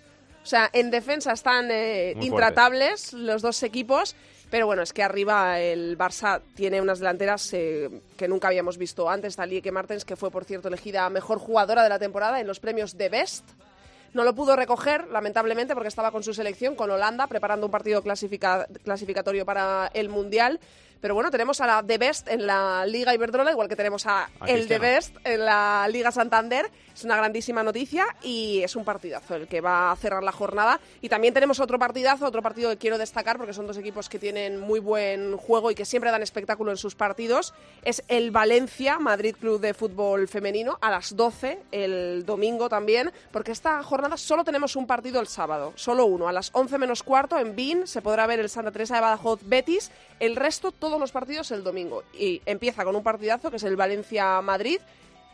[0.48, 4.16] O sea, en defensa están eh, intratables los dos equipos.
[4.50, 9.10] Pero bueno, es que arriba el Barça tiene unas delanteras eh, que nunca habíamos visto
[9.10, 9.38] antes.
[9.38, 12.98] Lieke Martens, que fue, por cierto, elegida mejor jugadora de la temporada en los premios
[12.98, 13.44] de Best.
[14.14, 18.02] No lo pudo recoger, lamentablemente, porque estaba con su selección, con Holanda, preparando un partido
[18.02, 20.62] clasificatorio para el Mundial.
[21.02, 24.30] Pero bueno, tenemos a la The Best en la Liga Iberdrola, igual que tenemos a,
[24.46, 26.70] el The Best en la Liga Santander.
[26.94, 30.80] Es una grandísima noticia y es un partidazo el que va a cerrar la jornada.
[31.00, 34.18] Y también tenemos otro partidazo, otro partido que quiero destacar porque son dos equipos que
[34.18, 37.54] tienen muy buen juego y que siempre dan espectáculo en sus partidos.
[37.84, 43.52] Es el Valencia Madrid Club de Fútbol Femenino a las 12 el domingo también, porque
[43.52, 46.28] esta jornada solo tenemos un partido el sábado, solo uno.
[46.28, 49.40] A las 11 menos cuarto en BIN se podrá ver el Santa Teresa de Badajoz
[49.44, 49.92] Betis.
[50.20, 52.04] El resto, todos los partidos el domingo.
[52.18, 54.80] Y empieza con un partidazo que es el Valencia-Madrid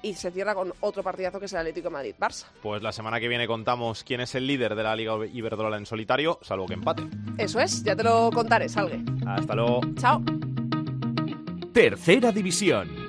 [0.01, 2.45] y se cierra con otro partidazo que es el Atlético Madrid-Barça.
[2.61, 5.85] Pues la semana que viene contamos quién es el líder de la Liga Iberdrola en
[5.85, 7.03] solitario, salvo que empate.
[7.37, 9.01] Eso es, ya te lo contaré, salve.
[9.25, 9.81] Hasta luego.
[9.97, 10.21] Chao.
[11.71, 13.03] Tercera división.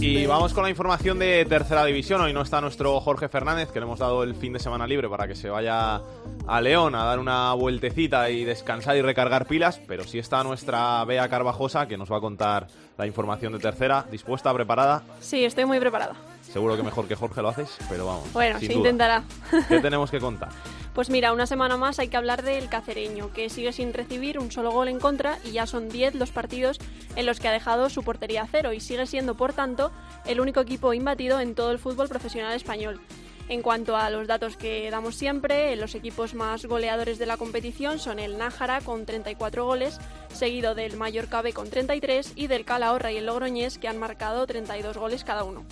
[0.00, 2.20] Y vamos con la información de tercera división.
[2.20, 5.08] Hoy no está nuestro Jorge Fernández, que le hemos dado el fin de semana libre
[5.08, 6.00] para que se vaya
[6.46, 11.04] a León a dar una vueltecita y descansar y recargar pilas, pero sí está nuestra
[11.04, 14.06] Bea Carvajosa, que nos va a contar la información de tercera.
[14.10, 15.02] ¿Dispuesta, preparada?
[15.20, 16.14] Sí, estoy muy preparada.
[16.52, 18.32] Seguro que mejor que Jorge lo haces, pero vamos.
[18.32, 19.24] Bueno, se intentará.
[19.68, 20.50] ¿Qué tenemos que contar?
[20.94, 24.50] Pues mira, una semana más hay que hablar del cacereño, que sigue sin recibir un
[24.50, 26.78] solo gol en contra y ya son 10 los partidos
[27.16, 29.90] en los que ha dejado su portería a cero y sigue siendo, por tanto,
[30.24, 33.00] el único equipo imbatido en todo el fútbol profesional español.
[33.48, 38.00] En cuanto a los datos que damos siempre, los equipos más goleadores de la competición
[38.00, 40.00] son el Nájara con 34 goles,
[40.32, 44.46] seguido del Mallorca B con 33 y del Calahorra y el Logroñés que han marcado
[44.46, 45.64] 32 goles cada uno.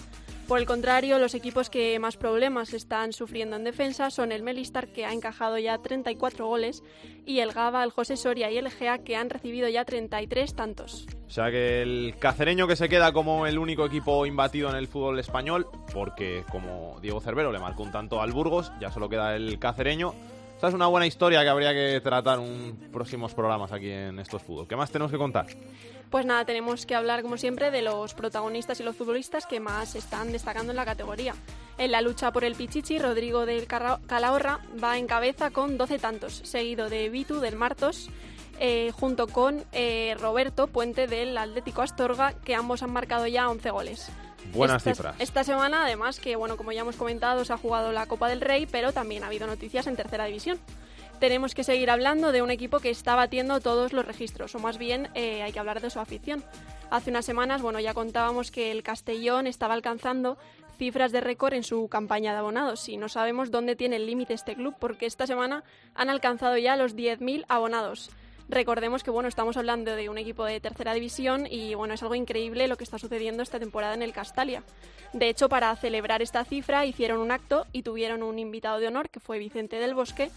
[0.48, 4.88] Por el contrario, los equipos que más problemas están sufriendo en defensa son el Melistar,
[4.88, 6.82] que ha encajado ya 34 goles,
[7.24, 11.06] y el Gaba, el José Soria y el Egea, que han recibido ya 33 tantos.
[11.26, 14.86] O sea que el cacereño que se queda como el único equipo imbatido en el
[14.86, 19.36] fútbol español, porque como Diego Cervero le marcó un tanto al Burgos, ya solo queda
[19.36, 20.12] el cacereño.
[20.54, 24.42] Esta es una buena historia que habría que tratar en próximos programas aquí en estos
[24.42, 24.66] fútbol.
[24.68, 25.46] ¿Qué más tenemos que contar?
[26.10, 29.96] Pues nada, tenemos que hablar como siempre de los protagonistas y los futbolistas que más
[29.96, 31.34] están destacando en la categoría.
[31.76, 36.34] En la lucha por el Pichichi, Rodrigo del Calahorra va en cabeza con 12 tantos,
[36.44, 38.10] seguido de Vitu del Martos,
[38.60, 43.70] eh, junto con eh, Roberto Puente del Atlético Astorga, que ambos han marcado ya 11
[43.70, 44.10] goles.
[44.52, 45.16] Buenas cifras.
[45.18, 48.40] Esta semana, además, que bueno, como ya hemos comentado, se ha jugado la Copa del
[48.40, 50.58] Rey, pero también ha habido noticias en tercera división
[51.18, 54.78] tenemos que seguir hablando de un equipo que está batiendo todos los registros, o más
[54.78, 56.44] bien eh, hay que hablar de su afición.
[56.90, 60.36] Hace unas semanas, bueno, ya contábamos que el Castellón estaba alcanzando
[60.76, 64.34] cifras de récord en su campaña de abonados y no sabemos dónde tiene el límite
[64.34, 65.62] este club porque esta semana
[65.94, 68.10] han alcanzado ya los 10.000 abonados.
[68.48, 72.14] Recordemos que bueno, estamos hablando de un equipo de tercera división y bueno, es algo
[72.14, 74.62] increíble lo que está sucediendo esta temporada en el Castalia.
[75.14, 79.08] De hecho, para celebrar esta cifra hicieron un acto y tuvieron un invitado de honor
[79.08, 80.30] que fue Vicente del Bosque,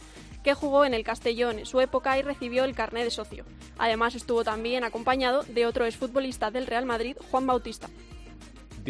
[0.43, 3.43] que jugó en el Castellón en su época y recibió el carné de socio.
[3.77, 7.89] Además estuvo también acompañado de otro exfutbolista del Real Madrid, Juan Bautista.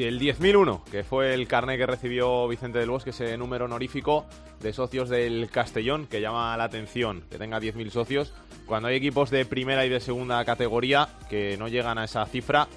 [0.06, 4.26] El 10.001, que fue el carné que recibió Vicente del Bosque, ese número honorífico
[4.62, 8.34] de socios del Castellón, que llama la atención que tenga 10.000 socios,
[8.68, 12.68] cuando hay equipos de primera y de segunda categoría que no llegan a esa cifra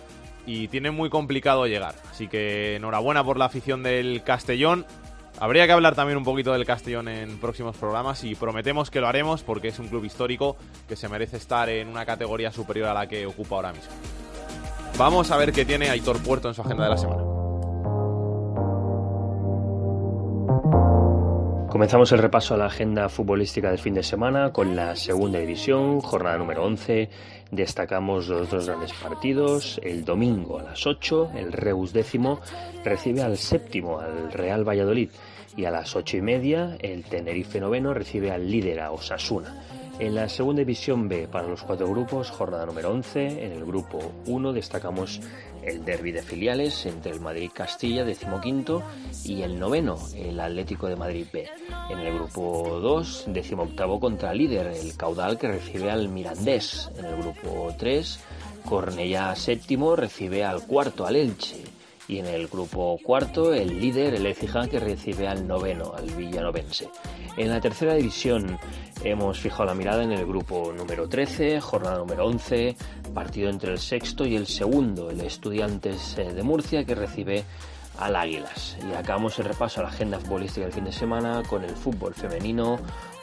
[0.47, 1.95] y tienen muy complicado llegar.
[2.11, 4.87] Así que enhorabuena por la afición del Castellón
[5.39, 9.09] Habría que hablar también un poquito del Castellón en próximos programas y prometemos que lo
[9.09, 12.95] haremos porque es un club histórico que se merece estar en una categoría superior a
[12.95, 13.91] la que ocupa ahora mismo.
[15.01, 17.23] Vamos a ver qué tiene Aitor Puerto en su agenda de la semana.
[21.71, 26.03] Comenzamos el repaso a la agenda futbolística del fin de semana con la segunda división,
[26.03, 27.09] jornada número 11.
[27.51, 29.81] Destacamos los dos grandes partidos.
[29.83, 32.41] El domingo a las 8, el Reus décimo
[32.85, 35.09] recibe al séptimo, al Real Valladolid.
[35.57, 39.80] Y a las ocho y media, el Tenerife noveno recibe al líder, a Osasuna.
[40.01, 43.45] En la segunda división B, para los cuatro grupos, jornada número 11.
[43.45, 45.21] En el grupo 1 destacamos
[45.63, 48.83] el derby de filiales entre el Madrid-Castilla, decimoquinto,
[49.25, 51.47] y el noveno, el Atlético de Madrid B.
[51.91, 56.91] En el grupo 2, decimoctavo contra líder, el Caudal que recibe al Mirandés.
[56.97, 58.21] En el grupo 3,
[58.65, 61.63] Cornellá séptimo recibe al cuarto, al Elche.
[62.11, 66.89] Y en el grupo cuarto, el líder, el Ecija, que recibe al noveno, al Villanovense.
[67.37, 68.59] En la tercera división
[69.05, 72.75] hemos fijado la mirada en el grupo número 13, jornada número 11,
[73.15, 77.45] partido entre el sexto y el segundo, el Estudiantes eh, de Murcia, que recibe
[77.97, 78.77] al Águilas.
[78.91, 82.15] Y acabamos el repaso a la agenda futbolística del fin de semana con el fútbol
[82.15, 82.81] femenino,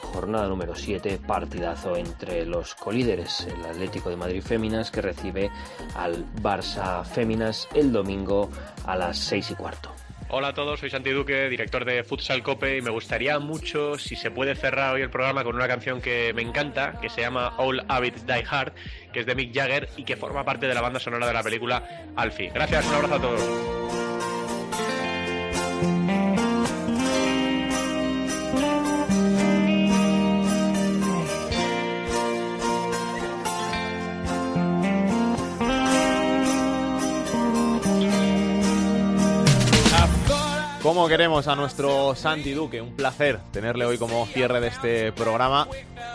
[0.08, 5.52] jornada número 7, partidazo entre los colíderes, el Atlético de Madrid Féminas, que recibe
[5.96, 8.50] al Barça Féminas el domingo
[8.86, 9.92] a las 6 y cuarto.
[10.30, 14.18] Hola a todos, soy Santi Duque, director de Futsal Cope y me gustaría mucho si
[14.18, 17.54] se puede cerrar hoy el programa con una canción que me encanta, que se llama
[17.58, 18.74] All Habit Die Hard,
[19.14, 21.44] que es de Mick Jagger y que forma parte de la banda sonora de la
[21.44, 21.82] película
[22.18, 22.52] Alfie.
[22.54, 23.78] Gracias, un abrazo a todos.
[41.08, 42.82] ¿Cómo queremos a nuestro Santi Duque?
[42.82, 45.66] Un placer tenerle hoy como cierre de este programa.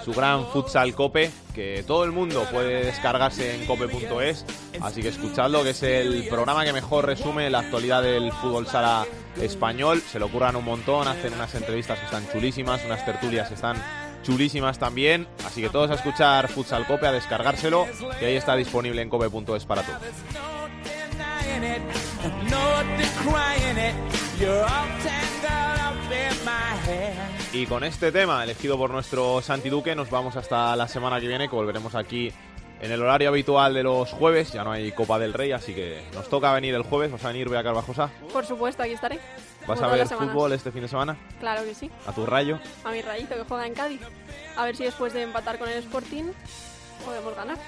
[0.05, 4.45] Su gran futsal cope, que todo el mundo puede descargarse en cope.es.
[4.83, 9.07] Así que escuchadlo, que es el programa que mejor resume la actualidad del fútbol sala
[9.41, 10.03] español.
[10.03, 13.83] Se lo ocurran un montón, hacen unas entrevistas que están chulísimas, unas tertulias que están
[14.23, 15.27] chulísimas también.
[15.47, 17.87] Así que todos a escuchar Futsal Cope, a descargárselo,
[18.21, 20.03] que ahí está disponible en cope.es para todos.
[27.53, 31.29] Y con este tema elegido por nuestro Santi Duque nos vamos hasta la semana que
[31.29, 32.33] viene que volveremos aquí
[32.81, 34.53] en el horario habitual de los jueves.
[34.53, 37.13] Ya no hay Copa del Rey, así que nos toca venir el jueves.
[37.13, 38.11] ¿Vas a venir, Bea Carvajosa?
[38.33, 39.21] Por supuesto, aquí estaré.
[39.67, 41.17] ¿Vas a ver fútbol este fin de semana?
[41.39, 41.91] Claro que sí.
[42.07, 42.59] ¿A tu rayo?
[42.85, 44.01] A mi rayito que juega en Cádiz.
[44.57, 46.25] A ver si después de empatar con el Sporting
[47.05, 47.59] podemos ganar.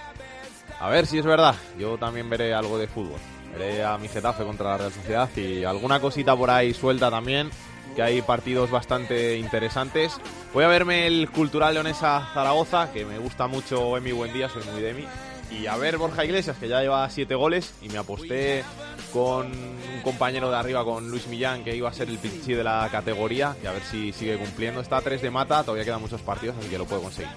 [0.80, 1.54] A ver si es verdad.
[1.78, 3.20] Yo también veré algo de fútbol.
[3.56, 7.50] Veré a mi Getafe contra la Real Sociedad y alguna cosita por ahí suelta también,
[7.94, 10.20] que hay partidos bastante interesantes.
[10.52, 14.82] Voy a verme el Cultural Leonesa Zaragoza, que me gusta mucho Emi Buendía, soy muy
[14.82, 15.04] de Emi.
[15.50, 18.64] Y a ver Borja Iglesias, que ya lleva siete goles y me aposté
[19.12, 22.64] con un compañero de arriba, con Luis Millán, que iba a ser el pichichi de
[22.64, 24.80] la categoría, y a ver si sigue cumpliendo.
[24.80, 27.30] Está a 3 de mata, todavía quedan muchos partidos, así que lo puedo conseguir.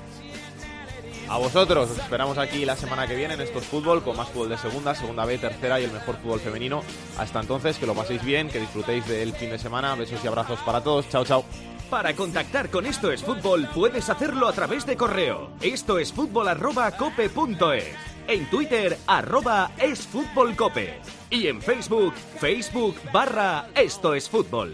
[1.30, 4.49] A vosotros, os esperamos aquí la semana que viene en estos fútbol, con más fútbol
[4.49, 6.84] de segunda, segunda B, tercera y el mejor fútbol femenino.
[7.18, 9.95] Hasta entonces, que lo paséis bien, que disfrutéis del fin de semana.
[9.95, 11.10] Besos y abrazos para todos.
[11.10, 11.44] Chao, chao.
[11.90, 15.52] Para contactar con Esto es Fútbol puedes hacerlo a través de correo.
[15.62, 17.30] Esto es fútbol arroba cope.
[18.28, 20.56] En Twitter arroba es fútbol.
[21.30, 24.74] Y en Facebook, Facebook barra Esto es Fútbol.